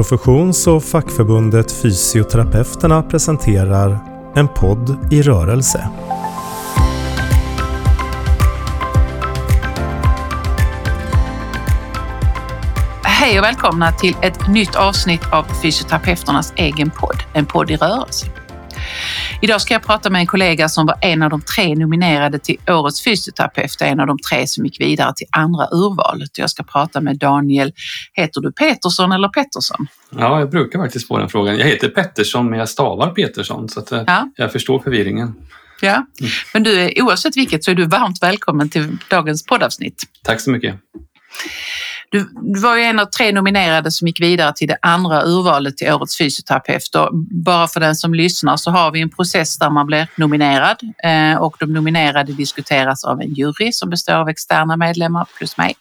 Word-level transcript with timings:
Professions 0.00 0.66
och 0.66 0.84
fackförbundet 0.84 1.72
Fysioterapeuterna 1.72 3.02
presenterar 3.02 3.98
En 4.36 4.48
podd 4.48 5.12
i 5.12 5.22
rörelse. 5.22 5.88
Hej 13.02 13.38
och 13.38 13.44
välkomna 13.44 13.92
till 13.92 14.16
ett 14.22 14.48
nytt 14.48 14.74
avsnitt 14.74 15.32
av 15.32 15.44
Fysioterapeuternas 15.62 16.52
egen 16.56 16.90
podd, 16.90 17.22
En 17.32 17.46
podd 17.46 17.70
i 17.70 17.76
rörelse. 17.76 18.26
Idag 19.42 19.60
ska 19.60 19.74
jag 19.74 19.82
prata 19.82 20.10
med 20.10 20.20
en 20.20 20.26
kollega 20.26 20.68
som 20.68 20.86
var 20.86 20.98
en 21.00 21.22
av 21.22 21.30
de 21.30 21.40
tre 21.40 21.74
nominerade 21.74 22.38
till 22.38 22.56
Årets 22.68 23.04
fysioterapeut, 23.04 23.80
en 23.80 24.00
av 24.00 24.06
de 24.06 24.18
tre 24.18 24.46
som 24.46 24.64
gick 24.64 24.80
vidare 24.80 25.12
till 25.16 25.26
andra 25.30 25.68
urvalet. 25.70 26.38
Jag 26.38 26.50
ska 26.50 26.62
prata 26.62 27.00
med 27.00 27.18
Daniel, 27.18 27.72
heter 28.12 28.40
du 28.40 28.52
Petersson 28.52 29.12
eller 29.12 29.28
Pettersson? 29.28 29.86
Ja, 30.10 30.38
jag 30.38 30.50
brukar 30.50 30.78
faktiskt 30.78 31.08
få 31.08 31.18
den 31.18 31.28
frågan. 31.28 31.58
Jag 31.58 31.66
heter 31.66 31.88
Pettersson 31.88 32.50
men 32.50 32.58
jag 32.58 32.68
stavar 32.68 33.10
Petersson 33.10 33.68
så 33.68 33.80
att 33.80 33.92
eh, 33.92 34.02
ja. 34.06 34.28
jag 34.36 34.52
förstår 34.52 34.78
förvirringen. 34.78 35.34
Ja, 35.80 35.94
mm. 35.94 36.30
men 36.54 36.62
du, 36.62 36.92
oavsett 36.96 37.36
vilket 37.36 37.64
så 37.64 37.70
är 37.70 37.74
du 37.74 37.86
varmt 37.86 38.22
välkommen 38.22 38.68
till 38.68 38.96
dagens 39.10 39.46
poddavsnitt. 39.46 40.02
Tack 40.24 40.40
så 40.40 40.50
mycket. 40.50 40.74
Du, 42.12 42.28
du 42.54 42.60
var 42.60 42.76
ju 42.76 42.82
en 42.82 42.98
av 42.98 43.06
tre 43.06 43.32
nominerade 43.32 43.90
som 43.90 44.06
gick 44.08 44.20
vidare 44.20 44.52
till 44.52 44.68
det 44.68 44.78
andra 44.82 45.22
urvalet 45.24 45.76
till 45.76 45.92
Årets 45.92 46.18
fysioterapeut. 46.18 46.94
Och 46.94 47.10
bara 47.44 47.68
för 47.68 47.80
den 47.80 47.96
som 47.96 48.14
lyssnar 48.14 48.56
så 48.56 48.70
har 48.70 48.90
vi 48.90 49.00
en 49.00 49.10
process 49.10 49.58
där 49.58 49.70
man 49.70 49.86
blir 49.86 50.08
nominerad 50.16 50.76
eh, 51.04 51.42
och 51.42 51.56
de 51.60 51.72
nominerade 51.72 52.32
diskuteras 52.32 53.04
av 53.04 53.20
en 53.20 53.34
jury 53.34 53.72
som 53.72 53.90
består 53.90 54.14
av 54.14 54.28
externa 54.28 54.76
medlemmar 54.76 55.26
plus 55.38 55.56
mig. 55.56 55.74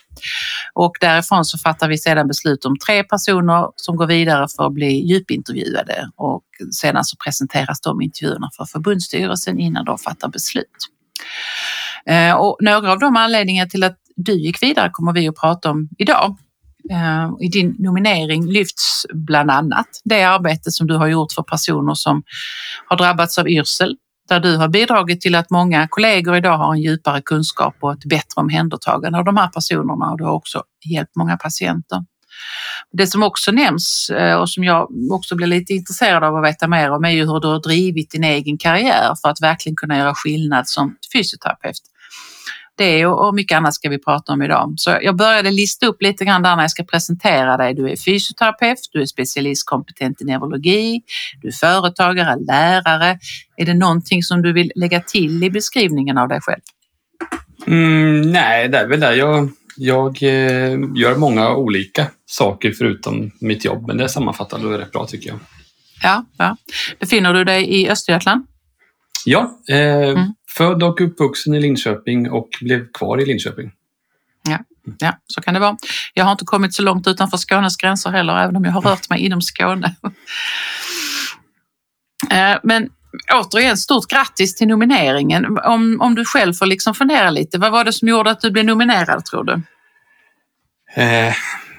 Och 0.73 0.91
därifrån 0.99 1.45
så 1.45 1.57
fattar 1.57 1.87
vi 1.87 1.97
sedan 1.97 2.27
beslut 2.27 2.65
om 2.65 2.77
tre 2.77 3.03
personer 3.03 3.67
som 3.75 3.95
går 3.95 4.07
vidare 4.07 4.47
för 4.57 4.65
att 4.65 4.73
bli 4.73 5.07
djupintervjuade 5.07 6.09
och 6.15 6.43
sedan 6.71 7.03
så 7.03 7.17
presenteras 7.17 7.81
de 7.81 8.01
intervjuerna 8.01 8.49
för 8.57 8.65
förbundsstyrelsen 8.65 9.59
innan 9.59 9.85
de 9.85 9.97
fattar 9.97 10.27
beslut. 10.27 10.89
Eh, 12.05 12.35
och 12.35 12.57
några 12.59 12.91
av 12.91 12.99
de 12.99 13.15
anledningar 13.15 13.65
till 13.65 13.83
att 13.83 13.98
du 14.25 14.33
gick 14.33 14.63
vidare 14.63 14.89
kommer 14.93 15.13
vi 15.13 15.27
att 15.27 15.35
prata 15.35 15.71
om 15.71 15.89
idag. 15.97 16.37
Eh, 16.91 17.29
I 17.41 17.47
din 17.47 17.75
nominering 17.79 18.45
lyfts 18.45 19.05
bland 19.13 19.51
annat 19.51 19.87
det 20.03 20.23
arbete 20.23 20.71
som 20.71 20.87
du 20.87 20.95
har 20.95 21.07
gjort 21.07 21.31
för 21.31 21.43
personer 21.43 21.93
som 21.93 22.23
har 22.85 22.97
drabbats 22.97 23.37
av 23.37 23.49
yrsel, 23.49 23.95
där 24.29 24.39
du 24.39 24.57
har 24.57 24.67
bidragit 24.67 25.21
till 25.21 25.35
att 25.35 25.49
många 25.49 25.87
kollegor 25.87 26.35
idag 26.35 26.57
har 26.57 26.73
en 26.73 26.81
djupare 26.81 27.21
kunskap 27.21 27.75
och 27.79 27.93
ett 27.93 28.05
bättre 28.05 28.35
omhändertagande 28.35 29.17
av 29.17 29.25
de 29.25 29.37
här 29.37 29.47
personerna 29.47 30.11
och 30.11 30.17
du 30.17 30.23
har 30.23 30.33
också 30.33 30.63
hjälpt 30.89 31.15
många 31.15 31.37
patienter. 31.37 31.99
Det 32.91 33.07
som 33.07 33.23
också 33.23 33.51
nämns 33.51 34.09
eh, 34.09 34.35
och 34.35 34.49
som 34.49 34.63
jag 34.63 34.87
också 35.11 35.35
blir 35.35 35.47
lite 35.47 35.73
intresserad 35.73 36.23
av 36.23 36.35
att 36.35 36.45
veta 36.45 36.67
mer 36.67 36.91
om 36.91 37.05
är 37.05 37.09
ju 37.09 37.25
hur 37.25 37.39
du 37.39 37.47
har 37.47 37.59
drivit 37.59 38.11
din 38.11 38.23
egen 38.23 38.57
karriär 38.57 39.15
för 39.21 39.29
att 39.29 39.41
verkligen 39.41 39.75
kunna 39.75 39.97
göra 39.97 40.13
skillnad 40.15 40.67
som 40.67 40.95
fysioterapeut. 41.13 41.81
Det 42.79 43.05
och 43.05 43.35
mycket 43.35 43.57
annat 43.57 43.73
ska 43.73 43.89
vi 43.89 43.99
prata 43.99 44.33
om 44.33 44.41
idag. 44.41 44.73
Så 44.77 44.97
jag 45.01 45.15
började 45.15 45.51
lista 45.51 45.85
upp 45.85 46.01
lite 46.01 46.25
grann 46.25 46.41
där 46.41 46.55
när 46.55 46.63
jag 46.63 46.71
ska 46.71 46.83
presentera 46.83 47.57
dig. 47.57 47.73
Du 47.73 47.89
är 47.89 47.95
fysioterapeut, 47.95 48.79
du 48.91 49.01
är 49.01 49.05
specialistkompetent 49.05 50.21
i 50.21 50.25
neurologi, 50.25 51.01
du 51.41 51.47
är 51.47 51.51
företagare, 51.51 52.35
lärare. 52.35 53.19
Är 53.57 53.65
det 53.65 53.73
någonting 53.73 54.23
som 54.23 54.41
du 54.41 54.53
vill 54.53 54.71
lägga 54.75 55.01
till 55.01 55.43
i 55.43 55.49
beskrivningen 55.49 56.17
av 56.17 56.27
dig 56.27 56.39
själv? 56.41 56.61
Mm, 57.67 58.21
nej, 58.21 58.69
det 58.69 58.77
är 58.77 58.87
väl 58.87 58.99
det. 58.99 59.15
Jag, 59.15 59.49
jag 59.77 60.23
eh, 60.23 60.79
gör 60.95 61.15
många 61.17 61.55
olika 61.55 62.07
saker 62.25 62.71
förutom 62.71 63.31
mitt 63.41 63.65
jobb, 63.65 63.87
men 63.87 63.97
det 63.97 64.09
sammanfattar 64.09 64.59
du 64.59 64.77
rätt 64.77 64.91
bra 64.91 65.05
tycker 65.05 65.29
jag. 65.29 65.39
Ja, 66.03 66.25
ja. 66.37 66.57
Befinner 66.99 67.33
du 67.33 67.43
dig 67.43 67.81
i 67.81 67.89
Östergötland? 67.89 68.45
Ja, 69.25 69.59
eh, 69.69 70.09
mm. 70.09 70.33
Född 70.59 70.83
och 70.83 71.01
uppvuxen 71.01 71.53
i 71.53 71.59
Linköping 71.59 72.31
och 72.31 72.49
blev 72.61 72.91
kvar 72.91 73.21
i 73.21 73.25
Linköping. 73.25 73.71
Ja, 74.49 74.59
ja, 74.99 75.17
så 75.27 75.41
kan 75.41 75.53
det 75.53 75.59
vara. 75.59 75.77
Jag 76.13 76.25
har 76.25 76.31
inte 76.31 76.45
kommit 76.45 76.73
så 76.73 76.81
långt 76.81 77.07
utanför 77.07 77.37
Skånes 77.37 77.77
gränser 77.77 78.09
heller, 78.09 78.37
även 78.37 78.55
om 78.55 78.65
jag 78.65 78.71
har 78.71 78.81
rört 78.81 79.09
mig 79.09 79.19
inom 79.25 79.41
Skåne. 79.41 79.95
Eh, 82.31 82.57
men 82.63 82.89
återigen, 83.33 83.77
stort 83.77 84.07
grattis 84.07 84.55
till 84.55 84.67
nomineringen. 84.67 85.57
Om, 85.57 86.01
om 86.01 86.15
du 86.15 86.25
själv 86.25 86.53
får 86.53 86.65
liksom 86.65 86.95
fundera 86.95 87.29
lite, 87.29 87.57
vad 87.57 87.71
var 87.71 87.83
det 87.83 87.93
som 87.93 88.07
gjorde 88.07 88.31
att 88.31 88.41
du 88.41 88.51
blev 88.51 88.65
nominerad 88.65 89.25
tror 89.25 89.43
du? 89.43 89.61
Eh, 91.01 91.33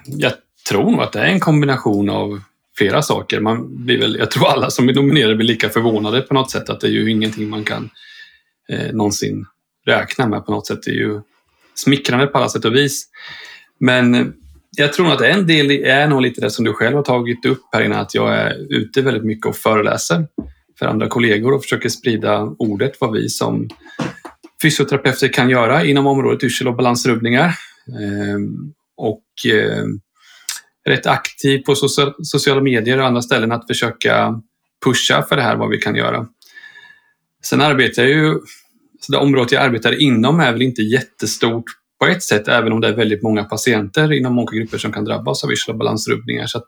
jag 0.05 0.33
tror 0.69 0.91
nog 0.91 1.01
att 1.01 1.11
det 1.11 1.19
är 1.19 1.25
en 1.25 1.39
kombination 1.39 2.09
av 2.09 2.41
flera 2.77 3.01
saker. 3.01 3.39
Man 3.39 3.85
blir 3.85 3.99
väl, 3.99 4.15
jag 4.19 4.31
tror 4.31 4.47
alla 4.47 4.69
som 4.69 4.89
är 4.89 4.93
nominerade 4.93 5.35
blir 5.35 5.47
lika 5.47 5.69
förvånade 5.69 6.21
på 6.21 6.33
något 6.33 6.51
sätt 6.51 6.69
att 6.69 6.79
det 6.79 6.87
är 6.87 6.91
ju 6.91 7.11
ingenting 7.11 7.49
man 7.49 7.63
kan 7.63 7.89
eh, 8.69 8.93
någonsin 8.93 9.45
räkna 9.85 10.27
med 10.27 10.45
på 10.45 10.51
något 10.51 10.67
sätt. 10.67 10.83
Det 10.85 10.91
är 10.91 10.95
ju 10.95 11.21
smickrande 11.75 12.27
på 12.27 12.37
alla 12.37 12.49
sätt 12.49 12.65
och 12.65 12.75
vis. 12.75 13.07
Men 13.79 14.15
eh, 14.15 14.25
jag 14.77 14.93
tror 14.93 15.13
att 15.13 15.21
en 15.21 15.47
del 15.47 15.71
är 15.71 16.07
nog 16.07 16.21
lite 16.21 16.41
det 16.41 16.51
som 16.51 16.65
du 16.65 16.73
själv 16.73 16.95
har 16.95 17.03
tagit 17.03 17.45
upp 17.45 17.61
här 17.71 17.81
innan, 17.81 17.99
att 17.99 18.15
jag 18.15 18.33
är 18.33 18.73
ute 18.73 19.01
väldigt 19.01 19.25
mycket 19.25 19.45
och 19.45 19.55
föreläser 19.55 20.27
för 20.79 20.85
andra 20.85 21.07
kollegor 21.07 21.53
och 21.53 21.61
försöker 21.61 21.89
sprida 21.89 22.41
ordet 22.41 22.91
vad 22.99 23.11
vi 23.13 23.29
som 23.29 23.69
fysioterapeuter 24.61 25.27
kan 25.27 25.49
göra 25.49 25.85
inom 25.85 26.07
området 26.07 26.43
yrsel 26.43 26.67
och 26.67 26.75
balansrubbningar. 26.75 27.47
Eh, 27.87 28.39
och 28.97 29.51
eh, 29.53 29.85
rätt 30.89 31.07
aktiv 31.07 31.63
på 31.65 31.75
sociala 32.23 32.61
medier 32.61 32.99
och 32.99 33.05
andra 33.05 33.21
ställen 33.21 33.51
att 33.51 33.67
försöka 33.67 34.41
pusha 34.85 35.23
för 35.29 35.35
det 35.35 35.41
här, 35.41 35.55
vad 35.55 35.69
vi 35.69 35.77
kan 35.77 35.95
göra. 35.95 36.27
Sen 37.41 37.61
arbetar 37.61 38.03
jag 38.03 38.11
ju, 38.11 38.39
så 38.99 39.11
det 39.11 39.17
området 39.17 39.51
jag 39.51 39.63
arbetar 39.63 40.01
inom 40.01 40.39
är 40.39 40.51
väl 40.51 40.61
inte 40.61 40.81
jättestort 40.81 41.65
på 41.99 42.05
ett 42.07 42.23
sätt, 42.23 42.47
även 42.47 42.71
om 42.71 42.81
det 42.81 42.87
är 42.87 42.95
väldigt 42.95 43.23
många 43.23 43.43
patienter 43.43 44.11
inom 44.11 44.33
många 44.33 44.51
grupper 44.51 44.77
som 44.77 44.91
kan 44.91 45.05
drabbas 45.05 45.43
av 45.43 45.49
visuella 45.49 45.77
balansrubbningar. 45.77 46.47
Så 46.47 46.61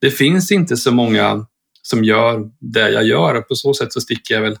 det 0.00 0.10
finns 0.10 0.52
inte 0.52 0.76
så 0.76 0.92
många 0.92 1.46
som 1.82 2.04
gör 2.04 2.50
det 2.60 2.90
jag 2.90 3.04
gör 3.04 3.34
och 3.34 3.48
på 3.48 3.54
så 3.54 3.74
sätt 3.74 3.92
så 3.92 4.00
sticker 4.00 4.34
jag 4.34 4.42
väl 4.42 4.58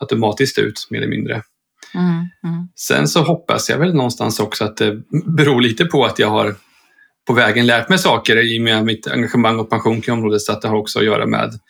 automatiskt 0.00 0.58
ut 0.58 0.86
mer 0.90 0.98
eller 0.98 1.08
mindre. 1.08 1.42
Mm, 1.94 2.10
mm. 2.44 2.68
Sen 2.76 3.08
så 3.08 3.22
hoppas 3.22 3.70
jag 3.70 3.78
väl 3.78 3.94
någonstans 3.94 4.40
också 4.40 4.64
att 4.64 4.76
det 4.76 5.02
beror 5.26 5.60
lite 5.60 5.84
på 5.84 6.04
att 6.04 6.18
jag 6.18 6.28
har 6.28 6.54
på 7.26 7.32
vägen 7.32 7.66
lärt 7.66 7.88
mig 7.88 7.98
saker 7.98 8.36
i 8.36 8.58
och 8.58 8.62
med 8.62 8.84
mitt 8.84 9.06
engagemang 9.06 9.58
och 9.58 9.70
pension 9.70 10.00
kring 10.00 10.14
området 10.14 10.40
så 10.40 10.52
att 10.52 10.62
det 10.62 10.68
har 10.68 10.76
också 10.76 10.98
att 10.98 11.04
göra 11.04 11.26
med 11.26 11.60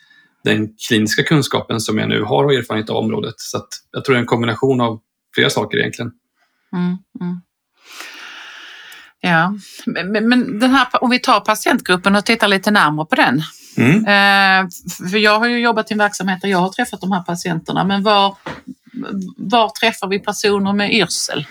den 0.43 0.69
kliniska 0.87 1.23
kunskapen 1.23 1.79
som 1.79 1.97
jag 1.97 2.09
nu 2.09 2.23
har 2.23 2.43
och 2.43 2.53
erfarenhet 2.53 2.89
av 2.89 2.95
området. 2.95 3.35
Så 3.37 3.57
att 3.57 3.67
jag 3.91 4.05
tror 4.05 4.13
det 4.13 4.17
är 4.17 4.21
en 4.21 4.25
kombination 4.25 4.81
av 4.81 4.99
flera 5.35 5.49
saker 5.49 5.77
egentligen. 5.77 6.11
Mm, 6.73 6.97
mm. 7.21 7.41
Ja, 9.21 9.53
men, 9.85 10.29
men 10.29 10.59
den 10.59 10.69
här, 10.69 10.87
om 11.01 11.09
vi 11.09 11.19
tar 11.19 11.39
patientgruppen 11.39 12.15
och 12.15 12.25
tittar 12.25 12.47
lite 12.47 12.71
närmare 12.71 13.05
på 13.05 13.15
den. 13.15 13.41
Mm. 13.77 13.95
Eh, 13.95 14.69
för 15.11 15.17
jag 15.17 15.39
har 15.39 15.47
ju 15.47 15.59
jobbat 15.59 15.91
i 15.91 15.93
en 15.93 15.97
verksamhet 15.97 16.41
där 16.41 16.49
jag 16.49 16.57
har 16.57 16.69
träffat 16.69 17.01
de 17.01 17.11
här 17.11 17.21
patienterna, 17.21 17.83
men 17.83 18.03
var, 18.03 18.35
var 19.37 19.69
träffar 19.69 20.07
vi 20.07 20.19
personer 20.19 20.73
med 20.73 20.93
yrsel? 20.93 21.47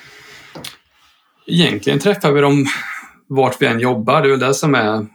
Egentligen 1.47 1.99
träffar 1.99 2.33
vi 2.33 2.41
dem 2.41 2.67
vart 3.29 3.63
vi 3.63 3.67
än 3.67 3.81
jobbar. 3.81 4.23
Det 4.23 4.29
är 4.29 4.31
väl 4.31 4.41
det 4.41 4.55
som 4.55 4.75
är 4.75 5.07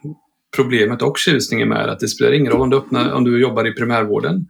problemet 0.55 1.01
och 1.01 1.17
tjusningen 1.17 1.69
med 1.69 1.89
att 1.89 1.99
det 1.99 2.07
spelar 2.07 2.31
ingen 2.31 2.51
roll 2.51 2.61
om 2.61 2.69
du, 2.69 2.77
öppnar, 2.77 3.11
om 3.11 3.23
du 3.23 3.41
jobbar 3.41 3.67
i 3.67 3.73
primärvården. 3.73 4.47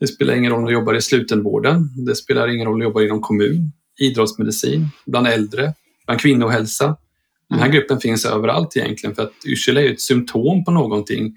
Det 0.00 0.06
spelar 0.06 0.34
ingen 0.34 0.52
roll 0.52 0.60
om 0.60 0.66
du 0.66 0.72
jobbar 0.72 0.94
i 0.94 1.02
slutenvården. 1.02 1.88
Det 2.06 2.14
spelar 2.16 2.48
ingen 2.48 2.66
roll 2.66 2.74
om 2.74 2.80
du 2.80 2.84
jobbar 2.84 3.02
inom 3.02 3.20
kommun, 3.20 3.72
idrottsmedicin, 3.98 4.88
bland 5.06 5.26
äldre, 5.26 5.74
bland 6.06 6.20
kvinnohälsa. 6.20 6.96
Den 7.48 7.58
här 7.58 7.66
mm. 7.66 7.76
gruppen 7.76 8.00
finns 8.00 8.24
överallt 8.24 8.76
egentligen 8.76 9.16
för 9.16 9.22
att 9.22 9.32
yrsel 9.46 9.76
är 9.76 9.92
ett 9.92 10.00
symptom 10.00 10.64
på 10.64 10.70
någonting. 10.70 11.36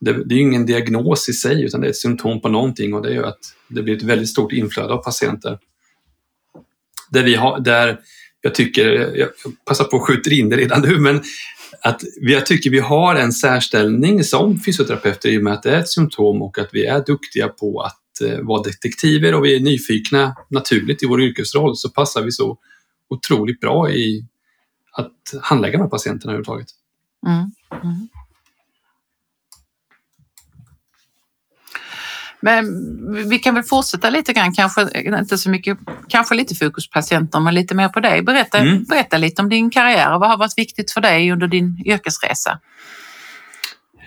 Det, 0.00 0.24
det 0.24 0.34
är 0.34 0.38
ingen 0.38 0.66
diagnos 0.66 1.28
i 1.28 1.32
sig 1.32 1.64
utan 1.64 1.80
det 1.80 1.86
är 1.86 1.90
ett 1.90 1.96
symptom 1.96 2.40
på 2.40 2.48
någonting 2.48 2.94
och 2.94 3.02
det 3.02 3.14
gör 3.14 3.24
att 3.24 3.38
det 3.68 3.82
blir 3.82 3.96
ett 3.96 4.02
väldigt 4.02 4.28
stort 4.28 4.52
inflöde 4.52 4.92
av 4.92 5.02
patienter. 5.02 5.58
Där, 7.10 7.22
vi 7.22 7.34
har, 7.34 7.60
där 7.60 7.98
jag 8.40 8.54
tycker, 8.54 9.16
jag 9.16 9.28
passar 9.64 9.84
på 9.84 9.96
att 9.96 10.02
skjuta 10.02 10.30
in 10.30 10.48
det 10.48 10.56
redan 10.56 10.82
nu, 10.82 10.98
men 10.98 11.22
att 11.82 12.02
jag 12.20 12.46
tycker 12.46 12.70
vi 12.70 12.78
har 12.78 13.14
en 13.14 13.32
särställning 13.32 14.24
som 14.24 14.60
fysioterapeuter 14.60 15.28
i 15.28 15.38
och 15.38 15.42
med 15.42 15.52
att 15.52 15.62
det 15.62 15.70
är 15.70 15.78
ett 15.78 15.88
symptom 15.88 16.42
och 16.42 16.58
att 16.58 16.68
vi 16.72 16.86
är 16.86 17.04
duktiga 17.04 17.48
på 17.48 17.80
att 17.80 18.20
eh, 18.28 18.40
vara 18.40 18.62
detektiver 18.62 19.34
och 19.34 19.44
vi 19.44 19.56
är 19.56 19.60
nyfikna 19.60 20.36
naturligt 20.48 21.02
i 21.02 21.06
vår 21.06 21.22
yrkesroll 21.22 21.76
så 21.76 21.90
passar 21.90 22.22
vi 22.22 22.32
så 22.32 22.58
otroligt 23.08 23.60
bra 23.60 23.90
i 23.90 24.26
att 24.92 25.42
handlägga 25.42 25.78
de 25.78 25.82
här 25.82 25.90
patienterna 25.90 26.32
överhuvudtaget. 26.32 26.68
Mm. 27.26 27.50
Mm. 27.84 28.08
Men 32.40 32.64
vi 33.28 33.38
kan 33.38 33.54
väl 33.54 33.64
fortsätta 33.64 34.10
lite 34.10 34.32
grann, 34.32 34.52
kanske 34.52 34.88
inte 35.18 35.38
så 35.38 35.50
mycket, 35.50 35.78
kanske 36.08 36.34
lite 36.34 36.54
fokus 36.54 36.88
på 36.88 36.92
patienter, 36.92 37.40
men 37.40 37.54
lite 37.54 37.74
mer 37.74 37.88
på 37.88 38.00
dig. 38.00 38.22
Berätta, 38.22 38.58
mm. 38.58 38.84
berätta 38.84 39.18
lite 39.18 39.42
om 39.42 39.48
din 39.48 39.70
karriär 39.70 40.14
och 40.14 40.20
vad 40.20 40.30
har 40.30 40.36
varit 40.36 40.58
viktigt 40.58 40.90
för 40.90 41.00
dig 41.00 41.32
under 41.32 41.46
din 41.46 41.82
yrkesresa? 41.86 42.58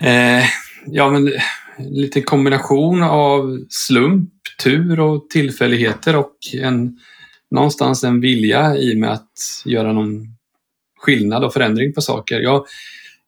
Eh, 0.00 0.44
ja, 0.86 1.10
men 1.10 1.32
lite 1.78 2.20
kombination 2.20 3.02
av 3.02 3.58
slump, 3.68 4.30
tur 4.62 5.00
och 5.00 5.30
tillfälligheter 5.30 6.16
och 6.16 6.36
en, 6.62 6.98
någonstans 7.50 8.04
en 8.04 8.20
vilja 8.20 8.76
i 8.76 8.96
med 8.96 9.12
att 9.12 9.62
göra 9.64 9.92
någon 9.92 10.26
skillnad 10.98 11.44
och 11.44 11.52
förändring 11.52 11.94
på 11.94 12.00
saker. 12.00 12.40
Jag, 12.40 12.64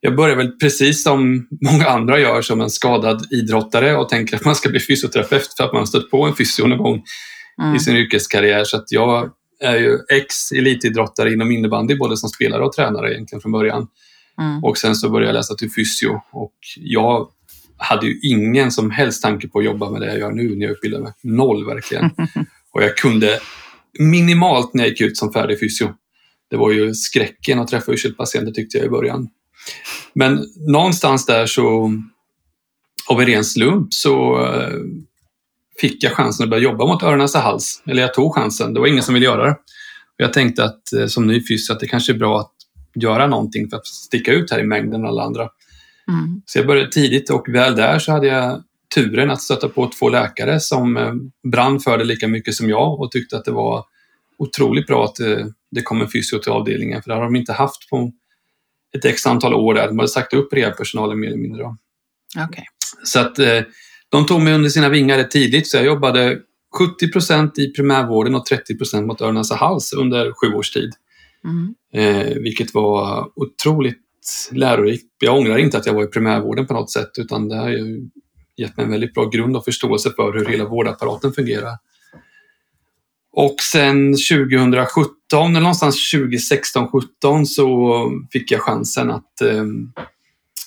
jag 0.05 0.17
börjar 0.17 0.37
väl 0.37 0.53
precis 0.53 1.03
som 1.03 1.49
många 1.71 1.87
andra 1.87 2.19
gör 2.19 2.43
som 2.43 2.61
en 2.61 2.71
skadad 2.71 3.23
idrottare 3.31 3.97
och 3.97 4.09
tänker 4.09 4.37
att 4.37 4.45
man 4.45 4.55
ska 4.55 4.69
bli 4.69 4.81
fysioterapeut 4.81 5.55
för 5.57 5.65
att 5.65 5.73
man 5.73 5.81
har 5.81 5.87
stött 5.87 6.11
på 6.11 6.25
en 6.27 6.35
fysio 6.35 6.67
någon 6.67 6.79
gång 6.79 7.03
mm. 7.63 7.75
i 7.77 7.81
sin 7.81 7.97
yrkeskarriär. 7.97 8.65
Så 8.65 8.77
att 8.77 8.93
jag 8.93 9.31
är 9.61 9.77
ju 9.77 9.99
ex-elitidrottare 10.13 11.33
inom 11.33 11.51
innebandy 11.51 11.97
både 11.97 12.17
som 12.17 12.29
spelare 12.29 12.65
och 12.65 12.73
tränare 12.73 13.15
egentligen 13.15 13.41
från 13.41 13.53
början. 13.53 13.87
Mm. 14.41 14.65
Och 14.65 14.79
sen 14.79 14.95
så 14.95 15.11
började 15.11 15.29
jag 15.29 15.35
läsa 15.35 15.55
till 15.55 15.71
fysio 15.71 16.21
och 16.33 16.55
jag 16.77 17.29
hade 17.77 18.07
ju 18.07 18.21
ingen 18.23 18.71
som 18.71 18.91
helst 18.91 19.23
tanke 19.23 19.49
på 19.49 19.59
att 19.59 19.65
jobba 19.65 19.91
med 19.91 20.01
det 20.01 20.07
jag 20.07 20.19
gör 20.19 20.33
nu 20.33 20.57
när 20.57 20.67
jag 20.67 20.73
utbildade 20.73 21.03
mig. 21.03 21.13
Noll 21.23 21.67
verkligen. 21.67 22.05
och 22.73 22.83
jag 22.83 22.97
kunde 22.97 23.39
minimalt 23.99 24.75
när 24.75 24.85
jag 24.85 24.91
gick 24.91 25.01
ut 25.01 25.17
som 25.17 25.33
färdig 25.33 25.61
fysio. 25.61 25.95
Det 26.51 26.57
var 26.57 26.73
ju 26.73 26.95
skräcken 26.95 27.59
att 27.59 27.69
träffa 27.69 27.93
yrselsepatienter 27.93 28.53
tyckte 28.53 28.79
jag 28.79 28.87
i 28.87 28.91
början. 28.91 29.29
Men 30.13 30.47
någonstans 30.57 31.27
där 31.27 31.47
så, 31.47 31.93
av 33.09 33.21
en 33.21 33.27
ren 33.27 33.45
slump, 33.45 33.95
så 33.95 34.45
eh, 34.47 34.79
fick 35.81 36.05
jag 36.05 36.13
chansen 36.13 36.45
att 36.45 36.51
börja 36.51 36.63
jobba 36.63 36.87
mot 36.87 37.03
öron, 37.03 37.19
näsa, 37.19 37.39
hals. 37.39 37.83
Eller 37.87 38.03
jag 38.03 38.15
tog 38.15 38.35
chansen, 38.35 38.75
det 38.75 38.81
var 38.81 38.87
ingen 38.87 39.03
som 39.03 39.15
ville 39.15 39.27
göra 39.27 39.45
det. 39.45 39.57
Jag 40.17 40.33
tänkte 40.33 40.65
att 40.65 40.93
eh, 40.93 41.07
som 41.07 41.27
ny 41.27 41.47
fysio 41.47 41.73
att 41.73 41.81
det 41.81 41.87
kanske 41.87 42.13
är 42.13 42.19
bra 42.19 42.41
att 42.41 42.53
göra 42.95 43.27
någonting 43.27 43.71
för 43.71 43.77
att 43.77 43.87
sticka 43.87 44.33
ut 44.33 44.51
här 44.51 44.61
i 44.61 44.65
mängden 44.65 45.05
alla 45.05 45.23
andra. 45.23 45.43
Mm. 46.09 46.43
Så 46.47 46.59
jag 46.59 46.67
började 46.67 46.91
tidigt 46.91 47.31
och 47.31 47.49
väl 47.49 47.77
där 47.77 47.99
så 47.99 48.13
hade 48.13 48.27
jag 48.27 48.63
turen 48.95 49.31
att 49.31 49.43
stöta 49.43 49.69
på 49.69 49.91
två 49.99 50.09
läkare 50.09 50.61
som 50.61 50.97
eh, 50.97 51.13
brann 51.51 51.81
för 51.81 51.99
det 51.99 52.05
lika 52.05 52.29
mycket 52.29 52.55
som 52.55 52.69
jag 52.69 53.01
och 53.01 53.11
tyckte 53.11 53.37
att 53.37 53.45
det 53.45 53.53
var 53.53 53.85
otroligt 54.39 54.87
bra 54.87 55.05
att 55.05 55.17
det 55.71 55.83
kom 55.83 56.01
en 56.01 56.09
fysio 56.09 56.39
till 56.39 56.53
avdelningen 56.53 57.03
för 57.03 57.11
det 57.11 57.17
har 57.17 57.25
de 57.25 57.37
inte 57.37 57.53
haft 57.53 57.91
på 57.91 58.13
ett 58.99 59.05
x 59.05 59.27
antal 59.27 59.55
år 59.55 59.75
där. 59.75 59.87
De 59.87 59.99
hade 59.99 60.09
sagt 60.09 60.35
upp 60.35 60.53
rehabpersonalen 60.53 61.21
mer 61.21 61.27
eller 61.27 61.37
mindre. 61.37 61.65
Okay. 62.49 62.65
Så 63.05 63.21
att 63.21 63.39
eh, 63.39 63.61
de 64.09 64.27
tog 64.27 64.41
mig 64.41 64.55
under 64.55 64.71
sina 64.71 64.89
vingar 64.89 65.17
rätt 65.17 65.31
tidigt 65.31 65.69
så 65.69 65.77
jag 65.77 65.87
jobbade 65.87 66.39
70 66.79 67.13
procent 67.13 67.59
i 67.59 67.73
primärvården 67.73 68.35
och 68.35 68.47
30 68.47 68.79
procent 68.79 69.07
mot 69.07 69.21
öron, 69.21 69.45
hals 69.51 69.93
under 69.93 70.33
sju 70.33 70.55
års 70.55 70.71
tid. 70.71 70.93
Mm. 71.45 71.75
Eh, 71.95 72.35
vilket 72.35 72.75
var 72.75 73.29
otroligt 73.37 74.01
lärorikt. 74.53 75.05
Jag 75.19 75.37
ångrar 75.37 75.59
inte 75.59 75.79
att 75.79 75.87
jag 75.87 75.95
var 75.95 76.05
i 76.05 76.07
primärvården 76.07 76.67
på 76.67 76.75
något 76.75 76.91
sätt 76.91 77.11
utan 77.19 77.49
det 77.49 77.57
har 77.57 77.71
gett 78.57 78.77
mig 78.77 78.85
en 78.85 78.91
väldigt 78.91 79.15
bra 79.15 79.25
grund 79.29 79.57
och 79.57 79.65
förståelse 79.65 80.11
för 80.17 80.33
hur 80.33 80.47
hela 80.47 80.65
vårdapparaten 80.65 81.33
fungerar. 81.33 81.77
Och 83.33 83.57
sen 83.73 84.15
2017, 84.15 85.15
eller 85.43 85.61
någonstans 85.61 86.15
2016-17 86.15 87.45
så 87.45 88.11
fick 88.33 88.51
jag 88.51 88.61
chansen 88.61 89.11
att 89.11 89.41
eh, 89.41 89.65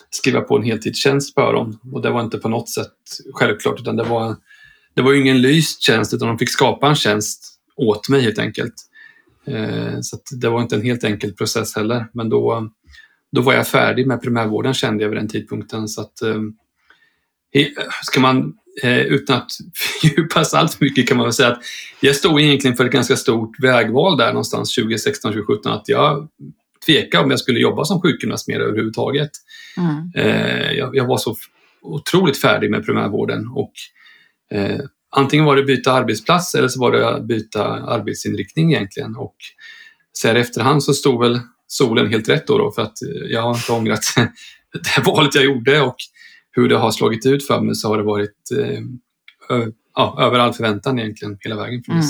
skriva 0.09 0.41
på 0.41 0.57
en 0.57 0.63
heltidstjänst 0.63 1.33
för 1.33 1.53
dem. 1.53 1.79
Och 1.93 2.01
det 2.01 2.09
var 2.09 2.21
inte 2.21 2.37
på 2.37 2.49
något 2.49 2.69
sätt 2.69 2.93
självklart 3.33 3.79
utan 3.79 3.95
det 3.95 4.03
var, 4.03 4.35
det 4.93 5.01
var 5.01 5.13
ingen 5.13 5.41
lyst 5.41 5.81
tjänst 5.81 6.13
utan 6.13 6.27
de 6.27 6.37
fick 6.37 6.49
skapa 6.49 6.87
en 6.87 6.95
tjänst 6.95 7.59
åt 7.75 8.09
mig 8.09 8.21
helt 8.21 8.39
enkelt. 8.39 8.73
Eh, 9.47 9.99
så 10.01 10.17
det 10.41 10.49
var 10.49 10.61
inte 10.61 10.75
en 10.75 10.81
helt 10.81 11.03
enkel 11.03 11.33
process 11.33 11.75
heller. 11.75 12.07
Men 12.13 12.29
då, 12.29 12.69
då 13.31 13.41
var 13.41 13.53
jag 13.53 13.67
färdig 13.67 14.07
med 14.07 14.21
primärvården 14.21 14.73
kände 14.73 15.03
jag 15.03 15.09
vid 15.09 15.19
den 15.19 15.29
tidpunkten. 15.29 15.87
Så 15.87 16.01
att, 16.01 16.21
eh, 16.21 16.41
ska 18.03 18.19
man 18.19 18.53
eh, 18.83 18.99
utan 18.99 19.37
att 19.37 19.51
fördjupas 20.01 20.53
allt 20.53 20.81
mycket 20.81 21.07
kan 21.07 21.17
man 21.17 21.25
väl 21.25 21.33
säga 21.33 21.49
att 21.49 21.59
jag 21.99 22.15
stod 22.15 22.41
egentligen 22.41 22.77
för 22.77 22.85
ett 22.85 22.91
ganska 22.91 23.15
stort 23.15 23.59
vägval 23.59 24.17
där 24.17 24.27
någonstans 24.27 24.77
2016-2017 24.77 25.43
att 25.65 25.89
jag 25.89 26.27
tvekade 26.85 27.23
om 27.23 27.31
jag 27.31 27.39
skulle 27.39 27.59
jobba 27.59 27.85
som 27.85 28.01
sjukgymnast 28.01 28.47
mer 28.47 28.59
överhuvudtaget. 28.59 29.31
Mm. 29.77 30.11
Eh, 30.15 30.71
jag, 30.71 30.95
jag, 30.95 31.05
var 31.05 31.17
så 31.17 31.35
otroligt 31.81 32.41
färdig 32.41 32.71
med 32.71 32.85
primärvården 32.85 33.47
och 33.47 33.71
eh, 34.51 34.79
antingen 35.15 35.45
var 35.45 35.55
det 35.55 35.63
byta 35.63 35.91
arbetsplats 35.91 36.55
eller 36.55 36.67
så 36.67 36.79
var 36.79 36.91
det 36.91 37.21
byta 37.21 37.63
arbetsinriktning 37.65 38.73
egentligen 38.73 39.15
och 39.15 39.35
så 40.13 40.27
här 40.27 40.35
efterhand 40.35 40.83
så 40.83 40.93
stod 40.93 41.23
väl 41.23 41.39
solen 41.67 42.07
helt 42.07 42.29
rätt 42.29 42.47
då, 42.47 42.57
då 42.57 42.71
för 42.71 42.81
att 42.81 42.97
jag 43.29 43.41
har 43.41 43.55
inte 43.55 43.71
ångrat 43.71 44.03
det 44.73 45.05
valet 45.05 45.35
jag 45.35 45.43
gjorde 45.43 45.81
och 45.81 45.95
hur 46.51 46.69
det 46.69 46.77
har 46.77 46.91
slagit 46.91 47.25
ut 47.25 47.47
för 47.47 47.61
mig 47.61 47.75
så 47.75 47.87
har 47.87 47.97
det 47.97 48.03
varit 48.03 48.51
eh, 48.57 48.79
ja, 49.97 50.15
över 50.19 50.39
all 50.39 50.53
förväntan 50.53 50.99
egentligen 50.99 51.37
hela 51.39 51.55
vägen 51.55 51.83
från 51.83 51.95
mm. 51.95 52.07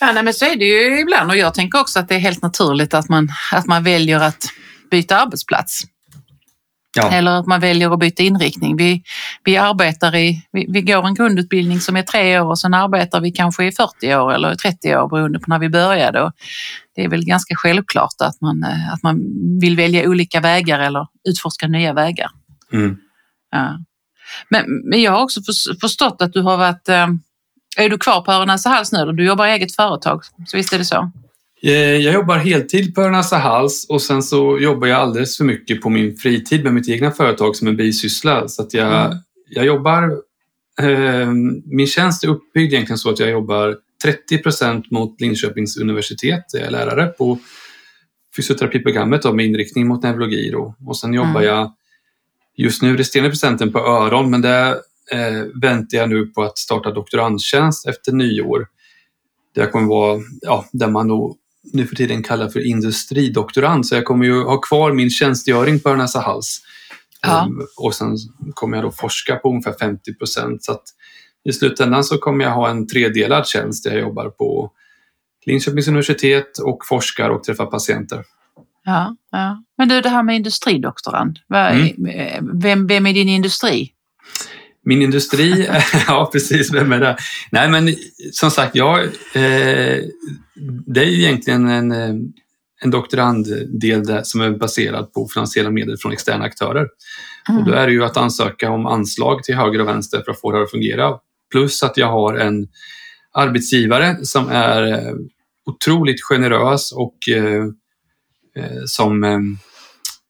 Ja, 0.00 0.12
nej, 0.12 0.22
men 0.22 0.34
så 0.34 0.44
är 0.44 0.56
det 0.56 0.64
ju 0.64 1.00
ibland 1.00 1.30
och 1.30 1.36
jag 1.36 1.54
tänker 1.54 1.80
också 1.80 1.98
att 1.98 2.08
det 2.08 2.14
är 2.14 2.18
helt 2.18 2.42
naturligt 2.42 2.94
att 2.94 3.08
man, 3.08 3.28
att 3.52 3.66
man 3.66 3.82
väljer 3.82 4.20
att 4.20 4.44
byta 4.90 5.16
arbetsplats. 5.16 5.82
Ja. 6.96 7.10
Eller 7.10 7.30
att 7.30 7.46
man 7.46 7.60
väljer 7.60 7.92
att 7.92 7.98
byta 7.98 8.22
inriktning. 8.22 8.76
Vi, 8.76 9.02
vi 9.44 9.56
arbetar 9.56 10.16
i, 10.16 10.46
vi, 10.52 10.66
vi, 10.68 10.82
går 10.82 11.06
en 11.06 11.14
grundutbildning 11.14 11.80
som 11.80 11.96
är 11.96 12.02
tre 12.02 12.40
år 12.40 12.48
och 12.48 12.58
sen 12.58 12.74
arbetar 12.74 13.20
vi 13.20 13.32
kanske 13.32 13.64
i 13.64 13.72
40 13.72 14.14
år 14.14 14.34
eller 14.34 14.54
30 14.54 14.96
år 14.96 15.08
beroende 15.08 15.38
på 15.38 15.50
när 15.50 15.58
vi 15.58 15.68
började. 15.68 16.22
Och 16.22 16.32
det 16.94 17.04
är 17.04 17.08
väl 17.08 17.24
ganska 17.24 17.54
självklart 17.56 18.14
att 18.20 18.40
man, 18.40 18.64
eh, 18.64 18.92
att 18.92 19.02
man 19.02 19.20
vill 19.60 19.76
välja 19.76 20.08
olika 20.08 20.40
vägar 20.40 20.80
eller 20.80 21.06
utforska 21.28 21.66
nya 21.66 21.92
vägar. 21.92 22.30
Mm. 22.72 22.96
Ja. 23.50 23.78
Men, 24.48 24.64
men 24.84 25.02
jag 25.02 25.12
har 25.12 25.22
också 25.22 25.40
förstått 25.80 26.16
att 26.22 26.32
du 26.32 26.40
har 26.40 26.56
varit, 26.56 26.88
eh, 26.88 27.06
är 27.76 27.88
du 27.88 27.98
kvar 27.98 28.20
på 28.20 28.32
Öron 28.32 28.48
hals 28.48 28.92
nu? 28.92 29.12
Du 29.12 29.26
jobbar 29.26 29.46
i 29.46 29.50
eget 29.50 29.76
företag, 29.76 30.20
så 30.46 30.56
visst 30.56 30.72
är 30.72 30.78
det 30.78 30.84
så? 30.84 31.10
Eh, 31.62 31.72
jag 31.72 32.14
jobbar 32.14 32.36
heltid 32.36 32.94
på 32.94 33.02
Örnasa 33.02 33.36
hals 33.36 33.86
och 33.88 34.02
sen 34.02 34.22
så 34.22 34.58
jobbar 34.58 34.88
jag 34.88 35.00
alldeles 35.00 35.36
för 35.36 35.44
mycket 35.44 35.80
på 35.80 35.90
min 35.90 36.16
fritid 36.16 36.64
med 36.64 36.74
mitt 36.74 36.88
egna 36.88 37.10
företag 37.10 37.56
som 37.56 37.68
en 37.68 37.76
bisyssla. 37.76 38.48
Så 38.48 38.62
att 38.62 38.74
jag, 38.74 39.06
mm. 39.06 39.18
jag 39.50 39.64
jobbar... 39.64 40.12
Eh, 40.82 41.30
min 41.64 41.86
tjänst 41.86 42.24
är 42.24 42.28
uppbyggd 42.28 42.72
egentligen 42.72 42.98
så 42.98 43.10
att 43.10 43.18
jag 43.18 43.30
jobbar 43.30 43.76
30 44.04 44.38
procent 44.38 44.90
mot 44.90 45.20
Linköpings 45.20 45.76
universitet. 45.76 46.44
Jag 46.52 46.62
är 46.62 46.70
lärare 46.70 47.06
på 47.06 47.38
fysioterapiprogrammet 48.36 49.34
med 49.34 49.46
inriktning 49.46 49.86
mot 49.86 50.02
neurologi. 50.02 50.50
Då. 50.50 50.74
Och 50.86 50.96
sen 50.96 51.14
jobbar 51.14 51.40
mm. 51.40 51.44
jag 51.44 51.72
just 52.56 52.82
nu 52.82 52.96
resterande 52.96 53.30
procenten 53.30 53.72
på 53.72 53.78
öron 53.78 54.30
men 54.30 54.40
där 54.40 54.70
eh, 55.12 55.44
väntar 55.62 55.98
jag 55.98 56.08
nu 56.08 56.26
på 56.26 56.42
att 56.42 56.58
starta 56.58 56.90
doktorandtjänst 56.90 57.86
efter 57.86 58.12
nyår. 58.12 58.66
Det 59.54 59.66
kommer 59.66 59.88
vara, 59.88 60.20
ja, 60.40 60.64
där 60.72 60.88
man 60.88 61.08
då 61.08 61.36
nu 61.72 61.86
för 61.86 61.96
tiden 61.96 62.22
kallar 62.22 62.48
för 62.48 62.66
industridoktorand. 62.66 63.86
Så 63.86 63.94
jag 63.94 64.04
kommer 64.04 64.24
ju 64.24 64.42
ha 64.42 64.60
kvar 64.60 64.92
min 64.92 65.10
tjänstgöring 65.10 65.80
på 65.80 65.88
Örnäsa 65.88 66.20
hals. 66.20 66.60
Ja. 67.22 67.46
Um, 67.46 67.66
och 67.76 67.94
sen 67.94 68.16
kommer 68.54 68.76
jag 68.76 68.84
då 68.84 68.90
forska 68.90 69.36
på 69.36 69.48
ungefär 69.48 69.74
50 69.80 70.14
procent. 70.14 70.64
Så 70.64 70.72
att 70.72 70.84
i 71.44 71.52
slutändan 71.52 72.04
så 72.04 72.18
kommer 72.18 72.44
jag 72.44 72.50
ha 72.50 72.70
en 72.70 72.86
tredelad 72.86 73.46
tjänst 73.46 73.84
där 73.84 73.90
jag 73.90 74.00
jobbar 74.00 74.28
på 74.28 74.72
Linköpings 75.46 75.88
universitet 75.88 76.58
och 76.58 76.86
forskar 76.88 77.30
och 77.30 77.44
träffar 77.44 77.66
patienter. 77.66 78.24
Ja, 78.84 79.16
ja. 79.30 79.64
Men 79.78 79.88
du, 79.88 80.00
det 80.00 80.08
här 80.08 80.22
med 80.22 80.36
industridoktorand, 80.36 81.38
mm. 81.54 81.94
vem, 82.60 82.86
vem 82.86 83.06
är 83.06 83.12
din 83.12 83.28
industri? 83.28 83.92
Min 84.84 85.02
industri, 85.02 85.68
ja 86.06 86.30
precis, 86.32 86.74
vem 86.74 86.92
är 86.92 87.00
det? 87.00 87.16
Nej 87.50 87.68
men 87.70 87.94
som 88.32 88.50
sagt, 88.50 88.76
jag, 88.76 89.04
eh, 89.34 89.98
det 90.86 91.00
är 91.00 91.04
ju 91.04 91.22
egentligen 91.22 91.68
en, 91.68 91.92
eh, 91.92 92.14
en 92.82 92.90
doktoranddel 92.90 94.06
där, 94.06 94.22
som 94.22 94.40
är 94.40 94.50
baserad 94.50 95.12
på 95.12 95.28
finansiella 95.34 95.70
medel 95.70 95.96
från 95.98 96.12
externa 96.12 96.44
aktörer. 96.44 96.88
Mm. 97.48 97.60
Och 97.60 97.68
då 97.68 97.72
är 97.72 97.86
det 97.86 97.92
ju 97.92 98.04
att 98.04 98.16
ansöka 98.16 98.70
om 98.70 98.86
anslag 98.86 99.42
till 99.42 99.54
höger 99.54 99.80
och 99.80 99.88
vänster 99.88 100.22
för 100.24 100.32
att 100.32 100.40
få 100.40 100.52
det 100.52 100.62
att 100.62 100.70
fungera. 100.70 101.14
Plus 101.52 101.82
att 101.82 101.96
jag 101.96 102.06
har 102.06 102.34
en 102.34 102.68
arbetsgivare 103.32 104.16
som 104.22 104.48
är 104.48 104.92
eh, 104.92 105.14
otroligt 105.66 106.22
generös 106.22 106.92
och 106.92 107.16
eh 107.28 107.64
som 108.86 109.24
eh, 109.24 109.38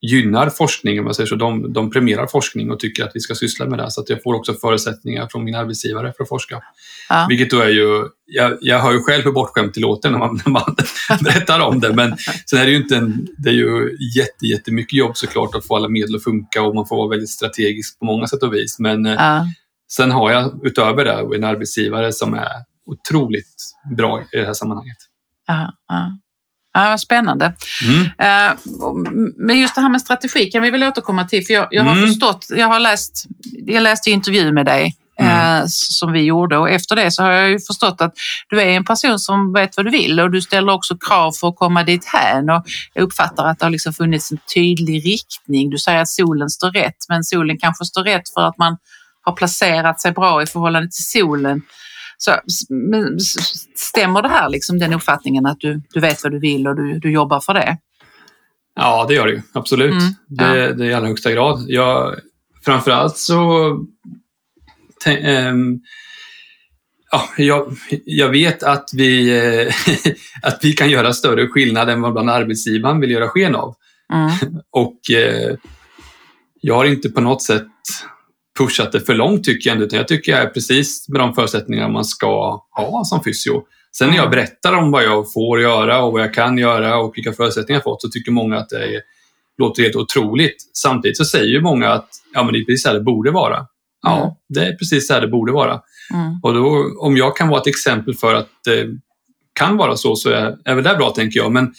gynnar 0.00 0.50
forskning, 0.50 0.98
om 0.98 1.04
man 1.04 1.14
säger 1.14 1.26
så. 1.26 1.34
De, 1.34 1.72
de 1.72 1.90
premierar 1.90 2.26
forskning 2.26 2.70
och 2.70 2.80
tycker 2.80 3.04
att 3.04 3.10
vi 3.14 3.20
ska 3.20 3.34
syssla 3.34 3.66
med 3.66 3.78
det. 3.78 3.90
Så 3.90 4.04
jag 4.06 4.22
får 4.22 4.34
också 4.34 4.54
förutsättningar 4.54 5.28
från 5.30 5.44
min 5.44 5.54
arbetsgivare 5.54 6.12
för 6.16 6.22
att 6.22 6.28
forska. 6.28 6.62
Ja. 7.08 7.26
Vilket 7.28 7.50
då 7.50 7.60
är 7.60 7.68
ju, 7.68 8.08
jag, 8.26 8.58
jag 8.60 8.78
hör 8.78 8.92
ju 8.92 9.00
själv 9.00 9.24
hur 9.24 9.32
bortskämt 9.32 9.74
det 9.74 9.80
låter 9.80 10.10
när 10.10 10.18
man, 10.18 10.40
när 10.44 10.52
man 10.52 10.76
berättar 11.20 11.60
om 11.60 11.80
det. 11.80 11.92
Men 11.94 12.16
sen 12.46 12.58
är 12.58 12.64
det 12.64 12.70
ju 12.70 12.76
inte 12.76 12.96
en, 12.96 13.26
det 13.38 13.50
är 13.50 13.54
ju 13.54 13.96
jätte, 14.16 14.46
jättemycket 14.46 14.92
jobb 14.92 15.16
såklart 15.16 15.54
att 15.54 15.66
få 15.66 15.76
alla 15.76 15.88
medel 15.88 16.16
att 16.16 16.24
funka 16.24 16.62
och 16.62 16.74
man 16.74 16.86
får 16.86 16.96
vara 16.96 17.08
väldigt 17.08 17.30
strategisk 17.30 17.98
på 17.98 18.04
många 18.04 18.26
sätt 18.26 18.42
och 18.42 18.54
vis. 18.54 18.78
Men 18.78 19.06
eh, 19.06 19.12
ja. 19.12 19.46
sen 19.92 20.10
har 20.10 20.30
jag 20.30 20.60
utöver 20.66 21.04
det 21.04 21.36
en 21.36 21.44
arbetsgivare 21.44 22.12
som 22.12 22.34
är 22.34 22.70
otroligt 22.86 23.54
bra 23.96 24.22
i 24.32 24.36
det 24.36 24.44
här 24.44 24.54
sammanhanget. 24.54 24.98
Ja, 25.46 25.72
ja. 26.74 26.98
Spännande. 26.98 27.52
Mm. 27.88 28.02
Eh, 28.18 28.56
Men 29.36 29.60
just 29.60 29.74
det 29.74 29.80
här 29.80 29.88
med 29.88 30.00
strategi 30.00 30.44
kan 30.50 30.62
vi 30.62 30.70
väl 30.70 30.82
återkomma 30.82 31.24
till. 31.24 31.46
För 31.46 31.54
jag, 31.54 31.68
jag 31.70 31.84
har 31.84 31.92
Mm. 31.96 32.06
förstått, 32.08 32.46
jag 32.50 32.66
har 32.66 32.80
läst, 32.80 33.24
jag 33.66 33.82
läste 33.82 34.10
intervju 34.10 34.52
med 34.52 34.66
dig 34.66 34.96
Mm. 35.20 35.56
eh, 35.62 35.64
som 35.68 36.12
vi 36.12 36.20
gjorde 36.22 36.56
och 36.58 36.70
efter 36.70 36.96
det 36.96 37.10
så 37.10 37.22
har 37.22 37.30
jag 37.32 37.50
ju 37.50 37.60
förstått 37.60 38.00
att 38.00 38.14
du 38.48 38.60
är 38.60 38.66
en 38.66 38.84
person 38.84 39.18
som 39.18 39.52
vet 39.52 39.76
vad 39.76 39.86
du 39.86 39.90
vill 39.90 40.20
och 40.20 40.30
du 40.30 40.42
ställer 40.42 40.72
också 40.72 40.96
krav 40.98 41.32
för 41.32 41.48
att 41.48 41.56
komma 41.56 41.82
dit 41.82 42.04
hän 42.04 42.50
och 42.50 42.64
jag 42.94 43.02
uppfattar 43.02 43.44
att 43.46 43.58
det 43.58 43.66
har 43.66 43.70
liksom 43.70 43.92
funnits 43.92 44.32
en 44.32 44.38
tydlig 44.54 45.06
riktning. 45.06 45.70
Du 45.70 45.78
säger 45.78 45.98
att 45.98 46.08
solen 46.08 46.50
står 46.50 46.70
rätt, 46.70 46.96
men 47.08 47.24
solen 47.24 47.58
kanske 47.58 47.84
står 47.84 48.04
rätt 48.04 48.28
för 48.34 48.40
att 48.48 48.58
man 48.58 48.76
har 49.22 49.32
placerat 49.32 50.00
sig 50.00 50.12
bra 50.12 50.42
i 50.42 50.46
förhållande 50.46 50.88
till 50.88 51.04
solen. 51.04 51.62
Så, 52.22 52.32
men, 52.68 53.20
stämmer 53.76 54.22
det 54.22 54.28
här, 54.28 54.48
liksom, 54.48 54.78
den 54.78 54.92
uppfattningen 54.92 55.46
att 55.46 55.60
du, 55.60 55.82
du 55.92 56.00
vet 56.00 56.22
vad 56.22 56.32
du 56.32 56.38
vill 56.38 56.66
och 56.68 56.76
du, 56.76 56.98
du 56.98 57.12
jobbar 57.12 57.40
för 57.40 57.54
det? 57.54 57.78
Ja, 58.74 59.06
det 59.08 59.14
gör 59.14 59.26
det 59.26 59.32
ju. 59.32 59.42
Absolut. 59.52 59.92
Mm, 59.92 60.14
det, 60.28 60.74
det 60.74 60.86
är 60.86 60.90
i 60.90 60.94
allra 60.94 61.08
högsta 61.08 61.32
grad. 61.32 61.64
Jag, 61.68 62.16
framförallt 62.64 63.16
så... 63.16 63.68
tän- 65.04 65.24
ehm, 65.24 65.80
ja, 67.10 67.28
jag, 67.36 67.76
jag 68.04 68.28
vet 68.28 68.62
att 68.62 68.90
vi, 68.92 69.38
eh, 69.38 69.74
att 70.42 70.58
vi 70.62 70.72
kan 70.72 70.90
göra 70.90 71.12
större 71.12 71.46
skillnad 71.46 71.90
än 71.90 72.00
vad 72.00 72.12
bland 72.12 72.30
arbetsgivaren 72.30 73.00
vill 73.00 73.10
göra 73.10 73.28
sken 73.28 73.54
av. 73.54 73.74
Mm. 74.12 74.30
Och 74.70 75.10
eh, 75.10 75.56
jag 76.60 76.74
har 76.74 76.84
inte 76.84 77.08
på 77.08 77.20
något 77.20 77.42
sätt 77.42 77.66
pushat 78.60 78.92
det 78.92 79.00
för 79.00 79.14
långt 79.14 79.44
tycker 79.44 79.70
jag 79.70 79.74
inte, 79.76 79.84
utan 79.84 79.96
jag 79.96 80.08
tycker 80.08 80.32
jag 80.32 80.40
är 80.40 80.46
precis 80.46 81.08
med 81.08 81.20
de 81.20 81.34
förutsättningar 81.34 81.88
man 81.88 82.04
ska 82.04 82.62
ha 82.76 83.04
som 83.04 83.24
fysio. 83.24 83.62
Sen 83.96 84.08
när 84.10 84.16
jag 84.16 84.30
berättar 84.30 84.72
om 84.76 84.90
vad 84.90 85.04
jag 85.04 85.32
får 85.32 85.60
göra 85.60 86.02
och 86.02 86.12
vad 86.12 86.22
jag 86.22 86.34
kan 86.34 86.58
göra 86.58 86.98
och 86.98 87.12
vilka 87.16 87.32
förutsättningar 87.32 87.76
jag 87.76 87.84
fått 87.84 88.02
så 88.02 88.08
tycker 88.08 88.32
många 88.32 88.58
att 88.58 88.68
det 88.68 88.84
är, 88.84 89.00
låter 89.58 89.82
helt 89.82 89.96
otroligt. 89.96 90.56
Samtidigt 90.76 91.16
så 91.16 91.24
säger 91.24 91.46
ju 91.46 91.60
många 91.60 91.88
att 91.88 92.08
ja, 92.34 92.42
men 92.42 92.52
det 92.52 92.58
är 92.58 92.64
precis 92.64 92.82
så 92.82 92.88
här 92.88 92.94
det 92.94 93.02
borde 93.02 93.30
vara. 93.30 93.66
Ja, 94.02 94.16
Mm. 94.20 94.34
det 94.48 94.66
är 94.66 94.72
precis 94.76 95.06
så 95.06 95.14
här 95.14 95.20
det 95.20 95.28
borde 95.28 95.52
vara. 95.52 95.80
Mm. 96.14 96.40
Och 96.42 96.54
då, 96.54 96.90
om 97.00 97.16
jag 97.16 97.36
kan 97.36 97.48
vara 97.48 97.60
ett 97.60 97.66
exempel 97.66 98.14
för 98.14 98.34
att 98.34 98.48
det 98.64 98.86
kan 99.52 99.76
vara 99.76 99.96
så, 99.96 100.16
så 100.16 100.30
är, 100.30 100.56
är 100.64 100.74
väl 100.74 100.84
det 100.84 100.94
bra, 100.96 101.10
tänker 101.10 101.40
jag. 101.40 101.52
Men 101.52 101.74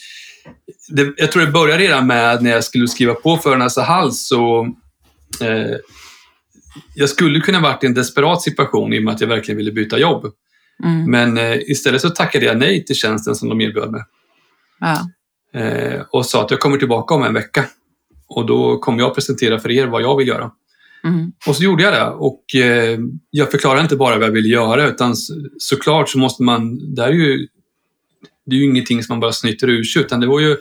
det, 0.89 1.13
jag 1.17 1.31
tror 1.31 1.45
det 1.45 1.51
började 1.51 1.83
redan 1.83 2.07
med 2.07 2.43
när 2.43 2.51
jag 2.51 2.63
skulle 2.63 2.87
skriva 2.87 3.13
på 3.13 3.37
för 3.37 3.57
Nasa 3.57 3.81
Hals. 3.81 4.27
Så, 4.27 4.61
eh, 5.41 5.75
jag 6.95 7.09
skulle 7.09 7.39
kunna 7.39 7.59
varit 7.59 7.83
i 7.83 7.87
en 7.87 7.93
desperat 7.93 8.41
situation 8.41 8.93
i 8.93 8.99
och 8.99 9.03
med 9.03 9.13
att 9.13 9.21
jag 9.21 9.27
verkligen 9.27 9.57
ville 9.57 9.71
byta 9.71 9.99
jobb. 9.99 10.25
Mm. 10.83 11.11
Men 11.11 11.37
eh, 11.37 11.57
istället 11.57 12.01
så 12.01 12.09
tackade 12.09 12.45
jag 12.45 12.57
nej 12.57 12.85
till 12.85 12.95
tjänsten 12.95 13.35
som 13.35 13.49
de 13.49 13.61
erbjöd 13.61 13.91
mig 13.91 14.01
Ja. 14.79 15.09
eh, 15.59 16.01
och 16.11 16.25
sa 16.25 16.43
att 16.43 16.51
jag 16.51 16.59
kommer 16.59 16.77
tillbaka 16.77 17.13
om 17.13 17.23
en 17.23 17.33
vecka. 17.33 17.65
Och 18.27 18.45
då 18.45 18.77
kommer 18.77 18.99
jag 18.99 19.15
presentera 19.15 19.59
för 19.59 19.71
er 19.71 19.87
vad 19.87 20.01
jag 20.01 20.17
vill 20.17 20.27
göra. 20.27 20.51
Mm. 21.03 21.31
Och 21.47 21.55
så 21.55 21.63
gjorde 21.63 21.83
jag 21.83 21.93
det. 21.93 22.05
Och 22.05 22.55
eh, 22.55 22.99
jag 23.29 23.51
förklarade 23.51 23.81
inte 23.81 23.95
bara 23.95 24.17
vad 24.17 24.27
jag 24.27 24.31
ville 24.31 24.49
göra 24.49 24.87
utan 24.87 25.15
så, 25.15 25.33
såklart 25.57 26.09
så 26.09 26.17
måste 26.17 26.43
man... 26.43 26.93
Det, 26.95 27.01
här 27.01 27.09
är 27.09 27.13
ju, 27.13 27.47
det 28.45 28.55
är 28.55 28.59
ju 28.59 28.65
ingenting 28.65 29.03
som 29.03 29.13
man 29.13 29.19
bara 29.19 29.31
snyter 29.31 29.69
ur 29.69 29.83
sig 29.83 30.01
utan 30.01 30.19
det 30.19 30.27
var 30.27 30.39
ju 30.39 30.57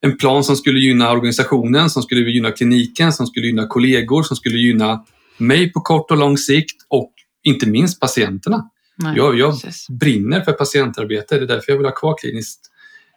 en 0.00 0.16
plan 0.16 0.44
som 0.44 0.56
skulle 0.56 0.80
gynna 0.80 1.12
organisationen, 1.12 1.90
som 1.90 2.02
skulle 2.02 2.30
gynna 2.30 2.50
kliniken, 2.50 3.12
som 3.12 3.26
skulle 3.26 3.46
gynna 3.46 3.66
kollegor, 3.66 4.22
som 4.22 4.36
skulle 4.36 4.58
gynna 4.58 5.04
mig 5.36 5.72
på 5.72 5.80
kort 5.80 6.10
och 6.10 6.16
lång 6.16 6.38
sikt 6.38 6.86
och 6.88 7.12
inte 7.42 7.66
minst 7.68 8.00
patienterna. 8.00 8.70
Nej, 8.96 9.16
Jag, 9.16 9.38
jag 9.38 9.54
brinner 10.00 10.40
för 10.40 10.52
patientarbete, 10.52 11.36
det 11.38 11.44
är 11.44 11.46
därför 11.46 11.72
jag 11.72 11.76
vill 11.76 11.86
ha 11.86 11.94
kvar 11.94 12.16
kliniskt 12.18 12.60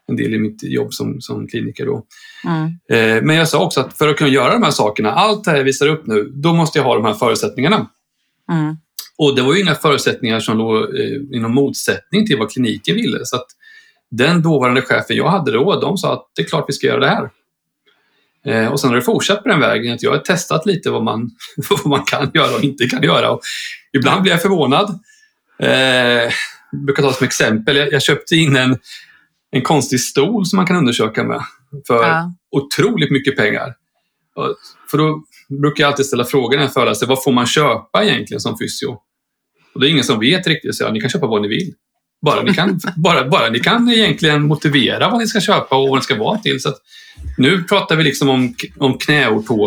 en 0.07 0.15
del 0.15 0.34
i 0.34 0.39
mitt 0.39 0.63
jobb 0.63 0.93
som, 0.93 1.22
som 1.22 1.48
kliniker. 1.48 1.86
Då. 1.86 2.05
Mm. 2.45 2.65
Eh, 2.89 3.24
Men 3.24 3.36
jag 3.36 3.48
sa 3.48 3.65
också 3.65 3.81
att 3.81 3.98
för 3.98 4.10
att 4.10 4.17
kunna 4.17 4.29
göra 4.29 4.53
de 4.53 4.63
här 4.63 4.72
sakerna, 4.72 5.12
allt 5.12 5.43
det 5.43 5.51
här 5.51 5.57
jag 5.57 5.63
visar 5.63 5.88
upp 5.88 6.07
nu, 6.07 6.31
då 6.34 6.53
måste 6.53 6.79
jag 6.79 6.86
ha 6.86 6.95
de 6.95 7.05
här 7.05 7.13
förutsättningarna. 7.13 7.89
Mm. 8.51 8.77
Och 9.17 9.36
det 9.36 9.41
var 9.41 9.53
ju 9.53 9.62
inga 9.62 9.75
förutsättningar 9.75 10.39
som 10.39 10.57
låg 10.57 10.95
eh, 10.95 11.05
i 11.31 11.39
någon 11.39 11.53
motsättning 11.53 12.27
till 12.27 12.38
vad 12.38 12.51
kliniken 12.51 12.95
ville. 12.95 13.19
Så 13.24 13.36
att 13.36 13.48
den 14.12 14.41
dåvarande 14.41 14.81
chefen 14.81 15.15
jag 15.15 15.29
hade 15.29 15.51
då, 15.51 15.79
de 15.79 15.98
sa 15.98 16.13
att 16.13 16.31
det 16.36 16.41
är 16.41 16.45
klart 16.45 16.65
vi 16.67 16.74
ska 16.74 16.88
göra 16.88 17.00
det 17.00 17.07
här. 17.07 17.29
Eh, 18.46 18.68
och 18.68 18.80
sen 18.80 18.90
har 18.90 18.96
det 18.96 19.02
fortsatt 19.02 19.44
på 19.44 19.50
den 19.50 19.60
vägen 19.60 19.94
att 19.94 20.04
jag 20.04 20.12
har 20.12 20.18
testat 20.18 20.66
lite 20.66 20.90
vad 20.90 21.04
man, 21.04 21.30
vad 21.70 21.86
man 21.86 22.04
kan 22.04 22.32
göra 22.34 22.56
och 22.56 22.64
inte 22.64 22.86
kan 22.88 23.04
göra. 23.04 23.32
Och 23.32 23.42
ibland 23.98 24.22
blir 24.22 24.32
jag 24.32 24.42
förvånad. 24.42 25.00
Eh, 25.60 25.70
jag 26.72 26.86
brukar 26.86 27.04
ta 27.04 27.14
som 27.14 27.25
exempel, 27.25 27.75
jag, 27.75 27.94
jag 27.94 28.02
köpte 28.02 28.36
in 28.36 28.56
en, 28.56 28.78
en 29.52 29.62
konstig 29.62 30.00
stol 30.00 30.46
som 30.46 30.58
man 30.58 30.66
kan 30.66 30.75
undersöka 30.75 31.24
med 31.24 31.42
för 31.88 32.04
Ja. 32.04 32.34
otroligt 32.52 33.12
mycket 33.12 33.36
pengar. 33.38 33.74
För 34.92 34.98
då 34.98 35.24
brukar 35.62 35.84
jag 35.84 35.92
alltid 35.92 36.06
ställa 36.06 36.25
frågan 36.25 36.58
när 36.58 36.66
jag 36.66 36.74
föreläser, 36.74 37.08
vad 37.08 37.24
får 37.24 37.32
man 37.32 37.46
köpa 37.46 38.04
egentligen 38.04 38.40
som 38.42 38.58
fysio? 38.58 38.98
Och 39.74 39.82
det 39.82 39.88
är 39.88 39.90
ingen 39.90 40.04
som 40.04 40.20
vet 40.20 40.48
riktigt, 40.48 40.75
så 40.75 40.84
jag, 40.84 40.94
ni 40.94 41.02
kan 41.02 41.10
köpa 41.10 41.28
vad 41.28 41.42
ni 41.42 41.48
vill. 41.48 41.74
Bara 42.25 42.41
ni 42.41 42.53
kan, 42.53 42.79
bara, 42.96 43.27
bara 43.29 43.50
ni 43.50 43.60
kan 43.60 43.89
egentligen 43.89 44.48
motivera 44.48 45.10
vad 45.10 45.20
ni 45.20 45.27
ska 45.27 45.41
köpa 45.41 45.75
och 45.77 45.89
vad 45.89 45.98
det 45.98 46.03
ska 46.03 46.15
vara 46.15 46.38
till. 46.38 46.62
Så 46.62 46.70
nu 47.38 47.63
pratar 47.63 47.96
vi 47.96 48.03
liksom 48.03 48.29
om, 48.29 48.55
om 48.77 48.98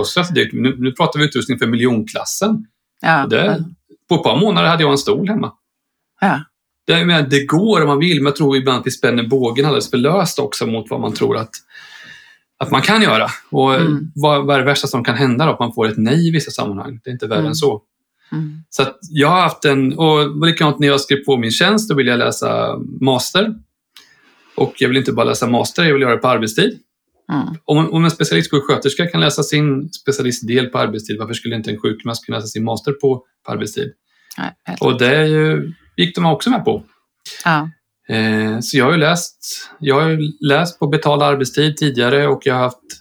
så 0.05 0.23
det- 0.35 0.53
nu, 0.53 0.77
nu 0.79 0.93
pratar 0.93 1.19
vi 1.21 1.25
utrustning 1.27 1.59
för 1.59 1.67
miljonklassen. 1.67 2.67
Ja. 3.03 3.23
Och 3.25 3.31
det, 3.31 3.65
på 4.09 4.15
ett 4.15 4.23
par 4.23 4.41
månader 4.41 4.69
hade 4.69 4.83
jag 4.83 4.93
en 4.93 4.99
stol 4.99 5.29
hemma. 5.29 5.53
Ja. 6.21 6.41
Det, 6.87 7.05
menar, 7.05 7.23
det 7.29 7.45
går 7.47 7.81
om 7.81 7.87
man 7.87 7.99
vill, 7.99 8.17
men 8.17 8.25
jag 8.25 8.37
tror 8.37 8.57
ibland 8.57 8.79
att 8.81 8.87
vi 8.87 8.91
spänner 8.91 9.27
bågen 9.29 9.67
alldeles 9.67 9.91
för 9.91 9.97
löst 9.97 10.39
också 10.39 10.67
mot 10.67 10.91
vad 10.91 11.01
man 11.01 11.13
tror 11.15 11.37
att, 11.37 11.51
att 12.59 12.71
man 12.71 12.83
kan 12.83 13.03
göra. 13.03 13.27
Och 13.51 13.75
Mm. 13.75 14.13
vad, 14.15 14.47
vad 14.47 14.55
är 14.57 14.61
det 14.61 14.67
värsta 14.67 14.87
som 14.87 15.05
kan 15.05 15.15
hända 15.17 15.47
då? 15.47 15.53
Att 15.53 15.59
man 15.61 15.73
får 15.75 15.87
ett 15.89 15.97
nej 15.99 16.29
i 16.29 16.31
vissa 16.31 16.51
sammanhang. 16.51 17.01
Det 17.05 17.11
är 17.11 17.13
inte 17.13 17.27
värre 17.27 17.39
Mm. 17.39 17.49
än 17.49 17.55
så. 17.55 17.83
Mm. 18.33 18.63
Så 18.71 18.87
jag 19.11 19.29
har 19.29 19.41
haft 19.41 19.65
en, 19.65 19.99
och 19.99 20.47
likadant 20.47 20.79
när 20.79 20.89
jag 20.89 21.01
skrev 21.01 21.25
på 21.25 21.37
min 21.37 21.51
tjänst, 21.51 21.89
då 21.89 21.95
ville 21.95 22.11
jag 22.11 22.19
läsa 22.19 22.79
master. 23.01 23.55
Och 24.57 24.75
jag 24.79 24.89
vill 24.89 24.97
inte 24.97 25.13
bara 25.13 25.27
läsa 25.27 25.47
master, 25.47 25.85
jag 25.85 25.93
vill 25.93 26.03
göra 26.03 26.13
det 26.15 26.19
på 26.21 26.29
arbetstid. 26.29 26.79
Mm. 27.33 27.47
Om, 27.65 27.93
om 27.93 28.05
en 28.05 28.11
specialistsjuksköterska 28.11 29.07
kan 29.07 29.21
läsa 29.21 29.43
sin 29.43 29.89
specialistdel 29.93 30.67
på 30.67 30.79
arbetstid, 30.79 31.19
varför 31.19 31.35
skulle 31.35 31.57
inte 31.57 31.71
en 31.71 31.81
sjukgymnast 31.81 32.27
kunna 32.27 32.39
läsa 32.39 32.49
sin 32.49 32.65
master 32.65 32.93
på, 32.93 33.25
på 33.47 33.53
arbetstid? 33.53 33.93
Nej, 34.39 34.77
Och 34.81 34.99
det 34.99 35.27
ju, 35.27 35.73
gick 35.97 36.15
de 36.15 36.27
också 36.27 36.51
med 36.51 36.65
på. 36.65 36.85
ja. 37.45 37.71
Eh, 38.09 38.61
så 38.61 38.79
jag 38.79 38.85
har 38.85 38.93
ju 38.93 38.99
läst, 38.99 39.71
jag 39.79 40.01
har 40.01 40.19
läst 40.49 40.79
på 40.79 40.87
betald 40.87 41.23
arbetstid 41.23 41.77
tidigare 41.77 42.27
och 42.29 42.43
jag 42.45 42.55
har 42.55 42.61
haft 42.61 42.98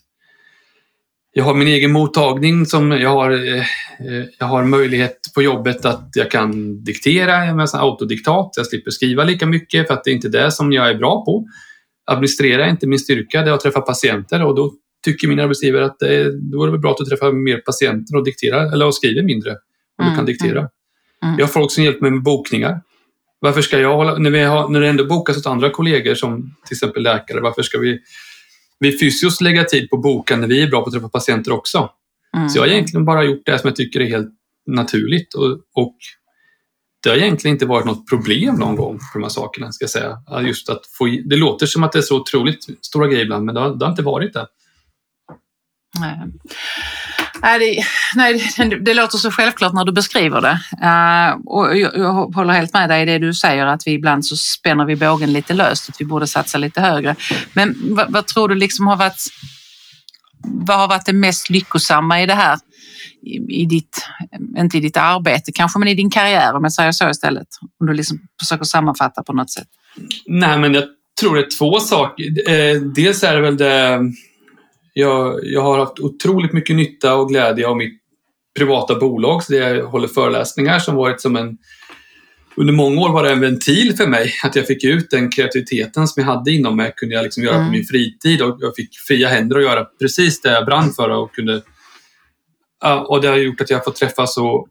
jag 1.37 1.43
har 1.43 1.53
min 1.53 1.67
egen 1.67 1.91
mottagning 1.91 2.65
som 2.65 2.91
jag 2.91 3.09
har, 3.09 3.31
eh, 3.31 3.57
eh, 3.59 4.25
jag 4.39 4.45
har 4.45 4.63
möjlighet 4.63 5.17
på 5.35 5.41
jobbet 5.41 5.85
att 5.85 6.09
jag 6.13 6.31
kan 6.31 6.83
diktera 6.83 7.55
med 7.55 7.69
sån 7.69 7.79
autodiktat. 7.79 8.53
Jag 8.57 8.65
slipper 8.65 8.91
skriva 8.91 9.23
lika 9.23 9.45
mycket 9.45 9.87
för 9.87 9.93
att 9.93 10.03
det 10.03 10.11
är 10.11 10.13
inte 10.13 10.29
det 10.29 10.51
som 10.51 10.71
jag 10.71 10.89
är 10.89 10.95
bra 10.95 11.25
på. 11.25 11.47
Administrera 12.05 12.65
är 12.65 12.69
inte 12.69 12.87
min 12.87 12.99
styrka, 12.99 13.41
det 13.41 13.49
är 13.49 13.53
att 13.53 13.59
träffa 13.61 13.81
patienter 13.81 14.43
och 14.45 14.55
då 14.55 14.73
tycker 15.05 15.27
min 15.27 15.39
arbetsgivare 15.39 15.85
att 15.85 15.99
det 15.99 16.15
är, 16.15 16.31
då 16.51 16.61
är 16.63 16.65
det 16.67 16.71
väl 16.71 16.81
bra 16.81 16.91
att 16.91 16.97
du 16.97 17.05
träffar 17.05 17.31
mer 17.31 17.57
patienter 17.57 18.15
och 18.17 18.25
dikterar 18.25 18.73
eller 18.73 18.85
och 18.85 18.95
skriver 18.95 19.23
mindre 19.23 19.51
om 19.51 19.57
du 19.97 20.03
Mm, 20.03 20.15
kan 20.15 20.25
diktera. 20.25 20.59
mm, 20.59 20.69
mm. 21.23 21.35
Jag 21.39 21.45
har 21.45 21.51
folk 21.51 21.71
som 21.71 21.83
hjälper 21.83 22.01
mig 22.01 22.11
med 22.11 22.23
bokningar. 22.23 22.81
Varför 23.39 23.61
ska 23.61 23.79
jag 23.79 23.95
hålla, 23.95 24.17
när, 24.17 24.29
vi 24.29 24.43
har, 24.43 24.69
när 24.69 24.81
det 24.81 24.87
ändå 24.87 25.05
bokas 25.05 25.37
åt 25.37 25.45
andra 25.45 25.69
kollegor 25.69 26.15
som 26.15 26.55
till 26.67 26.75
exempel 26.75 27.03
läkare, 27.03 27.41
varför 27.41 27.61
ska 27.61 27.77
vi, 27.79 27.99
vi 28.79 28.99
fysios 28.99 29.41
lägga 29.41 29.63
tid 29.63 29.89
på 29.89 29.95
att 29.95 30.01
boka 30.01 30.37
när 30.37 30.47
vi 30.47 30.63
är 30.63 30.67
bra 30.67 30.81
på 30.81 30.87
att 30.87 30.93
träffa 30.93 31.09
patienter 31.09 31.51
också? 31.51 31.89
Mm. 32.37 32.49
Så 32.49 32.57
jag 32.57 32.63
har 32.63 32.69
egentligen 32.69 33.05
bara 33.05 33.23
gjort 33.23 33.45
det 33.45 33.59
som 33.59 33.67
jag 33.67 33.75
tycker 33.75 33.99
är 33.99 34.05
helt 34.05 34.29
naturligt 34.67 35.33
och, 35.33 35.51
och 35.73 35.95
det 37.03 37.09
har 37.09 37.17
egentligen 37.17 37.55
inte 37.55 37.65
varit 37.65 37.85
något 37.85 38.09
problem 38.09 38.55
någon 38.55 38.75
gång 38.75 38.99
för 38.99 39.19
de 39.19 39.23
här 39.23 39.29
sakerna, 39.29 39.71
ska 39.71 39.83
jag 39.83 39.89
säga. 39.89 40.17
Just 40.41 40.69
att 40.69 40.87
få, 40.97 41.05
det 41.05 41.35
låter 41.35 41.65
som 41.65 41.83
att 41.83 41.91
det 41.91 41.99
är 41.99 42.01
så 42.01 42.21
otroligt 42.21 42.85
stora 42.85 43.07
grejer 43.07 43.23
ibland, 43.23 43.45
men 43.45 43.55
det 43.55 43.61
har, 43.61 43.75
det 43.75 43.85
har 43.85 43.91
inte 43.91 44.03
varit 44.03 44.33
det. 44.33 44.47
Nej. 45.99 46.19
Nej, 47.41 47.59
det, 47.59 47.83
nej 48.15 48.53
det, 48.57 48.79
det 48.79 48.93
låter 48.93 49.17
så 49.17 49.31
självklart 49.31 49.73
när 49.73 49.85
du 49.85 49.91
beskriver 49.91 50.41
det. 50.41 50.59
Uh, 50.83 51.41
och 51.45 51.77
jag, 51.77 51.97
jag 51.97 52.13
håller 52.13 52.53
helt 52.53 52.73
med 52.73 52.89
dig 52.89 53.01
i 53.01 53.05
det 53.05 53.17
du 53.17 53.33
säger 53.33 53.65
att 53.65 53.87
vi 53.87 53.91
ibland 53.91 54.25
så 54.25 54.35
spänner 54.35 54.85
vi 54.85 54.95
bågen 54.95 55.33
lite 55.33 55.53
löst, 55.53 55.89
att 55.89 56.01
vi 56.01 56.05
borde 56.05 56.27
satsa 56.27 56.57
lite 56.57 56.81
högre. 56.81 57.15
Men 57.53 57.75
vad, 57.95 58.11
vad 58.11 58.27
tror 58.27 58.49
du 58.49 58.55
liksom 58.55 58.87
har 58.87 58.95
varit 58.95 59.21
vad 60.43 60.77
har 60.77 60.87
varit 60.87 61.05
det 61.05 61.13
mest 61.13 61.49
lyckosamma 61.49 62.21
i 62.21 62.25
det 62.25 62.33
här? 62.33 62.59
I, 63.23 63.61
i 63.61 63.65
ditt, 63.65 64.05
inte 64.57 64.77
i 64.77 64.79
ditt 64.79 64.97
arbete 64.97 65.51
kanske, 65.51 65.79
men 65.79 65.87
i 65.87 65.93
din 65.93 66.09
karriär 66.09 66.55
om 66.55 66.63
jag 66.63 66.73
säger 66.73 66.91
så 66.91 67.09
istället. 67.09 67.47
Om 67.79 67.87
du 67.87 67.93
liksom 67.93 68.19
försöker 68.39 68.65
sammanfatta 68.65 69.23
på 69.23 69.33
något 69.33 69.51
sätt. 69.51 69.67
Nej, 70.25 70.59
men 70.59 70.73
jag 70.73 70.83
tror 71.19 71.35
det 71.35 71.41
är 71.41 71.57
två 71.57 71.79
saker. 71.79 72.49
Eh, 72.49 72.81
dels 72.81 73.23
är 73.23 73.35
det 73.35 73.41
väl 73.41 73.57
det... 73.57 73.99
Jag, 74.99 75.39
jag 75.43 75.61
har 75.61 75.79
haft 75.79 75.99
otroligt 75.99 76.53
mycket 76.53 76.75
nytta 76.75 77.15
och 77.15 77.29
glädje 77.29 77.67
av 77.67 77.77
mitt 77.77 78.01
privata 78.57 78.95
bolag, 78.95 79.43
så 79.43 79.53
det 79.53 79.57
jag 79.57 79.85
håller 79.85 80.07
föreläsningar 80.07 80.79
som 80.79 80.95
varit 80.95 81.21
som 81.21 81.35
en 81.35 81.57
under 82.55 82.73
många 82.73 83.01
år 83.01 83.09
var 83.09 83.23
det 83.23 83.31
en 83.31 83.39
ventil 83.39 83.97
för 83.97 84.07
mig. 84.07 84.33
Att 84.43 84.55
jag 84.55 84.67
fick 84.67 84.83
ut 84.83 85.09
den 85.09 85.31
kreativiteten 85.31 86.07
som 86.07 86.23
jag 86.23 86.27
hade 86.27 86.51
inom 86.51 86.75
mig. 86.75 86.93
kunde 86.95 87.15
jag 87.15 87.23
liksom 87.23 87.43
göra 87.43 87.55
mm. 87.55 87.67
på 87.67 87.71
min 87.71 87.85
fritid 87.85 88.41
och 88.41 88.57
jag 88.59 88.75
fick 88.75 88.89
fria 89.07 89.27
händer 89.27 89.57
att 89.57 89.63
göra 89.63 89.85
precis 89.85 90.41
det 90.41 90.51
jag 90.51 90.65
brann 90.65 90.93
för. 90.93 91.09
Och, 91.09 91.35
kunde, 91.35 91.61
och 93.07 93.21
det 93.21 93.27
har 93.27 93.35
gjort 93.35 93.61
att 93.61 93.69
jag 93.69 93.77
har 93.77 93.83
fått 93.83 93.95
träffa 93.95 94.27
så 94.27 94.67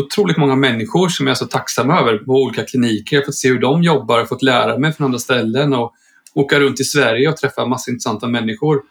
otroligt 0.00 0.36
många 0.36 0.56
människor 0.56 1.08
som 1.08 1.26
jag 1.26 1.34
är 1.34 1.38
så 1.38 1.46
tacksam 1.46 1.90
över 1.90 2.18
på 2.18 2.32
olika 2.32 2.62
kliniker. 2.62 3.16
Jag 3.16 3.22
har 3.22 3.26
fått 3.26 3.34
se 3.34 3.48
hur 3.48 3.60
de 3.60 3.82
jobbar, 3.82 4.24
fått 4.24 4.42
lära 4.42 4.78
mig 4.78 4.92
från 4.92 5.04
andra 5.04 5.18
ställen 5.18 5.74
och 5.74 5.92
åka 6.34 6.60
runt 6.60 6.80
i 6.80 6.84
Sverige 6.84 7.28
och 7.28 7.36
träffa 7.36 7.66
massa 7.66 7.90
intressanta 7.90 8.28
människor. 8.28 8.82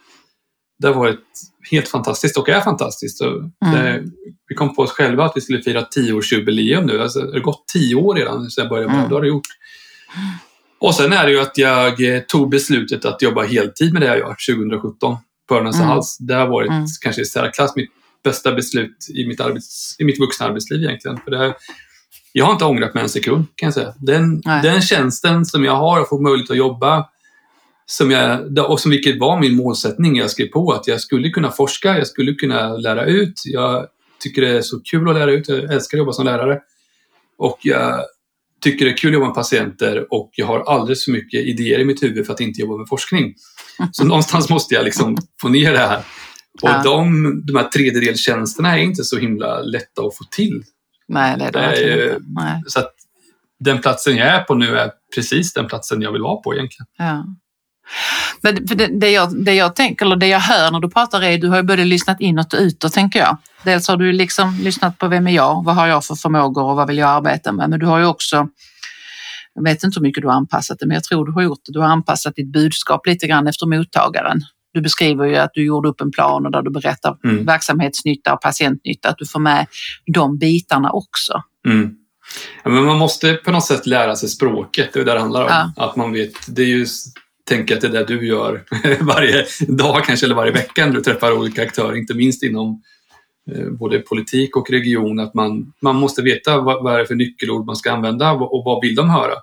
Det 0.80 0.88
har 0.88 0.94
varit 0.94 1.20
helt 1.72 1.88
fantastiskt 1.88 2.38
och 2.38 2.50
är 2.50 2.62
fantastiskt. 2.62 3.20
Det, 3.60 3.76
mm. 3.76 4.12
Vi 4.48 4.56
kom 4.56 4.76
på 4.76 4.82
oss 4.82 4.92
själva 4.92 5.26
att 5.26 5.32
vi 5.36 5.42
skulle 5.42 5.62
fira 5.62 5.82
tioårsjubileum 5.82 6.86
nu. 6.86 7.02
Alltså, 7.02 7.20
det 7.20 7.34
har 7.34 7.40
gått 7.40 7.68
tio 7.74 7.96
år 7.96 8.16
redan 8.16 8.50
sedan 8.50 8.62
jag 8.62 8.70
började 8.70 8.88
med 8.88 8.98
mm. 8.98 9.10
det. 9.10 9.16
har 9.16 9.22
det 9.22 9.28
gjort. 9.28 9.48
Och 10.80 10.96
sen 10.96 11.14
är 11.14 11.26
det 11.26 11.32
ju 11.32 11.40
att 11.40 11.58
jag 11.58 12.16
eh, 12.16 12.22
tog 12.22 12.50
beslutet 12.50 13.06
att 13.06 13.22
jobba 13.22 13.44
heltid 13.44 13.94
med 13.94 14.02
det 14.02 14.08
jag 14.08 14.18
gör 14.18 14.36
2017 14.56 15.18
på 15.48 15.56
Örnäs 15.56 15.76
mm. 15.76 15.88
hals. 15.88 16.18
Det 16.18 16.34
har 16.34 16.48
varit 16.48 16.70
mm. 16.70 16.86
kanske 17.02 17.22
i 17.22 17.26
särklass 17.26 17.76
mitt 17.76 17.90
bästa 18.24 18.52
beslut 18.52 19.08
i 19.16 19.28
mitt, 19.28 19.42
arbets, 19.42 19.96
i 20.00 20.04
mitt 20.04 20.20
vuxna 20.20 20.46
arbetsliv 20.46 20.84
egentligen. 20.84 21.18
För 21.18 21.32
det, 21.32 21.56
jag 22.32 22.46
har 22.46 22.52
inte 22.52 22.66
ångrat 22.66 22.94
mig 22.94 23.04
en 23.04 23.10
sekund 23.10 23.46
kan 23.56 23.68
jag 23.68 23.74
säga. 23.74 23.94
Den, 23.98 24.42
den 24.42 24.82
tjänsten 24.82 25.46
som 25.46 25.64
jag 25.64 25.76
har 25.76 26.02
och 26.02 26.10
får 26.10 26.22
möjlighet 26.22 26.52
att 26.52 26.58
jobba 26.58 27.06
som 27.86 28.12
jag, 28.12 28.70
och 28.70 28.80
som 28.80 28.92
vilket 28.92 29.20
var 29.20 29.40
min 29.40 29.56
målsättning 29.56 30.16
jag 30.16 30.32
skrev 30.32 30.48
på, 30.48 30.72
att 30.72 30.88
jag 30.88 31.02
skulle 31.02 31.30
kunna 31.30 31.52
forska, 31.52 31.98
jag 31.98 32.08
skulle 32.08 32.34
kunna 32.34 32.78
lära 32.78 33.06
ut. 33.06 33.42
Jag 33.46 33.88
tycker 34.20 34.42
det 34.42 34.58
är 34.58 34.62
så 34.62 34.80
kul 34.80 35.10
att 35.10 35.16
lära 35.16 35.32
ut, 35.32 35.50
jag 35.50 35.74
älskar 35.74 35.98
att 35.98 36.00
jobba 36.00 36.12
som 36.12 36.26
lärare. 36.26 36.60
Och 37.38 37.60
jag 37.62 38.06
tycker 38.62 38.86
det 38.86 38.92
är 38.92 38.98
kul 38.98 39.10
att 39.10 39.14
jobba 39.14 39.26
med 39.26 39.36
patienter 39.36 40.14
och 40.14 40.30
jag 40.36 40.46
har 40.46 40.60
alldeles 40.60 41.06
för 41.06 41.12
mycket 41.12 41.46
idéer 41.46 41.80
i 41.80 41.86
mitt 41.86 42.04
huvud 42.04 42.26
för 42.26 42.34
att 42.34 42.40
inte 42.40 42.62
jobba 42.62 42.78
med 42.78 42.88
forskning. 42.90 43.34
Så 43.92 44.04
någonstans 44.06 44.50
måste 44.50 44.76
jag 44.76 44.86
liksom 44.86 45.18
få 45.42 45.50
ner 45.50 45.72
det 45.72 45.80
här. 45.80 46.04
Och 46.62 46.70
ja. 46.70 46.82
de, 46.84 47.42
de 47.46 47.56
här 47.56 47.68
tredjedelstjänsterna 47.68 48.78
är 48.78 48.84
inte 48.84 49.04
så 49.04 49.18
himla 49.18 49.62
lätta 49.62 50.02
att 50.02 50.18
få 50.18 50.24
till. 50.32 50.64
Nej, 51.08 51.38
det 51.38 51.46
är 51.46 51.52
det, 51.52 51.60
det 51.60 51.66
är, 51.66 52.04
inte. 52.04 52.26
Nej. 52.36 52.64
Så 52.68 52.80
att 52.80 52.94
den 53.60 53.82
platsen 53.82 54.16
jag 54.16 54.28
är 54.28 54.44
på 54.44 54.56
nu 54.56 54.78
är 54.78 54.92
precis 55.16 55.54
den 55.54 55.68
platsen 55.68 56.02
jag 56.02 56.12
vill 56.12 56.22
vara 56.22 56.42
på 56.42 56.54
egentligen. 56.54 56.88
Ja. 56.98 57.26
Men 58.42 58.66
det, 58.66 58.88
det, 59.00 59.12
jag, 59.12 59.46
det 59.46 59.54
jag 59.54 59.76
tänker, 59.76 60.06
eller 60.06 60.16
det 60.16 60.28
jag 60.28 60.40
hör 60.40 60.72
när 60.72 60.80
du 60.80 60.90
pratar 60.90 61.22
är, 61.22 61.38
du 61.38 61.48
har 61.48 61.58
ju 61.58 61.64
både 61.64 61.86
lyssnat 61.86 62.22
inåt 62.22 62.54
och 62.54 62.60
utåt 62.60 62.94
tänker 62.94 63.20
jag. 63.20 63.38
Dels 63.64 63.88
har 63.88 63.98
du 63.98 64.12
liksom 64.12 64.60
lyssnat 64.64 64.98
på 64.98 65.08
vem 65.08 65.28
är 65.28 65.32
jag, 65.32 65.64
vad 65.66 65.76
har 65.76 65.88
jag 65.88 66.06
för 66.06 66.16
förmågor 66.16 66.64
och 66.64 66.76
vad 66.76 66.88
vill 66.88 66.98
jag 66.98 67.10
arbeta 67.10 67.52
med? 67.52 67.70
Men 67.70 67.80
du 67.80 67.86
har 67.86 68.00
ju 68.00 68.06
också, 68.06 68.48
jag 69.54 69.64
vet 69.64 69.84
inte 69.84 70.00
hur 70.00 70.04
mycket 70.04 70.22
du 70.22 70.28
har 70.28 70.36
anpassat 70.36 70.80
det, 70.80 70.86
men 70.86 70.96
jag 70.96 71.04
tror 71.04 71.26
du 71.26 71.32
har 71.32 71.42
gjort 71.42 71.60
det. 71.66 71.74
Du 71.74 71.80
har 71.80 71.88
anpassat 71.88 72.36
ditt 72.36 72.52
budskap 72.52 73.08
lite 73.08 73.28
grann 73.28 73.48
efter 73.48 73.66
mottagaren. 73.66 74.42
Du 74.74 74.82
beskriver 74.82 75.26
ju 75.26 75.36
att 75.36 75.52
du 75.54 75.66
gjorde 75.66 75.90
upp 75.90 76.02
en 76.02 76.12
plan 76.12 76.46
och 76.46 76.52
där 76.52 76.62
du 76.62 76.72
berättar 76.72 77.18
mm. 77.24 77.46
verksamhetsnytta 77.46 78.34
och 78.34 78.42
patientnytta, 78.42 79.10
att 79.10 79.18
du 79.18 79.26
får 79.26 79.40
med 79.40 79.68
de 80.14 80.38
bitarna 80.38 80.92
också. 80.92 81.44
Mm. 81.68 81.96
Ja, 82.64 82.70
men 82.70 82.84
man 82.84 82.98
måste 82.98 83.34
på 83.34 83.52
något 83.52 83.66
sätt 83.66 83.86
lära 83.86 84.16
sig 84.16 84.30
språket, 84.30 84.94
det 84.94 85.00
är 85.00 85.06
det 85.06 85.14
det 85.14 85.20
handlar 85.20 85.42
om. 85.42 85.50
Ja. 85.50 85.86
Att 85.86 85.96
man 85.96 86.14
vet, 86.14 86.32
det 86.48 86.62
är 86.62 86.68
ju 86.68 86.86
tänker 87.46 87.76
att 87.76 87.82
det 87.82 87.88
är 87.88 87.92
det 87.92 88.06
du 88.06 88.28
gör 88.28 88.64
varje 89.02 89.46
dag 89.68 90.04
kanske 90.04 90.26
eller 90.26 90.36
varje 90.36 90.52
vecka 90.52 90.86
när 90.86 90.94
du 90.94 91.02
träffar 91.02 91.32
olika 91.32 91.64
aktörer, 91.64 91.96
inte 91.96 92.14
minst 92.14 92.44
inom 92.44 92.82
eh, 93.52 93.70
både 93.70 94.00
politik 94.00 94.56
och 94.56 94.70
region, 94.70 95.20
att 95.20 95.34
man, 95.34 95.74
man 95.82 95.96
måste 95.96 96.22
veta 96.22 96.62
vad, 96.62 96.84
vad 96.84 96.94
är 96.94 97.00
det 97.00 97.06
för 97.06 97.16
nyckelord 97.16 97.66
man 97.66 97.76
ska 97.76 97.92
använda 97.92 98.32
och 98.32 98.64
vad 98.66 98.82
vill 98.82 98.96
de 98.96 99.10
höra? 99.10 99.34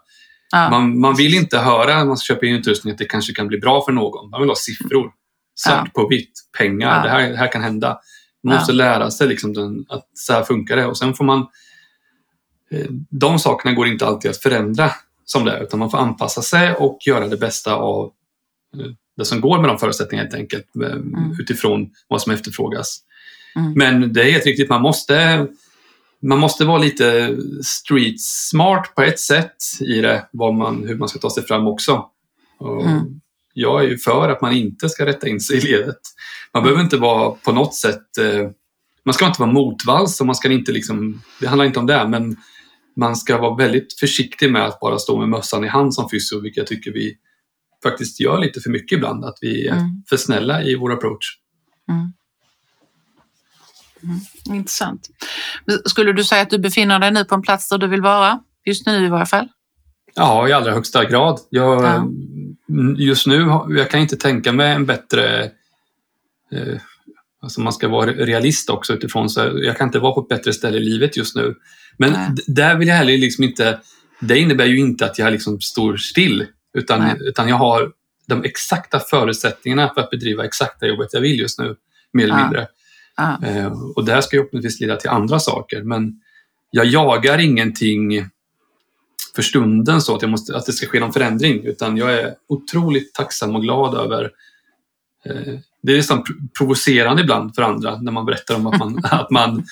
Ja. 0.52 0.70
Man, 0.70 1.00
man 1.00 1.16
vill 1.16 1.34
inte 1.34 1.58
höra 1.58 1.98
när 1.98 2.04
man 2.04 2.16
ska 2.16 2.34
köpa 2.34 2.46
in 2.46 2.54
utrustning 2.54 2.92
att 2.92 2.98
det 2.98 3.04
kanske 3.04 3.34
kan 3.34 3.48
bli 3.48 3.58
bra 3.58 3.84
för 3.84 3.92
någon. 3.92 4.30
Man 4.30 4.40
vill 4.40 4.50
ha 4.50 4.56
siffror, 4.56 5.12
svart 5.54 5.90
ja. 5.94 6.02
på 6.02 6.08
vitt, 6.08 6.32
pengar, 6.58 6.96
ja. 6.96 7.02
det, 7.02 7.08
här, 7.08 7.30
det 7.30 7.36
här 7.36 7.52
kan 7.52 7.62
hända. 7.62 7.98
Man 8.44 8.56
måste 8.56 8.72
lära 8.72 9.10
sig 9.10 9.28
liksom 9.28 9.52
den, 9.52 9.84
att 9.88 10.08
så 10.14 10.32
här 10.32 10.42
funkar 10.42 10.76
det 10.76 10.86
och 10.86 10.98
sen 10.98 11.14
får 11.14 11.24
man 11.24 11.38
eh, 12.70 12.86
de 13.10 13.38
sakerna 13.38 13.74
går 13.74 13.86
inte 13.86 14.06
alltid 14.06 14.30
att 14.30 14.36
förändra 14.36 14.90
som 15.32 15.44
det 15.44 15.52
är, 15.52 15.62
utan 15.62 15.78
man 15.78 15.90
får 15.90 15.98
anpassa 15.98 16.42
sig 16.42 16.74
och 16.74 16.98
göra 17.06 17.28
det 17.28 17.36
bästa 17.36 17.74
av 17.74 18.12
eh, 18.78 18.92
det 19.16 19.24
som 19.24 19.40
går 19.40 19.60
med 19.60 19.70
de 19.70 19.78
förutsättningarna 19.78 20.24
helt 20.28 20.40
enkelt 20.40 20.76
eh, 20.76 20.92
mm. 20.92 21.40
utifrån 21.40 21.90
vad 22.08 22.22
som 22.22 22.32
efterfrågas. 22.32 22.98
Mm. 23.56 23.72
Men 23.72 24.12
det 24.12 24.22
är 24.22 24.32
helt 24.32 24.46
riktigt, 24.46 24.68
man 24.68 24.82
måste, 24.82 25.46
man 26.22 26.38
måste 26.38 26.64
vara 26.64 26.78
lite 26.78 27.36
street 27.64 28.20
smart 28.20 28.94
på 28.94 29.02
ett 29.02 29.20
sätt 29.20 29.56
i 29.80 30.00
det, 30.00 30.28
vad 30.32 30.54
man, 30.54 30.84
hur 30.88 30.96
man 30.96 31.08
ska 31.08 31.18
ta 31.18 31.30
sig 31.30 31.42
fram 31.42 31.66
också. 31.66 32.04
Mm. 32.60 33.20
Jag 33.54 33.84
är 33.84 33.88
ju 33.88 33.98
för 33.98 34.28
att 34.28 34.40
man 34.40 34.52
inte 34.52 34.88
ska 34.88 35.06
rätta 35.06 35.28
in 35.28 35.40
sig 35.40 35.56
i 35.56 35.60
ledet. 35.60 36.00
Man 36.54 36.62
behöver 36.62 36.82
inte 36.82 36.96
vara 36.96 37.30
på 37.30 37.52
något 37.52 37.74
sätt, 37.74 38.18
eh, 38.18 38.50
man 39.04 39.14
ska 39.14 39.26
inte 39.26 39.40
vara 39.40 39.52
motvalls 39.52 40.20
och 40.20 40.26
man 40.26 40.34
ska 40.34 40.52
inte 40.52 40.72
liksom, 40.72 41.22
det 41.40 41.46
handlar 41.46 41.64
inte 41.64 41.78
om 41.78 41.86
det, 41.86 42.08
men 42.08 42.36
man 42.96 43.16
ska 43.16 43.38
vara 43.38 43.56
väldigt 43.56 43.98
försiktig 44.00 44.52
med 44.52 44.64
att 44.64 44.80
bara 44.80 44.98
stå 44.98 45.18
med 45.18 45.28
mössan 45.28 45.64
i 45.64 45.68
hand 45.68 45.94
som 45.94 46.10
fysio, 46.10 46.40
vilket 46.40 46.56
jag 46.56 46.66
tycker 46.66 46.92
vi 46.92 47.16
faktiskt 47.82 48.20
gör 48.20 48.38
lite 48.38 48.60
för 48.60 48.70
mycket 48.70 48.96
ibland. 48.96 49.24
Att 49.24 49.38
vi 49.40 49.66
är 49.66 49.72
mm. 49.72 50.02
för 50.08 50.16
snälla 50.16 50.62
i 50.62 50.76
vår 50.76 50.92
approach. 50.92 51.38
Mm. 51.88 52.12
Mm. 54.02 54.20
Intressant. 54.58 55.08
Skulle 55.84 56.12
du 56.12 56.24
säga 56.24 56.42
att 56.42 56.50
du 56.50 56.58
befinner 56.58 56.98
dig 56.98 57.10
nu 57.10 57.24
på 57.24 57.34
en 57.34 57.42
plats 57.42 57.68
där 57.68 57.78
du 57.78 57.86
vill 57.86 58.02
vara? 58.02 58.40
Just 58.64 58.86
nu 58.86 59.06
i 59.06 59.08
varje 59.08 59.26
fall? 59.26 59.48
Ja, 60.14 60.48
i 60.48 60.52
allra 60.52 60.72
högsta 60.72 61.04
grad. 61.04 61.40
Jag, 61.50 61.84
ja. 61.84 62.08
Just 62.96 63.26
nu, 63.26 63.46
jag 63.68 63.90
kan 63.90 64.00
inte 64.00 64.16
tänka 64.16 64.52
mig 64.52 64.72
en 64.72 64.86
bättre 64.86 65.44
eh, 66.52 66.80
Alltså 67.42 67.60
man 67.60 67.72
ska 67.72 67.88
vara 67.88 68.10
realist 68.10 68.70
också 68.70 68.92
utifrån 68.92 69.30
så 69.30 69.40
jag 69.54 69.76
kan 69.76 69.88
inte 69.88 69.98
vara 69.98 70.12
på 70.12 70.20
ett 70.20 70.28
bättre 70.28 70.52
ställe 70.52 70.78
i 70.78 70.84
livet 70.84 71.16
just 71.16 71.36
nu. 71.36 71.54
Men 71.96 72.36
där 72.46 72.76
vill 72.76 72.88
jag 72.88 72.94
heller 72.94 73.18
liksom 73.18 73.44
inte, 73.44 73.80
det 74.20 74.38
innebär 74.38 74.66
ju 74.66 74.78
inte 74.78 75.04
att 75.06 75.18
jag 75.18 75.32
liksom 75.32 75.60
står 75.60 75.96
still 75.96 76.46
utan, 76.74 77.20
utan 77.20 77.48
jag 77.48 77.56
har 77.56 77.92
de 78.26 78.44
exakta 78.44 79.00
förutsättningarna 79.00 79.90
för 79.94 80.00
att 80.00 80.10
bedriva 80.10 80.44
exakt 80.44 80.80
det 80.80 80.88
jobbet 80.88 81.08
jag 81.12 81.20
vill 81.20 81.38
just 81.38 81.58
nu, 81.58 81.76
mer 82.12 82.24
eller 82.24 82.42
mindre. 82.42 82.66
Eh, 83.42 83.72
och 83.96 84.04
det 84.04 84.12
här 84.12 84.20
ska 84.20 84.36
ju 84.36 84.40
förhoppningsvis 84.40 84.80
leda 84.80 84.96
till 84.96 85.10
andra 85.10 85.38
saker 85.38 85.82
men 85.82 86.20
jag 86.70 86.86
jagar 86.86 87.38
ingenting 87.38 88.28
för 89.34 89.42
stunden 89.42 90.02
så 90.02 90.16
att, 90.16 90.22
jag 90.22 90.30
måste, 90.30 90.56
att 90.56 90.66
det 90.66 90.72
ska 90.72 90.86
ske 90.86 91.00
någon 91.00 91.12
förändring 91.12 91.64
utan 91.64 91.96
jag 91.96 92.12
är 92.12 92.34
otroligt 92.48 93.14
tacksam 93.14 93.56
och 93.56 93.62
glad 93.62 93.94
över 93.94 94.30
eh, 95.24 95.58
det 95.82 95.92
är 95.92 95.96
nästan 95.96 96.24
provocerande 96.58 97.22
ibland 97.22 97.54
för 97.54 97.62
andra 97.62 97.96
när 97.96 98.12
man 98.12 98.26
berättar 98.26 98.54
om 98.54 98.66
att 98.66 98.78
man, 98.78 99.00
att 99.04 99.30
man, 99.30 99.64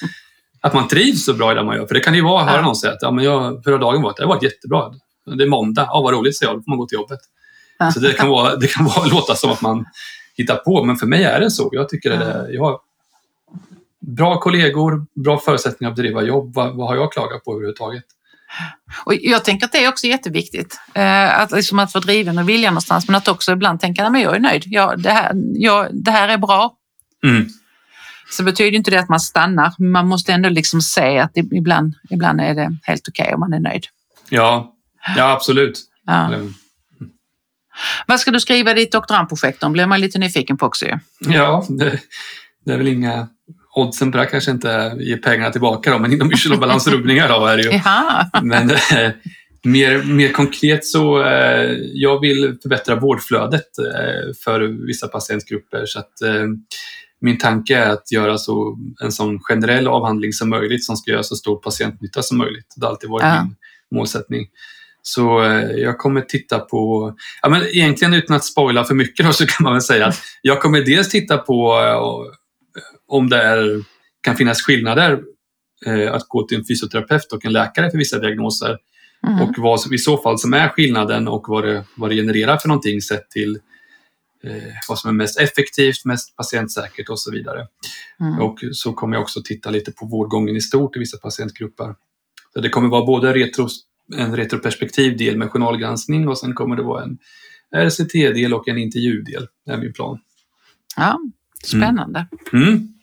att 0.60 0.74
man 0.74 0.88
trivs 0.88 1.24
så 1.24 1.34
bra 1.34 1.52
i 1.52 1.54
det 1.54 1.64
man 1.64 1.76
gör. 1.76 1.86
För 1.86 1.94
det 1.94 2.00
kan 2.00 2.14
ju 2.14 2.22
vara 2.22 2.44
höra 2.44 2.62
någon 2.62 2.76
säga 2.76 2.92
att 2.92 3.02
ja, 3.02 3.10
men 3.10 3.24
jag, 3.24 3.62
hur 3.64 3.72
har 3.72 3.78
dagen 3.78 4.02
varit? 4.02 4.16
Det 4.16 4.22
har 4.22 4.28
varit 4.28 4.42
jättebra. 4.42 4.94
Det 5.36 5.44
är 5.44 5.48
måndag. 5.48 5.88
Ja, 5.88 6.00
vad 6.00 6.12
roligt, 6.14 6.36
säger 6.36 6.52
jag. 6.52 6.58
Då 6.58 6.62
får 6.62 6.70
man 6.70 6.78
gå 6.78 6.86
till 6.86 6.96
jobbet. 6.96 7.20
Så 7.94 8.00
det 8.00 8.12
kan, 8.12 8.28
vara, 8.28 8.56
det 8.56 8.66
kan 8.66 8.84
vara, 8.84 9.04
låta 9.10 9.34
som 9.34 9.50
att 9.50 9.60
man 9.60 9.84
hittar 10.36 10.56
på, 10.56 10.84
men 10.84 10.96
för 10.96 11.06
mig 11.06 11.24
är 11.24 11.40
det 11.40 11.50
så. 11.50 11.68
Jag 11.72 11.88
tycker 11.88 12.10
det, 12.10 12.46
jag 12.50 12.62
har 12.62 12.78
bra 14.00 14.40
kollegor, 14.40 15.06
bra 15.14 15.38
förutsättningar 15.38 15.90
att 15.90 15.96
bedriva 15.96 16.22
jobb. 16.22 16.54
Vad, 16.54 16.76
vad 16.76 16.88
har 16.88 16.96
jag 16.96 17.12
klagat 17.12 17.44
på 17.44 17.52
överhuvudtaget? 17.52 18.04
Och 19.04 19.14
jag 19.14 19.44
tänker 19.44 19.66
att 19.66 19.72
det 19.72 19.84
är 19.84 19.88
också 19.88 20.06
jätteviktigt. 20.06 20.80
Eh, 20.94 21.40
att, 21.40 21.52
liksom 21.52 21.78
att 21.78 21.94
vara 21.94 22.04
driven 22.04 22.38
och 22.38 22.48
vilja 22.48 22.70
någonstans 22.70 23.08
men 23.08 23.16
att 23.16 23.28
också 23.28 23.52
ibland 23.52 23.80
tänka 23.80 24.06
att 24.06 24.20
jag 24.20 24.36
är 24.36 24.40
nöjd. 24.40 24.62
Ja, 24.66 24.96
det, 24.96 25.10
här, 25.10 25.32
ja, 25.54 25.88
det 25.92 26.10
här 26.10 26.28
är 26.28 26.38
bra. 26.38 26.76
Mm. 27.24 27.48
Så 28.30 28.42
betyder 28.42 28.76
inte 28.76 28.90
det 28.90 29.00
att 29.00 29.08
man 29.08 29.20
stannar. 29.20 29.74
Man 29.78 30.08
måste 30.08 30.32
ändå 30.32 30.48
liksom 30.48 30.82
se 30.82 31.18
att 31.18 31.36
ibland, 31.36 31.94
ibland 32.10 32.40
är 32.40 32.54
det 32.54 32.76
helt 32.82 33.08
okej 33.08 33.22
okay 33.22 33.34
om 33.34 33.40
man 33.40 33.52
är 33.52 33.60
nöjd. 33.60 33.86
Ja, 34.28 34.74
ja 35.16 35.32
absolut. 35.32 35.80
Ja. 36.06 36.34
Mm. 36.34 36.54
Vad 38.06 38.20
ska 38.20 38.30
du 38.30 38.40
skriva 38.40 38.74
ditt 38.74 38.92
doktorandprojekt 38.92 39.62
om? 39.62 39.72
blir 39.72 39.86
man 39.86 40.00
lite 40.00 40.18
nyfiken 40.18 40.56
på 40.56 40.66
också. 40.66 40.86
Ja, 41.18 41.66
det, 41.68 42.00
det 42.64 42.72
är 42.72 42.78
väl 42.78 42.88
inga 42.88 43.28
oddsen 43.80 44.12
på 44.12 44.18
det 44.18 44.26
kanske 44.26 44.50
inte 44.50 44.96
ger 45.00 45.16
pengarna 45.16 45.50
tillbaka 45.50 45.90
då, 45.90 45.98
men 45.98 46.12
inom 46.12 46.32
yrsel 46.32 46.52
och 46.52 46.58
balansrubbningar 46.58 47.28
då 47.28 47.46
är 47.46 47.56
det 47.56 47.62
ju. 47.62 47.80
Men 48.42 48.70
eh, 48.70 49.10
mer, 49.64 50.02
mer 50.02 50.32
konkret 50.32 50.84
så 50.84 51.22
eh, 51.22 51.76
jag 51.92 52.20
vill 52.20 52.58
förbättra 52.62 52.94
vårdflödet 52.94 53.78
eh, 53.78 54.34
för 54.44 54.86
vissa 54.86 55.08
patientgrupper 55.08 55.86
så 55.86 55.98
att 55.98 56.22
eh, 56.22 56.46
min 57.20 57.38
tanke 57.38 57.76
är 57.76 57.90
att 57.90 58.12
göra 58.12 58.38
så, 58.38 58.78
en 59.02 59.12
sån 59.12 59.40
generell 59.40 59.88
avhandling 59.88 60.32
som 60.32 60.50
möjligt 60.50 60.84
som 60.84 60.96
ska 60.96 61.10
göra 61.10 61.22
så 61.22 61.36
stor 61.36 61.56
patientnytta 61.56 62.22
som 62.22 62.38
möjligt. 62.38 62.74
Det 62.76 62.86
har 62.86 62.90
alltid 62.90 63.10
varit 63.10 63.24
ja. 63.24 63.42
min 63.42 63.54
målsättning. 63.98 64.46
Så 65.02 65.22
jag 65.76 65.98
kommer 65.98 66.20
titta 66.20 66.58
på, 66.58 67.12
ja 67.42 67.48
men 67.48 67.62
egentligen 67.62 68.14
utan 68.14 68.36
att 68.36 68.44
spoila 68.44 68.84
för 68.84 68.94
mycket 68.94 69.26
då, 69.26 69.32
så 69.32 69.46
kan 69.46 69.64
man 69.64 69.72
väl 69.72 69.82
säga 69.82 70.06
att 70.06 70.18
jag 70.42 70.60
kommer 70.60 70.80
dels 70.80 71.08
titta 71.08 71.38
på 71.38 71.74
om 73.10 73.28
det 73.28 73.42
är, 73.42 73.84
kan 74.20 74.36
finnas 74.36 74.62
skillnader 74.62 75.22
eh, 75.86 76.12
att 76.12 76.28
gå 76.28 76.46
till 76.46 76.58
en 76.58 76.64
fysioterapeut 76.64 77.32
och 77.32 77.44
en 77.44 77.52
läkare 77.52 77.90
för 77.90 77.98
vissa 77.98 78.18
diagnoser. 78.18 78.78
Mm. 79.26 79.40
Och 79.40 79.54
vad 79.58 79.92
i 79.92 79.98
så 79.98 80.18
fall 80.18 80.38
som 80.38 80.54
är 80.54 80.68
skillnaden 80.68 81.28
och 81.28 81.44
vad 81.48 81.64
det, 81.64 81.84
vad 81.96 82.10
det 82.10 82.16
genererar 82.16 82.56
för 82.56 82.68
någonting 82.68 83.00
sett 83.02 83.30
till 83.30 83.58
eh, 84.44 84.52
vad 84.88 84.98
som 84.98 85.08
är 85.10 85.14
mest 85.14 85.40
effektivt, 85.40 86.04
mest 86.04 86.36
patientsäkert 86.36 87.08
och 87.08 87.20
så 87.20 87.30
vidare. 87.30 87.66
Mm. 88.20 88.38
Och 88.38 88.58
så 88.72 88.92
kommer 88.92 89.16
jag 89.16 89.22
också 89.22 89.42
titta 89.44 89.70
lite 89.70 89.92
på 89.92 90.06
vårdgången 90.06 90.56
i 90.56 90.60
stort 90.60 90.96
i 90.96 90.98
vissa 90.98 91.18
patientgrupper. 91.18 91.94
Så 92.52 92.60
det 92.60 92.68
kommer 92.68 92.88
vara 92.88 93.06
både 93.06 93.32
retro, 93.32 93.68
en 94.16 94.36
retroperspektiv 94.36 95.16
del 95.16 95.36
med 95.36 95.50
journalgranskning 95.50 96.28
och 96.28 96.38
sen 96.38 96.54
kommer 96.54 96.76
det 96.76 96.82
vara 96.82 97.02
en 97.04 97.18
RCT-del 97.74 98.54
och 98.54 98.68
en 98.68 98.78
intervjudel. 98.78 99.46
Det 99.66 99.72
är 99.72 99.78
min 99.78 99.92
plan. 99.92 100.18
Ja, 100.96 101.18
spännande. 101.64 102.26
Mm. 102.52 102.68
Mm. 102.68 102.99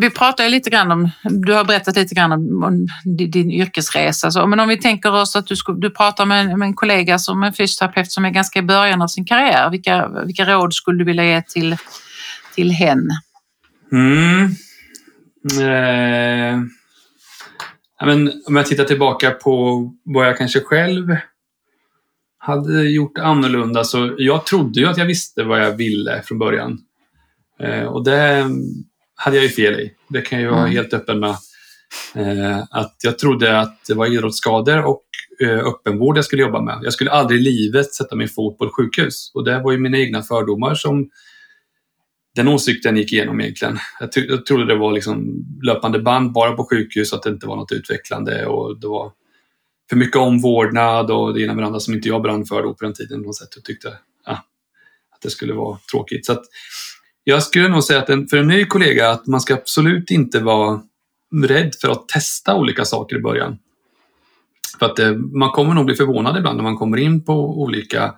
Vi 0.00 0.10
pratar 0.10 0.44
ju 0.44 0.50
lite 0.50 0.70
grann 0.70 0.90
om, 0.90 1.10
du 1.22 1.52
har 1.52 1.64
berättat 1.64 1.96
lite 1.96 2.14
grann 2.14 2.32
om, 2.32 2.64
om 2.64 2.86
din 3.32 3.50
yrkesresa, 3.50 4.30
så, 4.30 4.46
men 4.46 4.60
om 4.60 4.68
vi 4.68 4.76
tänker 4.76 5.12
oss 5.12 5.36
att 5.36 5.46
du, 5.46 5.56
ska, 5.56 5.72
du 5.72 5.90
pratar 5.90 6.26
med 6.26 6.40
en, 6.40 6.58
med 6.58 6.66
en 6.66 6.74
kollega 6.74 7.18
som 7.18 7.42
en 7.42 7.52
fysioterapeut 7.52 8.12
som 8.12 8.24
är 8.24 8.30
ganska 8.30 8.58
i 8.58 8.62
början 8.62 9.02
av 9.02 9.06
sin 9.06 9.24
karriär. 9.24 9.70
Vilka, 9.70 10.08
vilka 10.26 10.44
råd 10.44 10.74
skulle 10.74 10.98
du 10.98 11.04
vilja 11.04 11.24
ge 11.24 11.42
till, 11.42 11.76
till 12.54 12.70
hen? 12.70 13.10
Mm. 13.92 14.44
Eh. 15.60 16.60
Ja, 17.98 18.06
men 18.06 18.32
om 18.46 18.56
jag 18.56 18.66
tittar 18.66 18.84
tillbaka 18.84 19.30
på 19.30 19.84
vad 20.04 20.26
jag 20.26 20.38
kanske 20.38 20.60
själv 20.60 21.16
hade 22.38 22.82
gjort 22.82 23.18
annorlunda 23.18 23.84
så 23.84 24.14
jag 24.18 24.46
trodde 24.46 24.80
ju 24.80 24.86
att 24.86 24.98
jag 24.98 25.06
visste 25.06 25.42
vad 25.42 25.60
jag 25.60 25.76
ville 25.76 26.22
från 26.24 26.38
början. 26.38 26.78
Eh, 27.62 27.84
och 27.84 28.04
det 28.04 28.50
hade 29.14 29.36
jag 29.36 29.42
ju 29.42 29.48
fel 29.48 29.80
i. 29.80 29.92
Det 30.08 30.20
kan 30.20 30.40
jag 30.40 30.50
vara 30.50 30.60
mm. 30.60 30.72
helt 30.72 30.94
öppen 30.94 31.20
med. 31.20 31.36
Eh, 32.14 32.58
att 32.70 32.96
jag 33.02 33.18
trodde 33.18 33.60
att 33.60 33.84
det 33.86 33.94
var 33.94 34.06
idrottsskador 34.06 34.84
och 34.84 35.04
eh, 35.42 35.58
öppenvård 35.58 36.16
jag 36.16 36.24
skulle 36.24 36.42
jobba 36.42 36.60
med. 36.60 36.80
Jag 36.82 36.92
skulle 36.92 37.10
aldrig 37.10 37.40
i 37.40 37.44
livet 37.44 37.94
sätta 37.94 38.16
min 38.16 38.28
fot 38.28 38.58
på 38.58 38.64
ett 38.64 38.72
sjukhus. 38.72 39.30
Och 39.34 39.44
det 39.44 39.58
var 39.58 39.72
ju 39.72 39.78
mina 39.78 39.98
egna 39.98 40.22
fördomar 40.22 40.74
som 40.74 41.10
den 42.34 42.48
åsikten 42.48 42.96
gick 42.96 43.12
igenom 43.12 43.40
egentligen. 43.40 43.78
Jag, 44.00 44.10
jag 44.28 44.46
trodde 44.46 44.66
det 44.66 44.78
var 44.78 44.92
liksom 44.92 45.44
löpande 45.62 45.98
band 45.98 46.32
bara 46.32 46.52
på 46.52 46.68
sjukhus, 46.70 47.12
att 47.12 47.22
det 47.22 47.30
inte 47.30 47.46
var 47.46 47.56
något 47.56 47.72
utvecklande 47.72 48.46
och 48.46 48.80
det 48.80 48.86
var 48.86 49.12
för 49.90 49.96
mycket 49.96 50.16
omvårdnad 50.16 51.10
och 51.10 51.34
det 51.34 51.42
ena 51.42 51.54
med 51.54 51.62
det 51.62 51.66
andra 51.66 51.80
som 51.80 51.94
inte 51.94 52.08
jag 52.08 52.22
brann 52.22 52.46
för 52.46 52.62
då 52.62 52.74
på 52.74 52.84
den 52.84 52.94
tiden. 52.94 53.22
Något 53.22 53.36
sätt. 53.36 53.48
Jag 53.54 53.64
tyckte 53.64 53.88
ja, 54.26 54.32
att 55.14 55.22
det 55.22 55.30
skulle 55.30 55.52
vara 55.52 55.78
tråkigt. 55.92 56.26
Så 56.26 56.32
att, 56.32 56.42
jag 57.24 57.42
skulle 57.42 57.68
nog 57.68 57.84
säga 57.84 57.98
att 58.02 58.08
en, 58.08 58.28
för 58.28 58.36
en 58.36 58.48
ny 58.48 58.64
kollega 58.64 59.10
att 59.10 59.26
man 59.26 59.40
ska 59.40 59.54
absolut 59.54 60.10
inte 60.10 60.40
vara 60.40 60.82
rädd 61.44 61.74
för 61.80 61.88
att 61.88 62.08
testa 62.08 62.54
olika 62.54 62.84
saker 62.84 63.16
i 63.16 63.20
början. 63.20 63.58
För 64.78 64.86
att 64.86 64.98
eh, 64.98 65.12
man 65.12 65.50
kommer 65.50 65.74
nog 65.74 65.86
bli 65.86 65.94
förvånad 65.94 66.36
ibland 66.36 66.56
när 66.56 66.62
man 66.62 66.76
kommer 66.76 66.96
in 66.96 67.24
på 67.24 67.60
olika 67.62 68.14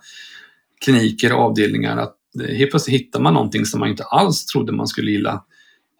kliniker 0.84 1.32
och 1.32 1.40
avdelningar 1.40 1.96
att 1.96 2.16
eh, 2.40 2.56
helt 2.56 2.70
plötsligt 2.70 3.00
hittar 3.00 3.20
man 3.20 3.34
någonting 3.34 3.64
som 3.64 3.80
man 3.80 3.88
inte 3.88 4.04
alls 4.04 4.46
trodde 4.46 4.72
man 4.72 4.86
skulle 4.86 5.10
gilla. 5.10 5.44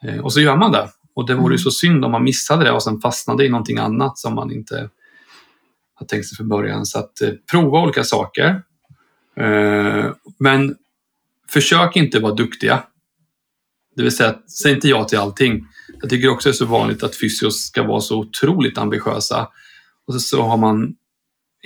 Eh, 0.03 0.19
och 0.19 0.33
så 0.33 0.41
gör 0.41 0.57
man 0.57 0.73
det. 0.73 0.89
Och 1.15 1.27
det 1.27 1.35
vore 1.35 1.55
ju 1.55 1.57
mm. 1.57 1.59
så 1.59 1.71
synd 1.71 2.05
om 2.05 2.13
man 2.13 2.25
missade 2.25 2.65
det 2.65 2.71
och 2.71 2.83
sen 2.83 3.01
fastnade 3.01 3.45
i 3.45 3.49
någonting 3.49 3.79
annat 3.79 4.19
som 4.19 4.35
man 4.35 4.53
inte 4.53 4.91
har 5.95 6.07
tänkt 6.07 6.27
sig 6.27 6.37
från 6.37 6.49
början. 6.49 6.87
Så 6.87 6.99
att 6.99 7.13
prova 7.51 7.83
olika 7.83 8.05
saker. 8.05 8.63
Men 10.39 10.77
försök 11.49 11.97
inte 11.97 12.21
vara 12.21 12.35
duktiga. 12.35 12.83
Det 13.97 14.03
vill 14.03 14.17
säga, 14.17 14.39
säg 14.63 14.73
inte 14.73 14.89
ja 14.89 15.05
till 15.05 15.19
allting. 15.19 15.67
Jag 16.01 16.11
tycker 16.11 16.29
också 16.29 16.49
det 16.49 16.53
är 16.53 16.57
så 16.57 16.65
vanligt 16.67 17.03
att 17.03 17.17
fysios 17.17 17.67
ska 17.67 17.83
vara 17.83 18.01
så 18.01 18.19
otroligt 18.19 18.79
ambitiösa. 18.79 19.49
Och 20.07 20.15
så, 20.15 20.21
så 20.21 20.43
har 20.43 20.57
man 20.57 20.95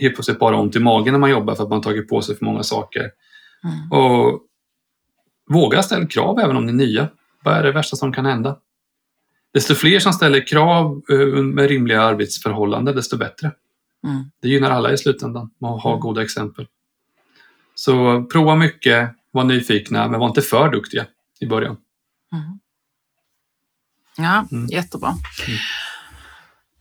helt 0.00 0.14
plötsligt 0.14 0.38
bara 0.38 0.60
ont 0.60 0.76
i 0.76 0.78
magen 0.78 1.12
när 1.12 1.20
man 1.20 1.30
jobbar 1.30 1.54
för 1.54 1.62
att 1.62 1.70
man 1.70 1.82
tagit 1.82 2.08
på 2.08 2.22
sig 2.22 2.36
för 2.36 2.44
många 2.44 2.62
saker. 2.62 3.10
Mm. 3.64 3.92
Och 3.92 4.44
Våga 5.48 5.82
ställa 5.82 6.06
krav 6.06 6.38
även 6.38 6.56
om 6.56 6.66
ni 6.66 6.72
är 6.72 6.76
nya. 6.76 7.08
Vad 7.44 7.54
är 7.54 7.62
det 7.62 7.72
värsta 7.72 7.96
som 7.96 8.12
kan 8.12 8.26
hända? 8.26 8.58
Desto 9.54 9.74
fler 9.74 9.98
som 9.98 10.12
ställer 10.12 10.46
krav 10.46 11.02
eh, 11.10 11.42
med 11.42 11.68
rimliga 11.68 12.02
arbetsförhållanden, 12.02 12.96
desto 12.96 13.16
bättre. 13.16 13.50
Mm. 14.04 14.24
Det 14.42 14.48
gynnar 14.48 14.70
alla 14.70 14.92
i 14.92 14.98
slutändan 14.98 15.50
att 15.60 15.82
ha 15.82 15.90
mm. 15.90 16.00
goda 16.00 16.22
exempel. 16.22 16.66
Så 17.74 18.22
prova 18.32 18.56
mycket, 18.56 19.10
var 19.30 19.44
nyfikna, 19.44 20.08
men 20.08 20.20
var 20.20 20.28
inte 20.28 20.42
för 20.42 20.70
duktiga 20.70 21.06
i 21.40 21.46
början. 21.46 21.76
Mm. 22.32 22.58
Ja, 24.16 24.46
mm. 24.52 24.66
jättebra. 24.66 25.14
Mm. 25.46 25.58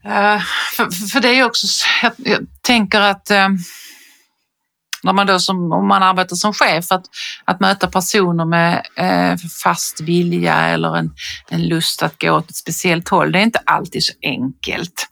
Uh, 0.06 0.42
för, 0.76 0.90
för, 0.90 1.20
det 1.20 1.28
är 1.28 1.44
också, 1.44 1.66
jag, 2.02 2.12
jag 2.16 2.46
tänker 2.62 3.00
att 3.00 3.30
uh, 3.30 3.48
när 5.02 5.12
man 5.12 5.26
då 5.26 5.38
som, 5.38 5.72
om 5.72 5.88
man 5.88 6.02
arbetar 6.02 6.36
som 6.36 6.54
chef, 6.54 6.92
att, 6.92 7.04
att 7.44 7.60
möta 7.60 7.86
personer 7.86 8.44
med 8.44 8.86
uh, 9.00 9.48
fast 9.62 10.00
vilja 10.00 10.54
eller 10.54 10.96
en, 10.96 11.10
en 11.48 11.68
lust 11.68 12.02
att 12.02 12.20
gå 12.20 12.30
åt 12.30 12.50
ett 12.50 12.56
speciellt 12.56 13.08
håll, 13.08 13.32
det 13.32 13.38
är 13.38 13.42
inte 13.42 13.62
alltid 13.66 14.04
så 14.04 14.12
enkelt. 14.22 15.08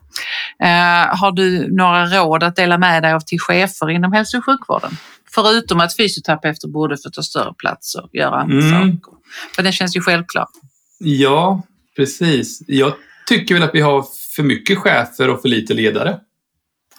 har 1.08 1.32
du 1.32 1.76
några 1.76 2.06
råd 2.06 2.42
att 2.42 2.56
dela 2.56 2.78
med 2.78 3.02
dig 3.02 3.12
av 3.12 3.20
till 3.20 3.40
chefer 3.40 3.90
inom 3.90 4.12
hälso 4.12 4.38
och 4.38 4.44
sjukvården? 4.44 4.96
Förutom 5.30 5.80
att 5.80 5.96
fysioterapeuter 5.96 6.68
borde 6.68 6.96
få 6.96 7.10
ta 7.10 7.22
större 7.22 7.54
plats 7.54 7.94
och 7.94 8.10
göra 8.12 8.40
andra 8.40 8.58
mm. 8.58 8.70
saker. 8.70 9.12
För 9.54 9.62
det 9.62 9.72
känns 9.72 9.96
ju 9.96 10.00
självklart. 10.00 10.50
Ja, 10.98 11.62
precis. 11.96 12.62
Jag 12.66 12.92
tycker 13.26 13.54
väl 13.54 13.62
att 13.62 13.74
vi 13.74 13.80
har 13.80 14.04
för 14.36 14.42
mycket 14.42 14.78
chefer 14.78 15.30
och 15.30 15.42
för 15.42 15.48
lite 15.48 15.74
ledare. 15.74 16.20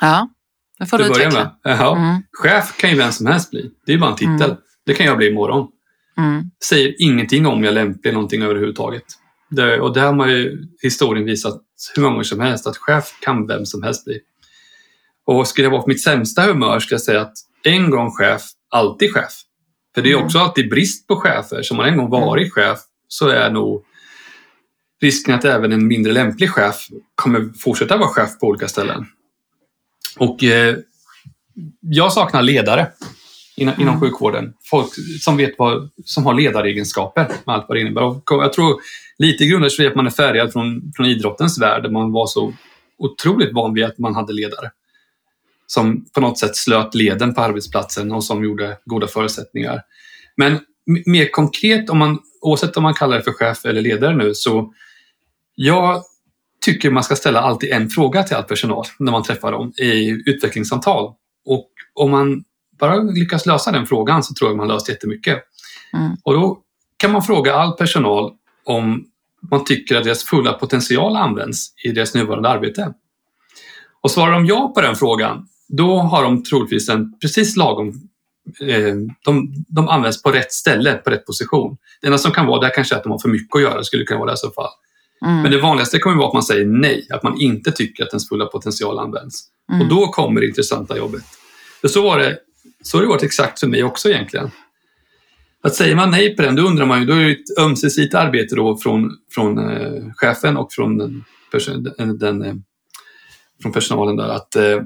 Ja, 0.02 0.30
det 0.80 0.86
får 0.86 0.98
du 0.98 1.06
utveckla. 1.06 1.56
Ja. 1.64 1.98
Mm. 1.98 2.22
Chef 2.32 2.78
kan 2.78 2.90
ju 2.90 2.96
vem 2.96 3.12
som 3.12 3.26
helst 3.26 3.52
bli. 3.52 3.72
Det 3.86 3.92
är 3.92 3.94
ju 3.94 4.00
bara 4.00 4.12
en 4.12 4.16
titel. 4.16 4.50
Mm. 4.50 4.58
Det 4.86 4.94
kan 4.94 5.06
jag 5.06 5.18
bli 5.18 5.28
imorgon. 5.30 5.68
Mm. 6.18 6.52
Säger 6.64 6.96
ingenting 7.00 7.48
om 7.48 7.64
jag 7.64 7.72
är 7.72 7.76
lämplig 7.76 8.14
någonting 8.14 8.42
överhuvudtaget. 8.42 9.04
Det, 9.50 9.80
och 9.80 9.94
det 9.94 10.02
har 10.02 10.14
man 10.14 10.30
ju 10.30 10.68
historien 10.82 11.26
visat 11.26 11.62
hur 11.96 12.02
många 12.02 12.14
gånger 12.14 12.24
som 12.24 12.40
helst 12.40 12.68
att 12.68 12.78
chef 12.78 13.20
kan 13.22 13.48
vem 13.48 13.66
som 13.66 13.84
helst 13.84 14.06
bli. 14.06 14.20
Och 15.26 15.48
skulle 15.48 15.66
jag 15.66 15.72
vara 15.72 15.82
på 15.82 15.88
mitt 15.88 16.04
sämsta 16.04 16.42
humör 16.42 16.80
ska 16.80 16.94
jag 16.94 17.02
säga 17.02 17.22
att 17.22 17.34
en 17.68 17.90
gång 17.90 18.12
chef, 18.12 18.42
alltid 18.70 19.14
chef. 19.14 19.34
För 19.96 20.02
det 20.02 20.10
är 20.10 20.14
mm. 20.14 20.26
också 20.26 20.40
alltid 20.40 20.70
brist 20.70 21.08
på 21.08 21.16
chefer. 21.16 21.62
Så 21.62 21.74
om 21.74 21.78
man 21.78 21.88
en 21.88 21.98
gång 21.98 22.10
varit 22.10 22.54
chef 22.54 22.80
så 23.08 23.28
är 23.28 23.52
nog 23.52 23.84
risken 25.02 25.36
att 25.36 25.46
även 25.46 25.72
en 25.72 25.88
mindre 25.88 26.14
lämplig 26.14 26.52
chef 26.52 26.88
kommer 27.16 27.50
fortsätta 27.60 27.98
vara 27.98 28.10
chef 28.10 28.40
på 28.40 28.48
olika 28.48 28.68
ställen. 28.68 29.06
Och 30.18 30.44
eh, 30.44 30.76
jag 31.82 32.14
saknar 32.14 32.42
ledare 32.42 32.88
inom, 33.58 33.74
mm. 33.74 33.88
inom 33.88 34.00
sjukvården. 34.02 34.54
Folk 34.70 34.88
som 35.22 35.38
vet 35.38 35.56
vad, 35.58 35.90
som 36.06 36.26
har 36.26 36.34
ledaregenskaper 36.34 37.28
med 37.46 37.56
allt 37.56 37.66
vad 37.68 37.78
det 37.78 37.82
innebär. 37.82 38.04
Och 38.04 38.24
jag 38.28 38.54
tror 38.54 38.82
lite 39.18 39.46
grundar 39.46 39.70
sig 39.70 39.88
att 39.88 39.96
man 39.96 40.06
är 40.06 40.12
färgad 40.12 40.54
från, 40.54 40.92
från 40.96 41.06
idrottens 41.06 41.62
värld 41.62 41.84
där 41.84 41.90
man 41.90 42.12
var 42.12 42.28
så 42.28 42.54
otroligt 42.98 43.54
van 43.54 43.74
vid 43.74 43.84
att 43.84 43.98
man 43.98 44.16
hade 44.16 44.34
ledare 44.34 44.72
som 45.68 46.06
på 46.14 46.22
något 46.22 46.40
sätt 46.40 46.56
slöt 46.56 46.96
leden 46.96 47.34
på 47.34 47.42
arbetsplatsen 47.42 48.12
och 48.12 48.24
som 48.24 48.44
gjorde 48.44 48.78
goda 48.86 49.08
förutsättningar. 49.08 49.82
Men 50.38 50.60
mer 51.06 51.32
konkret, 51.32 51.90
om 51.90 51.98
man, 51.98 52.20
oavsett 52.42 52.78
om 52.78 52.84
man 52.84 52.94
kallar 52.94 53.18
det 53.18 53.24
för 53.24 53.32
chef 53.32 53.66
eller 53.66 53.82
ledare 53.82 54.16
nu, 54.16 54.34
så 54.34 54.74
jag 55.56 56.04
tycker 56.66 56.92
man 56.92 57.04
ska 57.04 57.16
ställa 57.16 57.42
alltid 57.42 57.72
en 57.72 57.90
fråga 57.90 58.24
till 58.24 58.36
all 58.36 58.44
personal 58.44 58.86
när 59.00 59.12
man 59.12 59.24
träffar 59.24 59.52
dem 59.52 59.74
i 59.78 60.24
utvecklingssamtal. 60.26 61.14
Och 61.46 61.70
om 61.94 62.12
man 62.12 62.44
bara 62.80 62.96
lyckas 62.96 63.46
lösa 63.46 63.72
den 63.72 63.86
frågan 63.86 64.24
så 64.24 64.34
tror 64.34 64.50
jag 64.50 64.58
man 64.58 64.68
löst 64.68 64.90
jättemycket. 64.90 65.44
Mm. 65.94 66.12
Och 66.24 66.34
då 66.34 66.60
kan 66.98 67.12
man 67.12 67.24
fråga 67.24 67.56
all 67.56 67.72
personal 67.72 68.32
om 68.64 69.06
man 69.52 69.66
tycker 69.66 69.96
att 69.96 70.04
deras 70.04 70.24
fulla 70.24 70.54
potential 70.54 71.16
används 71.16 71.74
i 71.84 71.92
deras 71.92 72.14
nuvarande 72.14 72.50
arbete. 72.50 72.94
Och 74.02 74.12
svarar 74.12 74.32
de 74.32 74.46
ja 74.46 74.72
på 74.76 74.82
den 74.82 74.96
frågan, 74.96 75.48
då 75.68 75.98
har 75.98 76.24
de 76.24 76.44
troligtvis 76.44 76.90
en 76.90 77.20
precis 77.20 77.56
lagom 77.56 77.88
eh, 78.62 78.96
de, 79.26 79.54
de 79.68 79.88
används 79.88 80.24
på 80.24 80.32
rätt 80.32 80.52
ställe, 80.52 80.94
på 80.94 81.10
rätt 81.10 81.26
position. 81.26 81.78
Det 82.02 82.08
enda 82.08 82.18
som 82.18 82.32
kan 82.32 82.46
vara 82.46 82.62
där 82.62 82.76
kanske 82.76 82.96
är 82.96 82.98
att 82.98 83.04
de 83.04 83.12
har 83.12 83.20
för 83.20 83.30
mycket 83.30 83.56
att 83.56 83.62
göra, 83.62 83.84
skulle 83.84 84.04
kunna 84.04 84.20
vara 84.20 84.30
det 84.30 84.34
i 84.34 84.38
så 84.38 84.52
fall. 84.52 84.70
Mm. 85.26 85.42
Men 85.42 85.52
det 85.52 85.62
vanligaste 85.62 86.00
kommer 86.00 86.18
vara 86.18 86.28
att 86.28 86.34
man 86.34 86.44
säger 86.44 86.66
nej, 86.66 87.08
att 87.10 87.24
man 87.24 87.42
inte 87.42 87.72
tycker 87.72 88.04
att 88.04 88.10
ens 88.10 88.30
fulla 88.30 88.46
potential 88.46 89.00
används. 89.00 89.44
Mm. 89.72 89.82
Och 89.82 89.88
då 89.88 90.08
kommer 90.08 90.42
det 90.42 90.48
intressanta 90.48 90.98
jobbet. 90.98 91.24
För 91.82 91.88
så, 91.88 92.02
var 92.02 92.20
det, 92.20 92.38
så 92.84 92.98
har 92.98 93.02
det 93.02 93.10
varit 93.10 93.24
exakt 93.24 93.60
för 93.60 93.68
mig 93.68 93.84
också 93.84 94.10
egentligen. 94.10 94.52
Att 95.64 95.76
säger 95.76 95.96
man 95.96 96.12
nej 96.12 96.36
på 96.36 96.42
den, 96.42 96.56
då 96.56 96.64
undrar 96.64 96.86
man 96.86 97.00
ju, 97.00 97.06
då 97.06 97.14
är 97.14 97.24
det 97.24 97.32
ett 97.32 97.60
ömsesidigt 97.60 98.16
arbete 98.16 98.56
då 98.56 98.78
från, 98.78 99.12
från 99.32 99.58
eh, 99.58 100.04
chefen 100.16 100.58
och 100.58 100.74
från, 100.74 100.98
den, 100.98 101.24
den, 101.98 102.18
den 102.18 102.42
eh, 102.42 102.54
från 103.62 103.72
personalen 103.72 104.16
där 104.16 104.30
att 104.30 104.56
eh, 104.56 104.82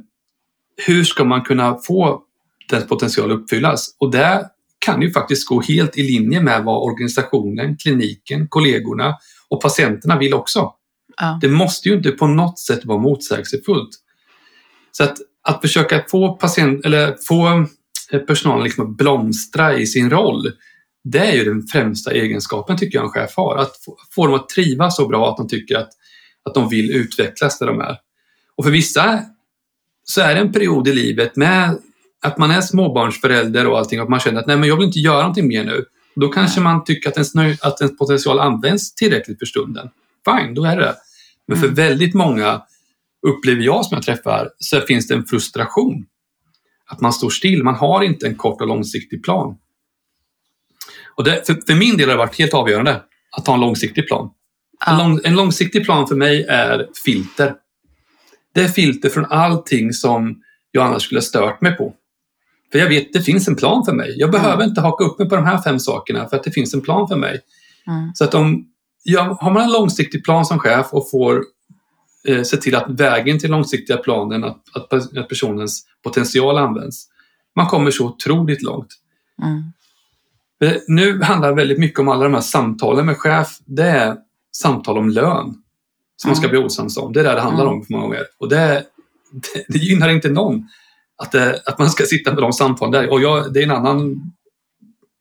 hur 0.85 1.03
ska 1.03 1.23
man 1.23 1.41
kunna 1.41 1.77
få 1.87 2.21
dess 2.69 2.87
potential 2.87 3.31
uppfyllas? 3.31 3.95
Och 3.99 4.11
det 4.11 4.49
kan 4.79 5.01
ju 5.01 5.11
faktiskt 5.11 5.47
gå 5.47 5.61
helt 5.61 5.97
i 5.97 6.03
linje 6.03 6.41
med 6.41 6.63
vad 6.63 6.83
organisationen, 6.83 7.77
kliniken, 7.77 8.47
kollegorna 8.47 9.17
och 9.49 9.61
patienterna 9.61 10.17
vill 10.17 10.33
också. 10.33 10.73
Ja. 11.17 11.39
Det 11.41 11.47
måste 11.47 11.89
ju 11.89 11.95
inte 11.95 12.11
på 12.11 12.27
något 12.27 12.59
sätt 12.59 12.85
vara 12.85 12.97
motsägelsefullt. 12.97 13.89
Så 14.91 15.03
att, 15.03 15.17
att 15.43 15.61
försöka 15.61 16.03
få, 16.09 16.33
patient, 16.33 16.85
eller 16.85 17.15
få 17.27 17.65
personalen 18.27 18.63
liksom 18.63 18.89
att 18.89 18.97
blomstra 18.97 19.77
i 19.77 19.87
sin 19.87 20.09
roll, 20.09 20.51
det 21.03 21.19
är 21.19 21.33
ju 21.33 21.43
den 21.43 21.67
främsta 21.67 22.11
egenskapen 22.11 22.77
tycker 22.77 22.97
jag 22.97 23.05
en 23.05 23.11
chef 23.11 23.33
har. 23.35 23.57
Att 23.57 23.83
få, 23.85 23.97
få 24.15 24.25
dem 24.25 24.35
att 24.35 24.49
trivas 24.49 24.95
så 24.95 25.07
bra 25.07 25.29
att 25.29 25.37
de 25.37 25.47
tycker 25.47 25.77
att, 25.77 25.89
att 26.45 26.53
de 26.53 26.69
vill 26.69 26.91
utvecklas 26.91 27.59
där 27.59 27.67
de 27.67 27.81
är. 27.81 27.97
Och 28.55 28.63
för 28.63 28.71
vissa 28.71 29.19
så 30.03 30.21
är 30.21 30.35
det 30.35 30.41
en 30.41 30.51
period 30.51 30.87
i 30.87 30.93
livet 30.93 31.35
med 31.35 31.77
att 32.21 32.37
man 32.37 32.51
är 32.51 32.61
småbarnsförälder 32.61 33.67
och 33.67 33.77
allting 33.77 34.01
och 34.01 34.09
man 34.09 34.19
känner 34.19 34.39
att 34.39 34.47
nej 34.47 34.57
men 34.57 34.69
jag 34.69 34.75
vill 34.75 34.85
inte 34.85 34.99
göra 34.99 35.19
någonting 35.19 35.47
mer 35.47 35.63
nu. 35.63 35.85
Då 36.15 36.27
kanske 36.27 36.61
man 36.61 36.83
tycker 36.83 37.09
att 37.09 37.15
ens, 37.15 37.61
att 37.61 37.81
ens 37.81 37.97
potential 37.97 38.39
används 38.39 38.95
tillräckligt 38.95 39.39
för 39.39 39.45
stunden. 39.45 39.89
Fine, 40.25 40.53
då 40.53 40.65
är 40.65 40.77
det 40.77 40.95
Men 41.47 41.57
för 41.57 41.65
mm. 41.65 41.75
väldigt 41.75 42.13
många, 42.13 42.61
upplever 43.27 43.61
jag 43.61 43.85
som 43.85 43.95
jag 43.95 44.03
träffar, 44.03 44.49
så 44.59 44.81
finns 44.81 45.07
det 45.07 45.13
en 45.13 45.25
frustration. 45.25 46.05
Att 46.85 47.01
man 47.01 47.13
står 47.13 47.29
still, 47.29 47.63
man 47.63 47.75
har 47.75 48.03
inte 48.03 48.27
en 48.27 48.35
kort 48.35 48.61
och 48.61 48.67
långsiktig 48.67 49.23
plan. 49.23 49.57
Och 51.15 51.23
det, 51.23 51.47
för, 51.47 51.53
för, 51.67 51.75
min 51.75 51.97
del 51.97 52.09
har 52.09 52.15
det 52.15 52.23
varit 52.23 52.39
helt 52.39 52.53
avgörande 52.53 53.01
att 53.37 53.47
ha 53.47 53.53
en 53.53 53.59
långsiktig 53.59 54.07
plan. 54.07 54.29
Ja. 54.85 54.91
En, 54.91 54.97
lång, 54.97 55.19
en 55.23 55.35
långsiktig 55.35 55.85
plan 55.85 56.07
för 56.07 56.15
mig 56.15 56.43
är 56.43 56.87
filter. 57.05 57.55
Det 58.53 58.61
är 58.61 58.67
filter 58.67 59.09
från 59.09 59.25
allting 59.25 59.93
som 59.93 60.41
jag 60.71 60.85
annars 60.85 61.03
skulle 61.03 61.17
ha 61.17 61.23
stört 61.23 61.61
mig 61.61 61.77
på. 61.77 61.93
För 62.71 62.79
jag 62.79 62.89
vet, 62.89 63.13
det 63.13 63.21
finns 63.21 63.47
en 63.47 63.55
plan 63.55 63.85
för 63.85 63.93
mig. 63.93 64.15
Jag 64.17 64.31
behöver 64.31 64.55
mm. 64.55 64.69
inte 64.69 64.81
haka 64.81 65.03
upp 65.03 65.19
mig 65.19 65.29
på 65.29 65.35
de 65.35 65.45
här 65.45 65.61
fem 65.61 65.79
sakerna 65.79 66.27
för 66.27 66.37
att 66.37 66.43
det 66.43 66.51
finns 66.51 66.73
en 66.73 66.81
plan 66.81 67.07
för 67.07 67.15
mig. 67.15 67.41
Mm. 67.87 68.11
Så 68.13 68.23
att 68.23 68.33
om, 68.33 68.65
ja, 69.03 69.37
har 69.41 69.51
man 69.51 69.63
en 69.63 69.71
långsiktig 69.71 70.23
plan 70.23 70.45
som 70.45 70.59
chef 70.59 70.87
och 70.91 71.09
får 71.11 71.43
eh, 72.27 72.43
se 72.43 72.57
till 72.57 72.75
att 72.75 72.89
vägen 72.89 73.39
till 73.39 73.51
långsiktiga 73.51 73.97
planen, 73.97 74.43
att, 74.43 74.61
att, 74.73 74.93
att, 74.93 75.29
personens 75.29 75.85
potential 76.03 76.57
används, 76.57 77.07
man 77.55 77.67
kommer 77.67 77.91
så 77.91 78.05
otroligt 78.05 78.61
långt. 78.61 78.89
Mm. 79.43 79.63
Nu 80.87 81.21
handlar 81.21 81.53
väldigt 81.53 81.79
mycket 81.79 81.99
om 81.99 82.07
alla 82.07 82.23
de 82.23 82.33
här 82.33 82.41
samtalen 82.41 83.05
med 83.05 83.17
chef. 83.17 83.57
Det 83.65 83.83
är 83.83 84.17
samtal 84.51 84.97
om 84.97 85.09
lön 85.09 85.60
som 86.21 86.29
man 86.29 86.35
ska 86.35 86.45
mm. 86.45 86.51
bli 86.57 86.65
osams 86.65 86.97
om. 86.97 87.13
Det 87.13 87.19
är 87.19 87.23
det 87.23 87.35
det 87.35 87.41
handlar 87.41 87.65
mm. 87.65 87.77
om 87.77 87.85
för 87.85 87.93
många 87.93 88.03
gånger. 88.03 88.25
Och 88.37 88.49
det, 88.49 88.85
det, 89.31 89.65
det 89.67 89.77
gynnar 89.77 90.09
inte 90.09 90.29
någon 90.29 90.67
att, 91.17 91.31
det, 91.31 91.61
att 91.65 91.79
man 91.79 91.89
ska 91.89 92.03
sitta 92.03 92.33
med 92.33 92.43
de 92.43 92.53
samtalen 92.53 92.91
där. 92.91 93.11
Och 93.11 93.21
jag, 93.21 93.53
det 93.53 93.59
är 93.59 93.63
en 93.63 93.71
annan, 93.71 94.31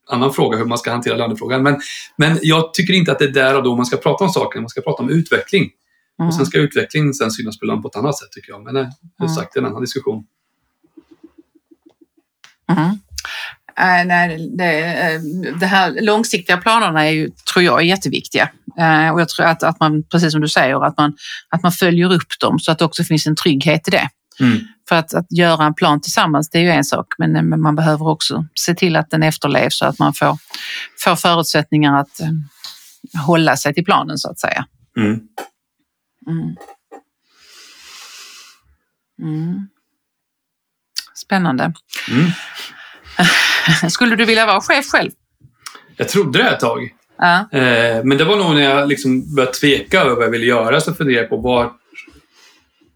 annan 0.08 0.32
fråga 0.32 0.58
hur 0.58 0.64
man 0.64 0.78
ska 0.78 0.90
hantera 0.90 1.16
lönefrågan. 1.16 1.62
Men, 1.62 1.80
men 2.16 2.38
jag 2.42 2.74
tycker 2.74 2.94
inte 2.94 3.12
att 3.12 3.18
det 3.18 3.24
är 3.24 3.32
där 3.32 3.56
och 3.56 3.62
då 3.62 3.76
man 3.76 3.86
ska 3.86 3.96
prata 3.96 4.24
om 4.24 4.30
saker. 4.30 4.60
Man 4.60 4.68
ska 4.68 4.80
prata 4.80 5.02
om 5.02 5.10
utveckling. 5.10 5.70
Mm. 6.18 6.28
Och 6.28 6.34
sen 6.34 6.46
ska 6.46 6.58
utveckling 6.58 7.14
sen 7.14 7.30
synas 7.30 7.58
på 7.58 7.66
lön 7.66 7.82
på 7.82 7.88
ett 7.88 7.96
annat 7.96 8.18
sätt 8.18 8.32
tycker 8.32 8.52
jag. 8.52 8.62
Men 8.62 8.74
det 8.74 8.90
är 9.24 9.28
sagt, 9.28 9.54
det 9.54 9.60
är 9.60 9.62
en 9.62 9.68
annan 9.68 9.82
diskussion. 9.82 10.26
Mm. 12.68 12.98
Äh, 13.78 14.06
nej, 14.06 14.50
det, 14.56 14.84
eh, 14.84 15.20
det, 15.60 15.66
här 15.66 15.98
långsiktiga 16.00 16.56
planerna 16.56 17.06
är 17.06 17.10
ju, 17.10 17.30
tror 17.52 17.64
jag 17.64 17.80
är 17.80 17.84
jätteviktiga. 17.84 18.50
Äh, 18.78 19.10
och 19.10 19.20
jag 19.20 19.28
tror 19.28 19.46
att, 19.46 19.62
att 19.62 19.80
man, 19.80 20.02
precis 20.02 20.32
som 20.32 20.40
du 20.40 20.48
säger, 20.48 20.84
att 20.86 20.96
man, 20.96 21.16
att 21.48 21.62
man 21.62 21.72
följer 21.72 22.12
upp 22.12 22.38
dem 22.40 22.58
så 22.58 22.72
att 22.72 22.78
det 22.78 22.84
också 22.84 23.04
finns 23.04 23.26
en 23.26 23.36
trygghet 23.36 23.88
i 23.88 23.90
det. 23.90 24.08
Mm. 24.40 24.58
För 24.88 24.96
att, 24.96 25.14
att 25.14 25.26
göra 25.30 25.64
en 25.64 25.74
plan 25.74 26.00
tillsammans, 26.00 26.50
det 26.50 26.58
är 26.58 26.62
ju 26.62 26.70
en 26.70 26.84
sak, 26.84 27.06
men, 27.18 27.36
eh, 27.36 27.42
men 27.42 27.60
man 27.60 27.76
behöver 27.76 28.08
också 28.08 28.46
se 28.54 28.74
till 28.74 28.96
att 28.96 29.10
den 29.10 29.22
efterlevs 29.22 29.78
så 29.78 29.86
att 29.86 29.98
man 29.98 30.14
får, 30.14 30.38
får 31.04 31.16
förutsättningar 31.16 32.00
att 32.00 32.20
hålla 33.26 33.56
sig 33.56 33.74
till 33.74 33.84
planen 33.84 34.18
så 34.18 34.30
att 34.30 34.38
säga. 34.38 34.66
Mm. 34.96 35.20
Mm. 36.26 36.56
mm. 39.22 39.68
Spännande. 41.14 41.72
Skulle 43.90 44.16
du 44.16 44.24
vilja 44.24 44.46
vara 44.46 44.60
chef 44.60 44.86
själv? 44.86 45.10
Jag 45.96 46.08
trodde 46.08 46.38
det 46.38 46.48
ett 46.48 46.60
tag. 46.60 46.90
Ja. 47.18 47.58
Eh, 47.58 48.04
men 48.04 48.18
det 48.18 48.24
var 48.24 48.36
nog 48.36 48.54
när 48.54 48.62
jag 48.62 48.88
liksom 48.88 49.34
började 49.34 49.52
tveka 49.52 50.00
över 50.00 50.14
vad 50.14 50.24
jag 50.24 50.30
ville 50.30 50.46
göra 50.46 50.80
så 50.80 50.94
funderade 50.94 51.20
jag 51.20 51.30
på 51.30 51.36
var, 51.36 51.72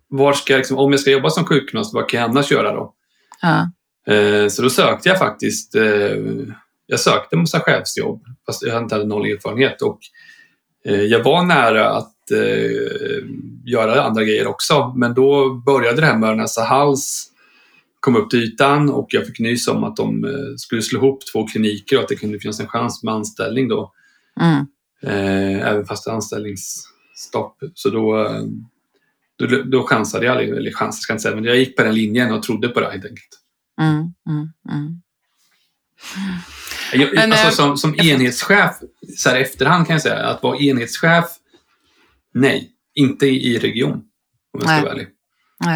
var 0.09 0.33
ska 0.33 0.53
jag, 0.53 0.59
liksom, 0.59 0.79
om 0.79 0.91
jag 0.91 1.01
ska 1.01 1.11
jobba 1.11 1.31
som 1.31 1.45
sjukgymnast, 1.45 1.95
vad 1.95 2.09
kan 2.09 2.21
jag 2.21 2.31
annars 2.31 2.51
göra 2.51 2.73
då? 2.73 2.93
Ja. 3.43 3.71
Eh, 4.15 4.49
så 4.49 4.63
då 4.63 4.71
sökte 4.71 5.09
jag 5.09 5.19
faktiskt, 5.19 5.75
eh, 5.75 6.17
jag 6.87 7.01
sökte 7.01 7.37
en 7.37 7.41
massa 7.41 7.61
chefsjobb 7.61 8.25
fast 8.47 8.63
jag 8.63 8.83
inte 8.83 8.95
hade 8.95 9.07
noll 9.07 9.27
erfarenhet 9.27 9.83
och 9.83 9.99
jag 11.09 11.23
var 11.23 11.43
nära 11.43 11.91
att 11.91 12.11
göra 13.65 14.03
andra 14.03 14.25
grejer 14.25 14.47
också 14.47 14.93
men 14.97 15.15
då 15.15 15.55
började 15.55 16.01
det 16.01 16.07
här 16.07 16.17
med 16.17 16.37
näsa 16.37 16.65
hals 16.65 17.31
kom 18.05 18.17
upp 18.17 18.31
till 18.31 18.43
ytan 18.43 18.91
och 18.91 19.07
jag 19.11 19.27
fick 19.27 19.39
nys 19.39 19.69
om 19.69 19.85
att 19.85 19.97
de 19.97 20.25
eh, 20.25 20.57
skulle 20.57 20.83
slå 20.83 20.99
ihop 20.99 21.27
två 21.33 21.47
kliniker 21.47 21.97
och 21.97 22.03
att 22.03 22.09
det 22.09 22.17
kunde 22.17 22.39
finnas 22.39 22.61
en 22.61 22.69
chans 22.69 23.03
med 23.03 23.15
anställning 23.15 23.69
då. 23.69 23.93
Mm. 24.41 24.67
Eh, 25.03 25.69
även 25.69 25.87
fast 25.87 26.09
anställningsstopp. 26.09 27.59
Så 27.75 27.91
då, 27.91 28.27
eh, 28.27 28.43
då, 29.37 29.63
då 29.63 29.87
chansade 29.87 30.27
jag, 30.27 30.43
eller 30.43 30.71
chansade 30.71 31.03
ska 31.03 31.11
jag 31.11 31.15
inte 31.15 31.23
säga, 31.23 31.35
men 31.35 31.45
jag 31.45 31.57
gick 31.57 31.77
på 31.77 31.83
den 31.83 31.95
linjen 31.95 32.33
och 32.33 32.43
trodde 32.43 32.69
på 32.69 32.81
det 32.81 32.91
helt 32.91 33.05
enkelt. 33.05 33.41
Mm, 33.81 33.97
mm, 34.29 34.53
mm. 34.71 35.01
Jag, 36.93 37.15
men, 37.15 37.33
alltså, 37.33 37.51
som, 37.51 37.77
som 37.77 37.95
enhetschef, 37.95 38.73
så 39.17 39.29
här 39.29 39.37
efterhand 39.37 39.87
kan 39.87 39.95
jag 39.95 40.03
säga, 40.03 40.27
att 40.27 40.43
vara 40.43 40.59
enhetschef, 40.59 41.25
nej, 42.35 42.71
inte 42.95 43.27
i 43.27 43.59
region. 43.59 43.93
Om 44.53 44.61
jag 44.61 44.63
ska 44.63 44.81
vara 44.81 44.93
ärlig. 44.93 45.09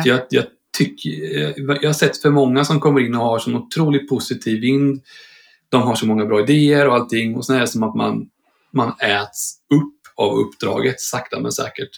Jag, 0.05 0.27
jag 0.31 0.45
tycker, 0.77 1.39
eh, 1.39 1.53
jag 1.57 1.89
har 1.89 1.93
sett 1.93 2.23
för 2.23 2.31
många 2.31 2.65
som 2.65 2.81
kommer 2.81 3.01
in 3.01 3.15
och 3.15 3.25
har 3.25 3.39
så 3.39 3.55
otroligt 3.55 4.09
positiv 4.09 4.61
vind. 4.61 5.03
De 5.69 5.83
har 5.83 5.95
så 5.95 6.07
många 6.07 6.25
bra 6.25 6.41
idéer 6.41 6.89
och 6.89 6.95
allting 6.95 7.37
och 7.37 7.47
sen 7.47 7.57
är 7.57 7.61
det 7.61 7.67
som 7.67 7.83
att 7.83 7.97
man, 7.97 8.29
man 8.73 8.93
äts 9.01 9.55
upp 9.75 9.95
av 10.17 10.39
uppdraget 10.39 11.01
sakta 11.01 11.41
men 11.41 11.53
säkert. 11.53 11.91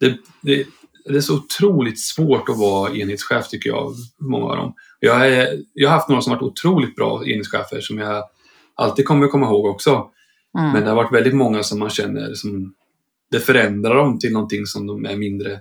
Det, 0.00 0.16
det, 0.42 0.66
det 1.04 1.16
är 1.16 1.20
så 1.20 1.34
otroligt 1.34 2.00
svårt 2.00 2.48
att 2.48 2.58
vara 2.58 2.94
enhetschef 2.94 3.48
tycker 3.48 3.70
jag, 3.70 3.94
många 4.18 4.44
av 4.44 4.56
dem. 4.56 4.74
Jag, 5.00 5.28
är, 5.28 5.62
jag 5.74 5.88
har 5.88 5.96
haft 5.96 6.08
några 6.08 6.22
som 6.22 6.32
varit 6.32 6.42
otroligt 6.42 6.96
bra 6.96 7.26
enhetschefer 7.26 7.80
som 7.80 7.98
jag 7.98 8.24
alltid 8.74 9.04
kommer 9.04 9.28
komma 9.28 9.46
ihåg 9.46 9.66
också. 9.66 10.10
Mm. 10.58 10.72
Men 10.72 10.82
det 10.82 10.88
har 10.88 10.96
varit 10.96 11.12
väldigt 11.12 11.34
många 11.34 11.62
som 11.62 11.78
man 11.78 11.90
känner 11.90 12.34
som 12.34 12.74
det 13.30 13.40
förändrar 13.40 13.94
dem 13.94 14.18
till 14.18 14.32
någonting 14.32 14.66
som 14.66 14.86
de 14.86 15.04
är 15.04 15.16
mindre 15.16 15.60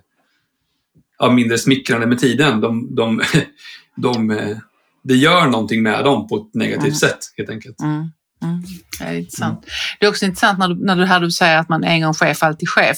ja, 1.21 1.31
mindre 1.31 1.57
smickrande 1.57 2.07
med 2.07 2.19
tiden. 2.19 2.61
De, 2.61 2.95
de, 2.95 3.21
de, 3.95 4.31
eh, 4.31 4.57
det 5.03 5.15
gör 5.15 5.47
någonting 5.47 5.83
med 5.83 6.03
dem 6.03 6.27
på 6.27 6.37
ett 6.37 6.53
negativt 6.53 6.83
mm. 6.83 6.95
sätt 6.95 7.19
helt 7.37 7.49
enkelt. 7.49 7.81
Mm. 7.81 8.11
Mm. 8.43 8.63
Det, 8.99 9.05
är 9.05 9.17
intressant. 9.17 9.65
Det 9.99 10.05
är 10.05 10.09
också 10.09 10.25
intressant 10.25 10.59
när 10.59 10.67
du, 10.67 10.85
när 10.85 10.95
du, 10.95 11.05
här 11.05 11.19
du 11.19 11.31
säger 11.31 11.57
att 11.57 11.69
man 11.69 11.83
är 11.83 11.91
en 11.91 12.01
gång 12.01 12.13
chef, 12.13 12.43
alltid 12.43 12.69
chef. 12.69 12.97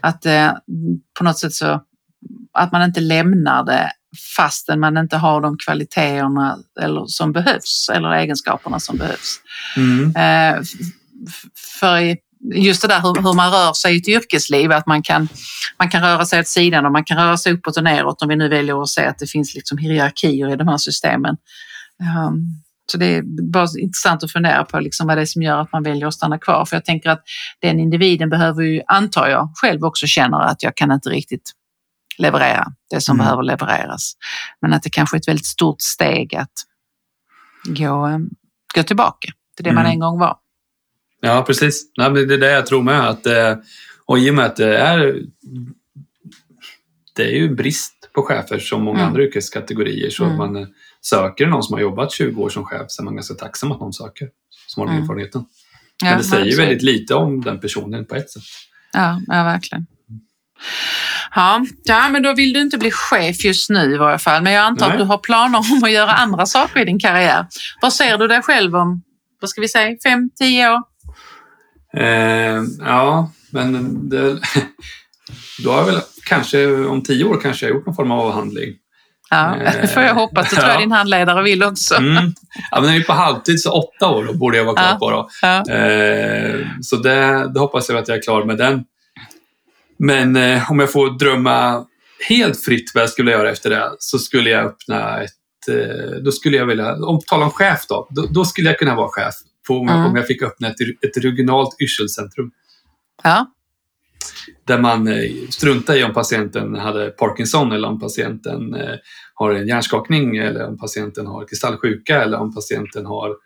Att 0.00 0.26
eh, 0.26 0.52
på 1.18 1.24
något 1.24 1.38
sätt 1.38 1.52
så 1.52 1.80
att 2.52 2.72
man 2.72 2.82
inte 2.82 3.00
lämnar 3.00 3.64
det 3.64 3.90
fastän 4.36 4.80
man 4.80 4.96
inte 4.96 5.16
har 5.16 5.40
de 5.40 5.58
kvaliteterna 5.58 6.58
eller, 6.80 7.04
som 7.06 7.32
behövs 7.32 7.90
eller 7.94 8.12
egenskaperna 8.12 8.80
som 8.80 8.96
behövs. 8.96 9.40
Mm. 9.76 10.16
Eh, 10.16 10.62
för 11.80 11.98
i, 11.98 12.16
just 12.54 12.82
det 12.82 12.88
där 12.88 13.00
hur, 13.00 13.22
hur, 13.22 13.32
man 13.32 13.52
rör 13.52 13.72
sig 13.72 13.94
i 13.94 13.98
ett 13.98 14.08
yrkesliv, 14.08 14.72
att 14.72 14.86
man 14.86 15.02
kan, 15.02 15.28
man 15.78 15.90
kan 15.90 16.02
röra 16.02 16.24
sig 16.24 16.40
åt 16.40 16.48
sidan 16.48 16.86
och 16.86 16.92
man 16.92 17.04
kan 17.04 17.16
röra 17.16 17.36
sig 17.36 17.52
uppåt 17.52 17.76
och 17.76 17.84
neråt 17.84 18.22
om 18.22 18.28
vi 18.28 18.36
nu 18.36 18.48
väljer 18.48 18.82
att 18.82 18.88
se 18.88 19.04
att 19.04 19.18
det 19.18 19.26
finns 19.26 19.54
liksom 19.54 19.78
hierarkier 19.78 20.52
i 20.52 20.56
de 20.56 20.68
här 20.68 20.78
systemen. 20.78 21.36
Um, 22.26 22.62
så 22.92 22.98
det 22.98 23.06
är 23.06 23.22
bara 23.52 23.66
intressant 23.78 24.24
att 24.24 24.32
fundera 24.32 24.64
på 24.64 24.80
liksom 24.80 25.06
vad 25.06 25.16
det 25.16 25.20
är 25.20 25.26
som 25.26 25.42
gör 25.42 25.60
att 25.60 25.72
man 25.72 25.82
väljer 25.82 26.06
att 26.06 26.14
stanna 26.14 26.38
kvar. 26.38 26.64
För 26.64 26.76
jag 26.76 26.84
tänker 26.84 27.10
att 27.10 27.22
den 27.60 27.80
individen 27.80 28.30
behöver 28.30 28.62
ju, 28.62 28.82
antar 28.86 29.28
jag, 29.28 29.52
själv 29.54 29.84
också 29.84 30.06
känner 30.06 30.40
att 30.40 30.62
jag 30.62 30.76
kan 30.76 30.92
inte 30.92 31.08
riktigt 31.08 31.52
leverera 32.18 32.66
det 32.90 33.00
som 33.00 33.16
mm. 33.16 33.24
behöver 33.24 33.42
levereras. 33.42 34.12
Men 34.60 34.72
att 34.72 34.82
det 34.82 34.90
kanske 34.90 35.16
är 35.16 35.18
ett 35.18 35.28
väldigt 35.28 35.46
stort 35.46 35.80
steg 35.80 36.34
att 36.34 36.52
gå, 37.64 38.06
ehm, 38.06 38.28
gå 38.74 38.82
tillbaka 38.82 39.28
till 39.56 39.64
det 39.64 39.70
mm. 39.70 39.82
man 39.82 39.92
en 39.92 40.00
gång 40.00 40.18
var. 40.18 40.36
Ja, 41.20 41.44
precis. 41.46 41.92
Nej, 41.98 42.10
det 42.26 42.34
är 42.34 42.38
det 42.38 42.50
jag 42.50 42.66
tror 42.66 42.82
med. 42.82 43.08
Att, 43.08 43.26
eh, 43.26 43.56
och 44.06 44.18
i 44.18 44.30
och 44.30 44.34
med 44.34 44.44
att 44.44 44.56
det 44.56 44.76
är, 44.76 45.22
det 47.16 47.22
är 47.22 47.36
ju 47.36 47.54
brist 47.54 48.10
på 48.12 48.22
chefer 48.22 48.58
som 48.58 48.82
många 48.82 48.98
mm. 48.98 49.08
andra 49.08 49.22
yrkeskategorier. 49.22 50.10
Så 50.10 50.24
mm. 50.24 50.36
man 50.36 50.56
eh, 50.56 50.66
söker 51.02 51.46
någon 51.46 51.62
som 51.62 51.74
har 51.74 51.80
jobbat 51.80 52.12
20 52.12 52.42
år 52.42 52.48
som 52.48 52.64
chef 52.64 52.84
så 52.88 53.02
är 53.02 53.04
man 53.04 53.14
ganska 53.14 53.34
tacksam 53.34 53.72
att 53.72 53.80
någon 53.80 53.92
söker 53.92 54.28
som 54.66 54.80
har 54.80 54.86
den 54.86 54.94
mm. 54.94 55.02
erfarenheten. 55.02 55.44
Men 56.02 56.10
ja, 56.10 56.18
det 56.18 56.24
säger 56.24 56.56
väldigt 56.56 56.82
lite 56.82 57.14
om 57.14 57.40
den 57.40 57.60
personen 57.60 58.06
på 58.06 58.14
ett 58.14 58.30
sätt. 58.30 58.42
Ja, 58.92 59.20
ja 59.26 59.44
verkligen. 59.44 59.86
Ja, 61.34 61.66
ja, 61.84 62.08
men 62.08 62.22
då 62.22 62.34
vill 62.34 62.52
du 62.52 62.60
inte 62.60 62.78
bli 62.78 62.90
chef 62.90 63.44
just 63.44 63.70
nu 63.70 63.94
i 63.94 63.96
varje 63.96 64.18
fall. 64.18 64.42
Men 64.42 64.52
jag 64.52 64.64
antar 64.64 64.86
Nej. 64.86 64.92
att 64.92 64.98
du 64.98 65.04
har 65.04 65.18
planer 65.18 65.58
om 65.58 65.84
att 65.84 65.92
göra 65.92 66.12
andra 66.12 66.46
saker 66.46 66.80
i 66.80 66.84
din 66.84 66.98
karriär. 66.98 67.46
Vad 67.82 67.92
ser 67.92 68.18
du 68.18 68.28
dig 68.28 68.42
själv 68.42 68.76
om, 68.76 69.02
vad 69.40 69.50
ska 69.50 69.60
vi 69.60 69.68
säga, 69.68 69.96
fem, 70.04 70.30
tio 70.38 70.70
år? 70.70 70.89
Eh, 71.96 72.62
ja, 72.78 73.32
men 73.50 74.08
det, 74.08 74.38
då 75.64 75.70
har 75.70 75.78
jag 75.78 75.86
väl 75.86 76.00
kanske 76.26 76.66
om 76.84 77.02
tio 77.02 77.24
år 77.24 77.40
kanske 77.42 77.66
jag 77.66 77.74
gjort 77.74 77.86
någon 77.86 77.94
form 77.94 78.10
av 78.10 78.20
avhandling. 78.20 78.74
Ja, 79.30 79.56
det 79.82 79.88
får 79.88 80.02
jag 80.02 80.14
hoppas. 80.14 80.50
Det 80.50 80.56
tror 80.56 80.68
jag 80.68 80.80
din 80.82 80.92
handledare 80.92 81.42
vill 81.42 81.62
också. 81.62 81.94
Mm. 81.96 82.32
Ja, 82.70 82.80
men 82.80 82.94
är 82.94 83.00
på 83.00 83.12
halvtid, 83.12 83.60
så 83.60 83.70
åtta 83.72 84.08
år 84.08 84.24
då 84.24 84.34
borde 84.34 84.56
jag 84.56 84.64
vara 84.64 84.76
klar 84.76 84.88
Ja. 84.90 84.98
på. 84.98 85.10
Då. 85.10 85.28
Ja. 85.42 85.74
Eh, 85.74 86.66
så 86.82 86.96
det, 86.96 87.50
det 87.54 87.60
hoppas 87.60 87.88
jag 87.88 87.98
att 87.98 88.08
jag 88.08 88.16
är 88.18 88.22
klar 88.22 88.44
med 88.44 88.58
den. 88.58 88.84
Men 89.98 90.36
eh, 90.36 90.70
om 90.70 90.78
jag 90.78 90.92
får 90.92 91.18
drömma 91.18 91.84
helt 92.28 92.64
fritt 92.64 92.90
vad 92.94 93.02
jag 93.02 93.10
skulle 93.10 93.30
göra 93.30 93.50
efter 93.50 93.70
det 93.70 93.90
så 93.98 94.18
skulle 94.18 94.50
jag 94.50 94.64
öppna 94.64 95.20
ett... 95.22 95.30
Eh, 95.68 96.10
då 96.24 96.32
skulle 96.32 96.56
jag 96.56 96.66
vilja, 96.66 96.94
om 96.94 97.20
tala 97.26 97.44
om 97.44 97.50
chef 97.50 97.86
då, 97.88 98.08
då, 98.10 98.26
då 98.30 98.44
skulle 98.44 98.68
jag 98.68 98.78
kunna 98.78 98.94
vara 98.94 99.08
chef 99.08 99.34
på, 99.68 99.78
om, 99.78 99.88
jag, 99.88 99.96
Mm. 99.96 100.10
om 100.10 100.16
jag 100.16 100.26
fick 100.26 100.42
öppna 100.42 100.68
ett, 100.68 100.80
ett 100.80 101.24
regionalt 101.24 101.80
yrselcentrum. 101.80 102.50
Ja. 103.22 103.46
Där 104.64 104.78
man 104.80 105.08
eh, 105.08 105.30
struntar 105.50 105.96
i 105.96 106.04
om 106.04 106.12
patienten 106.12 106.74
hade 106.74 107.10
Parkinson 107.10 107.72
eller 107.72 107.88
om 107.88 108.00
patienten 108.00 108.74
eh, 108.74 108.94
har 109.34 109.54
en 109.54 109.68
hjärnskakning 109.68 110.36
eller 110.36 110.66
om 110.68 110.78
patienten 110.78 111.26
har 111.26 111.46
kristallsjuka 111.48 112.22
eller 112.22 112.38
om 112.38 112.54
patienten 112.54 113.06
har 113.06 113.36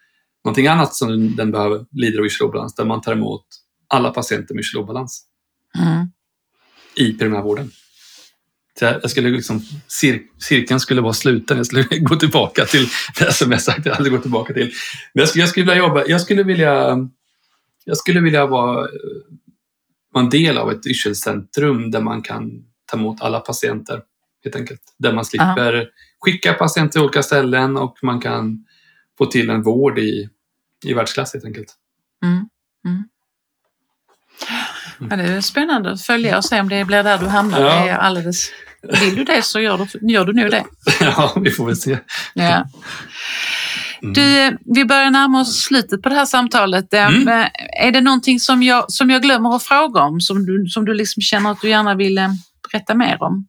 någonting 0.45 0.67
annat 0.67 0.95
som 0.95 1.37
den 1.37 1.51
behöver, 1.53 1.85
lider 1.93 2.19
av 2.19 2.25
yrselobalans. 2.27 2.75
Där 2.75 2.85
man 2.85 3.01
tar 3.01 3.13
emot 3.13 3.47
alla 3.89 4.11
patienter 4.11 4.55
med 4.55 4.61
yrselobalans 4.61 5.25
Mm. 5.79 6.07
i 6.97 7.13
primärvården. 7.19 7.71
Jag 8.81 9.11
skulle 9.11 9.31
liksom, 9.31 9.61
cir 9.89 10.23
cirkeln 10.39 10.81
skulle 10.81 11.01
vara 11.01 11.13
sluten. 11.13 11.57
Jag 11.57 11.67
skulle 11.67 11.85
gå 12.01 12.17
tillbaka 12.17 12.65
till 12.65 12.87
det 13.19 13.33
som 13.33 13.53
jag 13.53 13.63
sagt 13.63 13.79
att 13.79 13.87
jag 13.87 13.95
hade 13.95 14.11
gått 14.11 14.23
tillbaka 14.23 14.55
till. 14.55 14.73
Men 15.13 15.21
jag 15.21 15.29
skulle, 15.29 15.43
jag 15.43 15.49
skulle 15.49 15.67
vilja 15.67 15.79
jobba, 15.79 16.05
jag 16.07 16.21
skulle 16.21 16.43
vilja, 16.43 16.97
jag 17.85 17.97
skulle 17.97 18.21
vilja 18.21 18.47
vara, 18.47 18.89
vara 20.13 20.25
en 20.25 20.31
del 20.31 20.59
av 20.59 20.71
ett 20.71 20.87
yrselcentrum 20.87 21.91
där 21.91 22.01
man 22.01 22.23
kan 22.23 22.51
ta 22.87 22.97
emot 22.97 23.23
alla 23.23 23.41
patienter 23.41 24.03
helt 24.45 24.57
enkelt. 24.57 24.81
Där 24.99 25.13
man 25.13 25.25
slipper 25.25 25.89
skicka 26.21 26.53
patienter 26.53 26.93
till 26.93 27.01
olika 27.01 27.23
ställen 27.23 27.77
och 27.77 27.99
man 28.03 28.21
kan 28.21 28.65
få 29.19 29.27
till 29.27 29.51
en 29.51 29.63
vård 29.63 29.99
i, 29.99 30.29
i 30.85 30.95
världsklass 30.95 31.33
helt 31.33 31.45
enkelt. 31.45 31.75
Mm. 32.23 32.49
Mm. 32.87 33.05
Ja, 34.99 35.17
det 35.17 35.23
är 35.23 35.41
spännande 35.41 35.93
att 35.93 36.03
följa 36.03 36.37
och 36.37 36.45
se 36.45 36.61
om 36.61 36.69
det 36.69 36.85
blir 36.85 37.03
där 37.03 37.19
du 37.19 37.27
hamnar. 37.27 37.61
Ja. 37.61 37.85
Det 37.85 37.91
är 37.91 37.97
alldeles... 37.97 38.51
Vill 39.01 39.17
du 39.17 39.25
det 39.25 39.43
så 39.43 39.61
gör 39.61 39.79
du, 39.79 40.13
gör 40.13 40.25
du 40.25 40.33
nog 40.33 40.51
det. 40.51 40.65
ja, 41.01 41.33
vi 41.37 41.51
får 41.51 41.67
väl 41.67 41.77
se. 41.77 41.99
Ja. 42.35 42.67
Mm. 44.03 44.13
Du, 44.15 44.59
vi 44.75 44.85
börjar 44.85 45.11
närma 45.11 45.41
oss 45.41 45.63
slutet 45.63 46.03
på 46.03 46.09
det 46.09 46.15
här 46.15 46.27
samtalet. 46.27 46.95
Eh, 46.95 47.07
Mm. 47.07 47.49
Är 47.81 47.93
det 47.93 48.01
någonting 48.01 48.41
som 48.41 48.63
jag, 48.63 48.93
som 48.93 49.11
jag 49.11 49.23
glömmer 49.23 49.57
att 49.57 49.63
fråga 49.63 50.01
om, 50.03 50.21
som 50.21 50.47
du, 50.47 50.67
som 50.69 50.85
du 50.85 50.95
liksom 50.95 51.23
känner 51.23 51.51
att 51.51 51.61
du 51.61 51.69
gärna 51.69 51.95
vill 51.95 52.19
eh, 52.19 52.29
berätta 52.73 52.95
mer 52.95 53.23
om? 53.23 53.47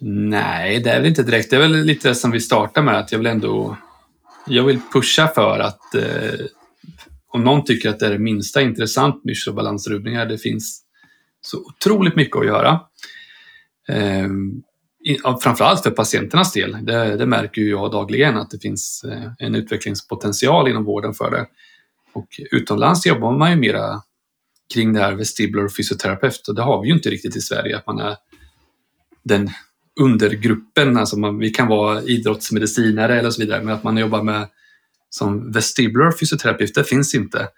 Nej, 0.00 0.80
det 0.80 0.90
är 0.90 1.00
väl 1.00 1.08
inte 1.08 1.22
direkt. 1.22 1.50
Det 1.50 1.56
är 1.56 1.60
väl 1.60 1.84
lite 1.84 2.14
som 2.14 2.30
vi 2.30 2.40
startar 2.40 2.82
med, 2.82 2.98
att 2.98 3.12
jag 3.12 3.18
vill 3.18 3.26
ändå 3.26 3.76
jag 4.46 4.64
vill 4.64 4.80
pusha 4.92 5.28
för 5.28 5.58
att 5.58 5.94
eh, 5.94 6.46
om 7.32 7.44
någon 7.44 7.64
tycker 7.64 7.88
att 7.88 7.98
det 7.98 8.06
är 8.06 8.10
det 8.10 8.18
minsta 8.18 8.62
intressant 8.62 9.24
med 9.24 9.54
balansrubbningar, 9.54 10.26
det 10.26 10.38
finns 10.38 10.82
så 11.40 11.58
otroligt 11.58 12.16
mycket 12.16 12.36
att 12.36 12.46
göra. 12.46 12.80
Ehm, 13.88 14.62
framförallt 15.42 15.82
för 15.82 15.90
patienternas 15.90 16.52
del. 16.52 16.76
Det, 16.82 17.16
det 17.16 17.26
märker 17.26 17.62
ju 17.62 17.70
jag 17.70 17.90
dagligen 17.90 18.36
att 18.36 18.50
det 18.50 18.58
finns 18.58 19.04
eh, 19.04 19.32
en 19.38 19.54
utvecklingspotential 19.54 20.68
inom 20.68 20.84
vården 20.84 21.14
för 21.14 21.30
det. 21.30 21.46
Och 22.12 22.28
utomlands 22.50 23.06
jobbar 23.06 23.38
man 23.38 23.50
ju 23.50 23.56
mera 23.56 24.02
kring 24.74 24.92
det 24.92 25.00
här 25.00 25.12
vestibular 25.12 25.68
fysioterapeut 25.68 26.48
och 26.48 26.54
det 26.54 26.62
har 26.62 26.82
vi 26.82 26.88
ju 26.88 26.94
inte 26.94 27.10
riktigt 27.10 27.36
i 27.36 27.40
Sverige, 27.40 27.76
att 27.76 27.86
man 27.86 27.98
är 27.98 28.16
den 29.22 29.50
undergruppen, 30.00 30.96
alltså 30.96 31.18
man, 31.18 31.38
vi 31.38 31.50
kan 31.50 31.68
vara 31.68 32.02
idrottsmedicinare 32.02 33.18
eller 33.18 33.30
så 33.30 33.40
vidare, 33.40 33.62
men 33.62 33.74
att 33.74 33.84
man 33.84 33.96
jobbar 33.96 34.22
med 34.22 34.48
som 35.14 35.52
vestibular 35.52 36.12
fysioterapeut, 36.20 36.74
det 36.74 36.84
finns 36.84 37.14
inte. 37.14 37.48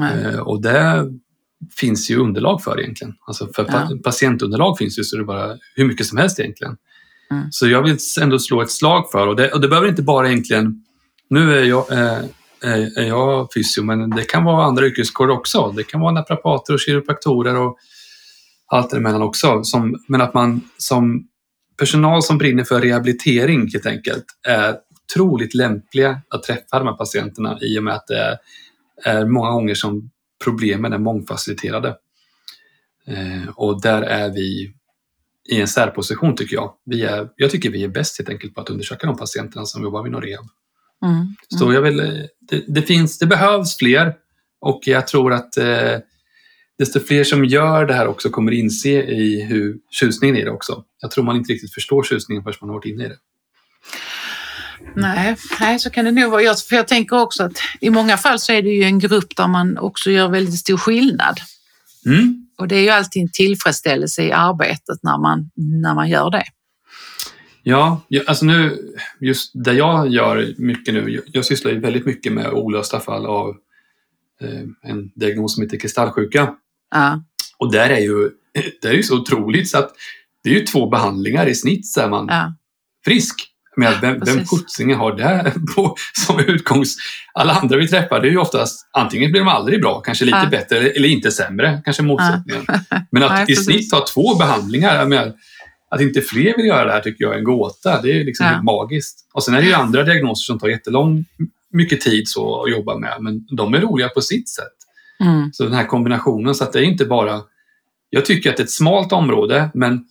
Eh, 0.00 0.38
och 0.38 0.62
det 0.62 1.06
finns 1.76 2.10
ju 2.10 2.16
underlag 2.16 2.62
för 2.62 2.80
egentligen. 2.80 3.14
Alltså 3.26 3.48
för 3.54 3.64
pa- 3.64 3.88
Ja. 3.90 3.96
patientunderlag 4.04 4.78
finns 4.78 4.98
ju 4.98 5.04
så 5.04 5.16
det 5.16 5.22
är 5.22 5.24
bara 5.24 5.58
hur 5.76 5.84
mycket 5.84 6.06
som 6.06 6.18
helst 6.18 6.40
egentligen. 6.40 6.76
Mm. 7.30 7.44
Så 7.50 7.68
jag 7.68 7.82
vill 7.82 7.96
ändå 8.20 8.38
slå 8.38 8.62
ett 8.62 8.70
slag 8.70 9.10
för, 9.12 9.26
och 9.26 9.36
det, 9.36 9.52
och 9.52 9.60
det 9.60 9.68
behöver 9.68 9.88
inte 9.88 10.02
bara 10.02 10.28
egentligen, 10.28 10.84
nu 11.30 11.58
är 11.58 11.64
jag, 11.64 11.92
eh, 11.92 12.18
är 12.62 12.98
är 12.98 13.06
jag 13.08 13.48
fysio, 13.54 13.82
men 13.82 14.10
det 14.10 14.22
kan 14.24 14.44
vara 14.44 14.64
andra 14.64 14.86
yrkeskårer 14.86 15.30
också. 15.32 15.72
Det 15.76 15.82
kan 15.84 16.00
vara 16.00 16.12
naprapater 16.12 16.74
och 16.74 16.80
kiropraktorer 16.80 17.56
och 17.56 17.78
allt 18.66 18.90
däremellan 18.90 19.22
också. 19.22 19.64
Som, 19.64 20.04
men 20.08 20.20
att 20.20 20.34
man 20.34 20.60
som 20.76 21.26
personal 21.78 22.22
som 22.22 22.38
brinner 22.38 22.64
för 22.64 22.80
rehabilitering 22.80 23.68
helt 23.72 23.86
enkelt 23.86 24.24
är 24.48 24.74
otroligt 25.10 25.54
lämpliga 25.54 26.22
att 26.28 26.42
träffa 26.42 26.78
de 26.78 26.86
här 26.88 26.94
patienterna 26.94 27.58
i 27.60 27.78
och 27.78 27.84
med 27.84 27.94
att 27.94 28.06
det 28.06 28.38
är, 29.04 29.26
många 29.26 29.50
gånger 29.50 29.74
som 29.74 30.10
problemen 30.44 30.92
är 30.92 30.98
mångfaciliterade. 30.98 31.96
Eh, 33.06 33.48
och 33.56 33.82
där 33.82 34.02
är 34.02 34.30
vi 34.30 34.74
i 35.48 35.60
en 35.60 35.68
särposition 35.68 36.36
tycker 36.36 36.56
jag. 36.56 36.74
Vi 36.84 37.02
är, 37.02 37.28
jag 37.36 37.50
tycker 37.50 37.70
vi 37.70 37.84
är 37.84 37.88
bäst 37.88 38.18
helt 38.18 38.30
enkelt 38.30 38.54
på 38.54 38.60
att 38.60 38.70
undersöka 38.70 39.06
de 39.06 39.16
patienterna 39.16 39.66
som 39.66 39.82
jobbar 39.82 40.02
vid 40.02 40.14
rehab. 40.14 40.46
Mm. 41.04 41.26
Så 41.48 41.72
jag 41.72 41.82
vill, 41.82 42.00
eh, 42.00 42.26
det, 42.40 42.64
det, 42.68 42.82
finns, 42.82 43.18
det 43.18 43.26
behövs 43.26 43.76
fler 43.76 44.14
och 44.60 44.80
jag 44.86 45.06
tror 45.06 45.32
att 45.32 45.56
eh, 45.56 45.98
desto 46.78 47.00
fler 47.00 47.24
som 47.24 47.44
gör 47.44 47.86
det 47.86 47.94
här 47.94 48.06
också 48.06 48.30
kommer 48.30 48.52
inse 48.52 49.02
i 49.02 49.42
hur 49.42 49.78
tjusningen 49.90 50.36
är 50.36 50.44
det 50.44 50.50
också. 50.50 50.84
Jag 51.00 51.10
tror 51.10 51.24
man 51.24 51.36
inte 51.36 51.52
riktigt 51.52 51.74
förstår 51.74 52.02
tjusningen 52.02 52.42
förrän 52.42 52.54
man 52.60 52.70
har 52.70 52.76
varit 52.76 52.84
inne 52.84 53.04
i 53.04 53.08
det. 53.08 53.16
Nej, 54.96 55.36
nej, 55.60 55.78
så 55.78 55.90
kan 55.90 56.04
det 56.04 56.10
nog 56.10 56.30
vara. 56.30 56.42
Jag, 56.42 56.58
för 56.58 56.76
jag 56.76 56.88
tänker 56.88 57.20
också 57.20 57.42
att 57.42 57.58
i 57.80 57.90
många 57.90 58.16
fall 58.16 58.38
så 58.38 58.52
är 58.52 58.62
det 58.62 58.68
ju 58.68 58.82
en 58.82 58.98
grupp 58.98 59.36
där 59.36 59.48
man 59.48 59.78
också 59.78 60.10
gör 60.10 60.28
väldigt 60.28 60.58
stor 60.58 60.76
skillnad. 60.76 61.40
Mm. 62.06 62.46
Och 62.58 62.68
det 62.68 62.76
är 62.76 62.82
ju 62.82 62.88
alltid 62.88 63.22
en 63.22 63.32
tillfredsställelse 63.32 64.22
i 64.22 64.32
arbetet 64.32 64.98
när 65.02 65.18
man, 65.18 65.50
när 65.82 65.94
man 65.94 66.08
gör 66.08 66.30
det. 66.30 66.44
Ja, 67.62 68.00
alltså 68.26 68.44
nu, 68.44 68.78
just 69.20 69.50
där 69.54 69.72
jag 69.72 70.08
gör 70.08 70.54
mycket 70.58 70.94
nu, 70.94 71.22
jag, 71.26 71.44
sysslar 71.44 71.72
ju 71.72 71.80
väldigt 71.80 72.06
mycket 72.06 72.32
med 72.32 72.52
olösta 72.52 73.00
fall 73.00 73.26
av 73.26 73.48
eh, 74.40 74.90
en 74.90 75.10
diagnos 75.14 75.54
som 75.54 75.62
heter 75.62 75.78
kristallsjuka. 75.78 76.54
Ja, 76.90 77.24
Och 77.58 77.72
där 77.72 77.90
är 77.90 78.00
ju, 78.00 78.30
det 78.82 78.88
är 78.88 78.92
ju 78.92 79.02
så 79.02 79.20
otroligt 79.20 79.68
så 79.70 79.78
att 79.78 79.92
det 80.44 80.50
är 80.50 80.54
ju 80.54 80.66
två 80.66 80.86
behandlingar 80.88 81.46
i 81.46 81.54
snitt 81.54 81.86
så 81.86 82.00
är 82.00 82.08
man 82.08 82.26
ja, 82.28 82.54
frisk. 83.04 83.49
Men 83.80 84.00
vem, 84.00 84.12
vem 84.12 84.20
Precis. 84.20 84.50
sjuttsingen 84.50 84.98
har 84.98 85.12
det 85.16 85.52
på, 85.74 85.94
som 86.26 86.38
utgångs... 86.40 86.96
Alla 87.34 87.52
andra 87.52 87.76
vi 87.76 87.88
träffar, 87.88 88.20
det 88.20 88.28
är 88.28 88.30
ju 88.30 88.38
oftast 88.38 88.88
antingen 88.92 89.30
blir 89.30 89.40
de 89.40 89.48
aldrig 89.48 89.80
bra, 89.82 90.00
kanske 90.00 90.24
lite 90.24 90.38
Ja. 90.42 90.48
bättre, 90.50 90.76
eller, 90.78 90.96
eller 90.96 91.08
inte 91.08 91.30
sämre, 91.30 91.82
kanske 91.84 92.02
motsättningen. 92.02 92.66
Men 93.10 93.22
att 93.22 93.30
Nej, 93.32 93.44
i 93.48 93.56
snitt 93.56 93.92
ha 93.92 94.04
två 94.14 94.34
behandlingar, 94.34 95.06
menar, 95.06 95.32
att 95.90 96.00
inte 96.00 96.20
fler 96.20 96.56
vill 96.56 96.66
göra 96.66 96.84
det 96.84 96.92
här 96.92 97.00
tycker 97.00 97.24
jag 97.24 97.34
är 97.34 97.38
en 97.38 97.44
gåta. 97.44 98.02
Det 98.02 98.20
är 98.20 98.24
liksom 98.24 98.46
Ja. 98.46 98.62
magiskt. 98.62 99.28
Och 99.34 99.42
sen 99.44 99.54
är 99.54 99.60
det 99.60 99.66
ju 99.68 99.74
andra 99.74 100.02
diagnoser 100.02 100.44
som 100.52 100.58
tar 100.58 100.68
jättelång, 100.68 101.24
mycket 101.72 102.00
tid 102.00 102.28
så 102.28 102.62
att 102.64 102.70
jobba 102.70 102.98
med, 102.98 103.16
men 103.20 103.46
de 103.56 103.74
är 103.74 103.80
roliga 103.80 104.08
på 104.08 104.20
sitt 104.20 104.48
sätt. 104.48 104.66
mm, 105.24 105.52
Så 105.52 105.64
den 105.64 105.72
här 105.72 105.84
kombinationen, 105.86 106.54
så 106.54 106.64
att 106.64 106.72
det 106.72 106.78
är 106.78 106.82
inte 106.82 107.04
bara... 107.04 107.40
Jag 108.10 108.24
tycker 108.24 108.50
att 108.50 108.56
det 108.56 108.62
är 108.62 108.64
ett 108.64 108.70
smalt 108.70 109.12
område, 109.12 109.70
men 109.74 110.04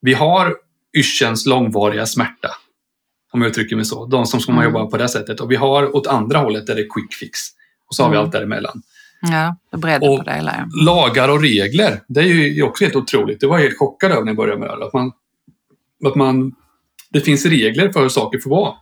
vi 0.00 0.14
har 0.14 0.54
yrselns 0.96 1.46
långvariga 1.46 2.06
smärta. 2.06 2.48
Om 3.32 3.42
jag 3.42 3.50
uttrycker 3.50 3.76
mig 3.76 3.84
så. 3.84 4.06
De 4.06 4.26
som 4.26 4.40
ska 4.40 4.52
man 4.52 4.64
Mm. 4.64 4.74
jobba 4.74 4.90
på 4.90 4.96
det 4.96 5.08
sättet. 5.08 5.40
Och 5.40 5.50
vi 5.50 5.56
har 5.56 5.96
åt 5.96 6.06
andra 6.06 6.38
hållet 6.38 6.66
där 6.66 6.74
det 6.74 6.80
är 6.80 6.88
quick 6.94 7.14
fix. 7.14 7.38
Och 7.88 7.94
så 7.94 8.02
har 8.02 8.10
vi 8.10 8.16
Mm. 8.16 8.24
allt 8.24 8.32
däremellan. 8.32 8.82
ja, 9.20 9.56
beredd 9.78 10.02
Och- 10.02 10.18
på 10.18 10.22
det 10.24 10.32
hela. 10.34 10.68
Lagar 10.84 11.28
och 11.28 11.40
regler, 11.42 12.00
det 12.08 12.20
är 12.20 12.24
ju 12.24 12.62
också 12.62 12.84
helt 12.84 12.96
otroligt. 12.96 13.40
Det 13.40 13.46
var 13.46 13.58
jag 13.58 13.64
helt 13.64 13.78
chockad 13.78 14.10
över 14.12 14.20
när 14.22 14.28
jag 14.28 14.36
började 14.36 14.60
med 14.60 14.68
det. 14.68 14.86
Att 14.86 14.92
man, 14.92 15.12
att 16.06 16.14
man, 16.14 16.52
det 17.10 17.20
finns 17.20 17.46
regler 17.46 17.92
för 17.92 18.00
hur 18.02 18.08
saker 18.08 18.38
får 18.38 18.50
vara. 18.50 18.74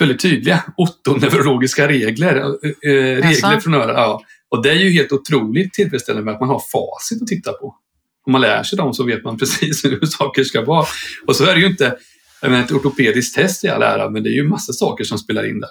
Väldigt 0.00 0.20
tydliga 0.22 0.64
otoneurologiska 0.76 1.88
regler. 1.88 2.36
Eh, 2.36 2.90
eh, 2.92 3.22
regler 3.22 3.60
från 3.60 3.74
örat. 3.74 3.96
Ja. 3.96 4.22
Och 4.48 4.62
det 4.62 4.70
är 4.70 4.74
ju 4.74 4.90
helt 4.90 5.12
otroligt 5.12 5.72
tillfredsställande 5.74 6.24
med 6.24 6.34
att 6.34 6.40
man 6.40 6.48
har 6.48 6.58
facit 6.72 7.22
att 7.22 7.28
titta 7.28 7.52
på. 7.52 7.74
Om 8.26 8.32
man 8.32 8.40
lär 8.40 8.62
sig 8.62 8.76
dem 8.78 8.94
så 8.94 9.04
vet 9.04 9.24
man 9.24 9.38
precis 9.38 9.84
hur 9.84 10.06
saker 10.06 10.44
ska 10.44 10.64
vara. 10.64 10.86
Och 11.26 11.36
så 11.36 11.44
är 11.44 11.54
det 11.54 11.60
ju 11.60 11.66
inte 11.66 11.96
menar, 12.50 12.64
ett 12.64 12.72
ortopediskt 12.72 13.34
test 13.34 13.64
i 13.64 13.68
all 13.68 13.82
ära, 13.82 14.10
men 14.10 14.22
det 14.22 14.28
är 14.28 14.34
ju 14.34 14.48
massa 14.48 14.72
saker 14.72 15.04
som 15.04 15.18
spelar 15.18 15.48
in 15.50 15.60
där. 15.60 15.70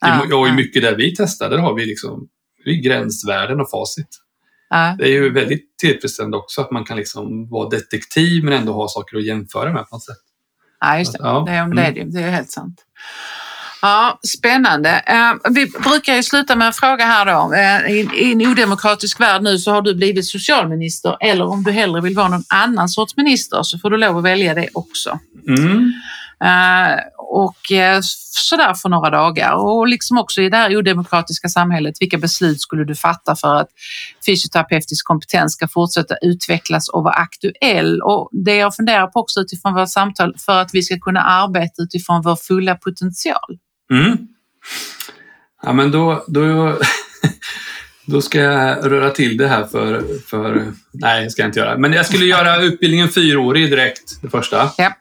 Ja, 0.00 0.22
och 0.22 0.48
ja. 0.48 0.54
mycket 0.54 0.82
där 0.82 0.96
vi 0.96 1.14
testar, 1.16 1.50
där 1.50 1.58
har 1.58 1.74
vi 1.74 1.86
liksom 1.86 2.28
är 2.64 2.82
gränsvärden 2.82 3.60
och 3.60 3.70
facit. 3.70 4.08
Ja, 4.70 4.96
Det 4.98 5.04
är 5.04 5.08
ju 5.08 5.32
väldigt 5.32 5.78
tillfredsställande 5.78 6.36
också 6.36 6.60
att 6.60 6.70
man 6.70 6.84
kan 6.84 6.96
liksom 6.96 7.48
vara 7.50 7.68
detektiv 7.68 8.44
men 8.44 8.52
ändå 8.52 8.72
ha 8.72 8.88
saker 8.88 9.16
att 9.16 9.26
jämföra 9.26 9.72
med 9.72 9.88
på 9.88 9.96
något 9.96 10.04
sätt. 10.04 10.16
ja, 10.80 10.98
just 10.98 11.12
det. 11.12 11.18
Ja, 11.22 11.42
Det, 11.46 11.52
är, 11.52 11.62
mm. 11.62 11.76
det, 11.76 11.82
är, 11.82 11.92
det. 11.92 12.04
det 12.04 12.20
är 12.20 12.30
helt 12.30 12.50
sant. 12.50 12.86
Ja, 13.84 14.18
spännande. 14.38 15.02
Eh, 15.06 15.50
vi 15.50 15.66
brukar 15.66 16.14
ju 16.14 16.22
sluta 16.22 16.56
med 16.56 16.66
en 16.66 16.72
fråga 16.72 17.04
här 17.04 17.26
då. 17.26 17.54
Eh, 17.54 17.92
I 18.22 18.32
en 18.32 18.46
odemokratisk 18.46 19.20
värld 19.20 19.42
nu 19.42 19.58
så 19.58 19.70
har 19.70 19.82
du 19.82 19.94
blivit 19.94 20.26
socialminister 20.26 21.16
eller 21.20 21.46
om 21.46 21.62
du 21.62 21.70
hellre 21.70 22.00
vill 22.00 22.16
vara 22.16 22.28
någon 22.28 22.44
annan 22.48 22.88
sorts 22.88 23.16
minister 23.16 23.62
så 23.62 23.78
får 23.78 23.90
du 23.90 23.96
lov 23.96 24.18
att 24.18 24.24
välja 24.24 24.54
det 24.54 24.68
också. 24.74 25.18
Mm. 25.48 25.92
Eh, 26.44 26.98
och 27.18 27.56
sådär 28.30 28.74
för 28.74 28.88
några 28.88 29.10
dagar. 29.10 29.54
Och 29.54 29.88
liksom 29.88 30.18
också 30.18 30.42
i 30.42 30.48
det 30.48 30.56
här 30.56 30.76
odemokratiska 30.76 31.48
samhället, 31.48 31.94
vilka 32.00 32.18
beslut 32.18 32.60
skulle 32.60 32.84
du 32.84 32.94
fatta 32.94 33.36
för 33.36 33.54
att 33.54 33.68
fysioterapeutisk 34.26 35.06
kompetens 35.06 35.52
ska 35.52 35.68
fortsätta 35.68 36.16
utvecklas 36.22 36.88
och 36.88 37.02
vara 37.02 37.14
aktuell? 37.14 38.02
Och 38.02 38.28
det 38.32 38.56
jag 38.56 38.76
funderar 38.76 39.06
på 39.06 39.20
också 39.20 39.40
utifrån 39.40 39.74
vårt 39.74 39.88
samtal, 39.88 40.34
för 40.38 40.58
att 40.58 40.70
vi 40.72 40.82
ska 40.82 40.98
kunna 40.98 41.22
arbeta 41.22 41.82
utifrån 41.82 42.22
vår 42.22 42.36
fulla 42.36 42.74
potential. 42.74 43.58
Mm. 43.92 44.18
Ja, 45.62 45.72
men 45.72 45.90
då, 45.90 46.24
då, 46.28 46.78
då 48.06 48.22
ska 48.22 48.38
jag 48.38 48.92
röra 48.92 49.10
till 49.10 49.36
det 49.36 49.48
här 49.48 49.64
för, 49.64 50.04
för... 50.26 50.72
Nej, 50.92 51.24
det 51.24 51.30
ska 51.30 51.42
jag 51.42 51.48
inte 51.48 51.58
göra. 51.58 51.78
Men 51.78 51.92
jag 51.92 52.06
skulle 52.06 52.24
göra 52.24 52.62
utbildningen 52.62 53.08
fyraårig 53.08 53.70
direkt, 53.70 54.22
det 54.22 54.30
första. 54.30 54.70
Ja. 54.76 54.92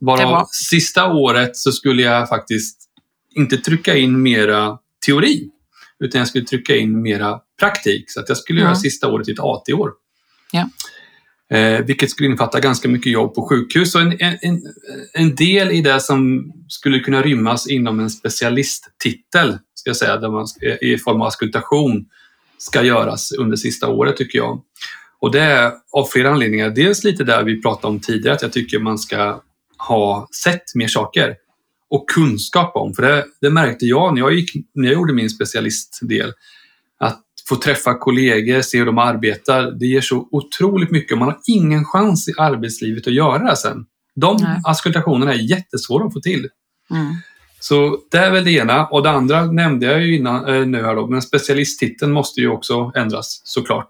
Varav 0.00 0.46
sista 0.50 1.12
året 1.12 1.56
så 1.56 1.72
skulle 1.72 2.02
jag 2.02 2.28
faktiskt 2.28 2.78
inte 3.34 3.56
trycka 3.56 3.96
in 3.96 4.22
mera 4.22 4.78
teori, 5.06 5.48
utan 6.00 6.18
jag 6.18 6.28
skulle 6.28 6.44
trycka 6.44 6.76
in 6.76 7.02
mera 7.02 7.38
praktik. 7.58 8.10
Så 8.10 8.20
att 8.20 8.28
jag 8.28 8.38
skulle 8.38 8.60
mm. 8.60 8.68
göra 8.68 8.76
sista 8.76 9.08
året 9.08 9.24
till 9.24 9.34
ett 9.34 9.40
AT-år. 9.40 9.90
Ja. 10.52 10.68
Eh, 11.52 11.84
vilket 11.84 12.10
skulle 12.10 12.26
innefatta 12.26 12.60
ganska 12.60 12.88
mycket 12.88 13.12
jobb 13.12 13.34
på 13.34 13.48
sjukhus. 13.48 13.94
Och 13.94 14.00
en, 14.00 14.16
en, 14.20 14.62
en 15.12 15.34
del 15.34 15.70
i 15.70 15.80
det 15.80 16.00
som 16.00 16.52
skulle 16.68 17.00
kunna 17.00 17.22
rymmas 17.22 17.66
inom 17.66 18.00
en 18.00 18.10
specialisttitel, 18.10 19.58
ska 19.74 19.90
jag 19.90 19.96
säga, 19.96 20.16
där 20.16 20.30
man, 20.30 20.46
i 20.80 20.98
form 20.98 21.20
av 21.20 21.22
auskultation, 21.22 22.06
ska 22.58 22.82
göras 22.82 23.32
under 23.32 23.56
sista 23.56 23.88
året 23.88 24.16
tycker 24.16 24.38
jag. 24.38 24.62
Och 25.20 25.32
det 25.32 25.40
är 25.40 25.72
av 25.92 26.04
flera 26.04 26.30
anledningar. 26.30 26.70
Dels 26.70 27.04
lite 27.04 27.24
där 27.24 27.42
vi 27.44 27.62
pratade 27.62 27.94
om 27.94 28.00
tidigare, 28.00 28.34
att 28.34 28.42
jag 28.42 28.52
tycker 28.52 28.78
man 28.78 28.98
ska 28.98 29.40
ha 29.78 30.28
sett 30.44 30.74
mer 30.74 30.88
saker 30.88 31.36
och 31.90 32.08
kunskap 32.08 32.76
om. 32.76 32.94
För 32.94 33.02
det, 33.02 33.24
det 33.40 33.50
märkte 33.50 33.86
jag 33.86 34.14
när 34.14 34.20
jag, 34.20 34.34
gick, 34.34 34.50
när 34.74 34.88
jag 34.88 34.94
gjorde 34.94 35.12
min 35.12 35.30
specialistdel. 35.30 36.32
Få 37.52 37.56
träffa 37.56 37.98
kollegor, 37.98 38.60
se 38.60 38.78
hur 38.78 38.86
de 38.86 38.98
arbetar, 38.98 39.70
det 39.70 39.86
ger 39.86 40.00
så 40.00 40.28
otroligt 40.30 40.90
mycket. 40.90 41.18
Man 41.18 41.28
har 41.28 41.38
ingen 41.46 41.84
chans 41.84 42.28
i 42.28 42.32
arbetslivet 42.38 43.06
att 43.06 43.12
göra 43.12 43.38
det 43.38 43.56
sen. 43.56 43.84
De 44.14 44.36
Nej. 44.40 44.60
auskultationerna 44.64 45.32
är 45.32 45.50
jättesvåra 45.50 46.06
att 46.06 46.12
få 46.12 46.20
till. 46.20 46.48
Mm. 46.90 47.14
Så 47.60 47.98
det 48.10 48.18
är 48.18 48.30
väl 48.30 48.44
det 48.44 48.50
ena. 48.50 48.86
Och 48.86 49.02
det 49.02 49.10
andra 49.10 49.44
nämnde 49.44 49.86
jag 49.86 50.02
ju 50.02 50.16
innan, 50.16 50.48
äh, 50.48 50.66
nu 50.66 50.82
här 50.82 50.94
då, 50.96 51.06
men 51.06 51.22
specialisttiteln 51.22 52.12
måste 52.12 52.40
ju 52.40 52.48
också 52.48 52.92
ändras 52.94 53.42
såklart 53.44 53.88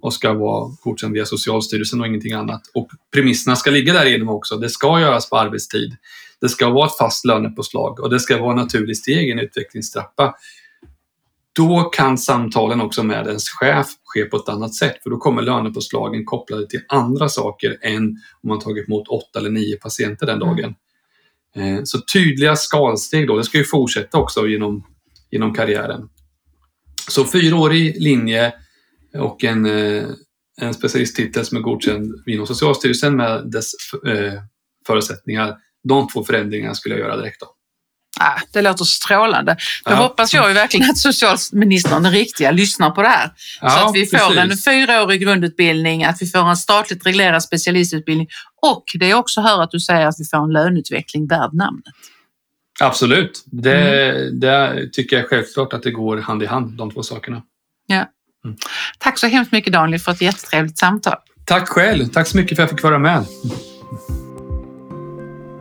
och 0.00 0.14
ska 0.14 0.32
vara 0.32 0.70
godkänd 0.82 1.14
via 1.14 1.24
Socialstyrelsen 1.24 2.00
och 2.00 2.06
ingenting 2.06 2.32
annat. 2.32 2.62
Och 2.74 2.88
premisserna 3.12 3.56
ska 3.56 3.70
ligga 3.70 3.92
där 3.92 4.06
igenom 4.06 4.28
också. 4.28 4.56
Det 4.56 4.70
ska 4.70 5.00
göras 5.00 5.30
på 5.30 5.38
arbetstid. 5.38 5.96
Det 6.40 6.48
ska 6.48 6.70
vara 6.70 6.86
ett 6.86 6.98
fast 6.98 7.24
lönepåslag 7.24 8.00
och 8.00 8.10
det 8.10 8.20
ska 8.20 8.38
vara 8.38 8.50
en 8.50 8.58
naturlig 8.58 8.96
steg 8.96 9.28
i 9.28 9.32
en 9.32 9.38
utvecklingstrappa. 9.38 10.34
Då 11.54 11.80
kan 11.84 12.18
samtalen 12.18 12.80
också 12.80 13.02
med 13.02 13.26
ens 13.26 13.48
chef 13.48 13.86
ske 14.04 14.24
på 14.24 14.36
ett 14.36 14.48
annat 14.48 14.74
sätt 14.74 15.02
för 15.02 15.10
då 15.10 15.16
kommer 15.16 15.42
lönepåslagen 15.42 16.24
kopplade 16.24 16.66
till 16.68 16.80
andra 16.88 17.28
saker 17.28 17.78
än 17.82 18.08
om 18.42 18.48
man 18.48 18.58
tagit 18.58 18.88
emot 18.88 19.08
åtta 19.08 19.38
eller 19.38 19.50
nio 19.50 19.76
patienter 19.76 20.26
den 20.26 20.38
dagen. 20.38 20.74
Eh, 21.56 21.80
så 21.84 22.00
tydliga 22.00 22.56
skalsteg 22.56 23.28
då, 23.28 23.36
det 23.36 23.44
ska 23.44 23.58
ju 23.58 23.64
fortsätta 23.64 24.18
också 24.18 24.46
genom, 24.46 24.86
genom 25.30 25.54
karriären. 25.54 26.08
Så 27.08 27.24
fyraårig 27.24 28.02
linje 28.02 28.52
och 29.18 29.44
en, 29.44 29.66
eh, 29.66 30.04
en 30.60 30.74
specialisttitel 30.74 31.44
som 31.44 31.56
är 31.56 31.62
godkänd 31.62 32.22
inom 32.26 32.46
Socialstyrelsen 32.46 33.16
med 33.16 33.50
dess 33.50 33.72
eh, 34.06 34.32
förutsättningar. 34.86 35.56
De 35.84 36.08
två 36.08 36.24
förändringarna 36.24 36.74
skulle 36.74 36.94
jag 36.94 37.08
göra 37.08 37.16
direkt. 37.16 37.40
Då. 37.40 37.53
Ah, 38.20 38.40
det 38.52 38.62
låter 38.62 38.84
strålande. 38.84 39.56
Då 39.84 39.90
ja. 39.90 39.96
hoppas 39.96 40.34
jag 40.34 40.48
ju 40.48 40.54
verkligen 40.54 40.90
att 40.90 40.98
socialministern, 40.98 42.02
den 42.02 42.12
riktiga, 42.12 42.50
lyssnar 42.50 42.90
på 42.90 43.02
det 43.02 43.08
här. 43.08 43.30
Ja, 43.60 43.70
så 43.70 43.88
att 43.88 43.94
vi 43.94 44.06
får 44.06 44.18
precis. 44.18 44.66
en 44.68 44.72
fyraårig 44.72 45.20
grundutbildning, 45.20 46.04
att 46.04 46.22
vi 46.22 46.26
får 46.26 46.48
en 46.48 46.56
statligt 46.56 47.06
reglerad 47.06 47.42
specialistutbildning 47.42 48.28
och 48.62 48.84
det 48.94 49.10
är 49.10 49.14
också 49.14 49.40
hör 49.40 49.62
att 49.62 49.70
du 49.70 49.80
säger 49.80 50.06
att 50.06 50.14
vi 50.18 50.24
får 50.24 50.44
en 50.44 50.52
löneutveckling 50.52 51.26
värd 51.26 51.54
namnet. 51.54 51.84
Absolut, 52.80 53.44
det, 53.46 54.10
mm. 54.10 54.40
det 54.40 54.88
tycker 54.92 55.16
jag 55.16 55.28
självklart 55.28 55.72
att 55.72 55.82
det 55.82 55.90
går 55.90 56.16
hand 56.16 56.42
i 56.42 56.46
hand, 56.46 56.72
de 56.72 56.90
två 56.90 57.02
sakerna. 57.02 57.42
Ja. 57.86 58.10
Mm. 58.44 58.56
Tack 58.98 59.18
så 59.18 59.26
hemskt 59.26 59.52
mycket 59.52 59.72
Daniel 59.72 60.00
för 60.00 60.12
ett 60.12 60.20
jättetrevligt 60.20 60.78
samtal. 60.78 61.16
Tack 61.44 61.68
själv. 61.68 62.06
Tack 62.06 62.26
så 62.26 62.36
mycket 62.36 62.56
för 62.56 62.62
att 62.62 62.70
jag 62.70 62.78
fick 62.78 62.84
vara 62.84 62.98
med. 62.98 63.24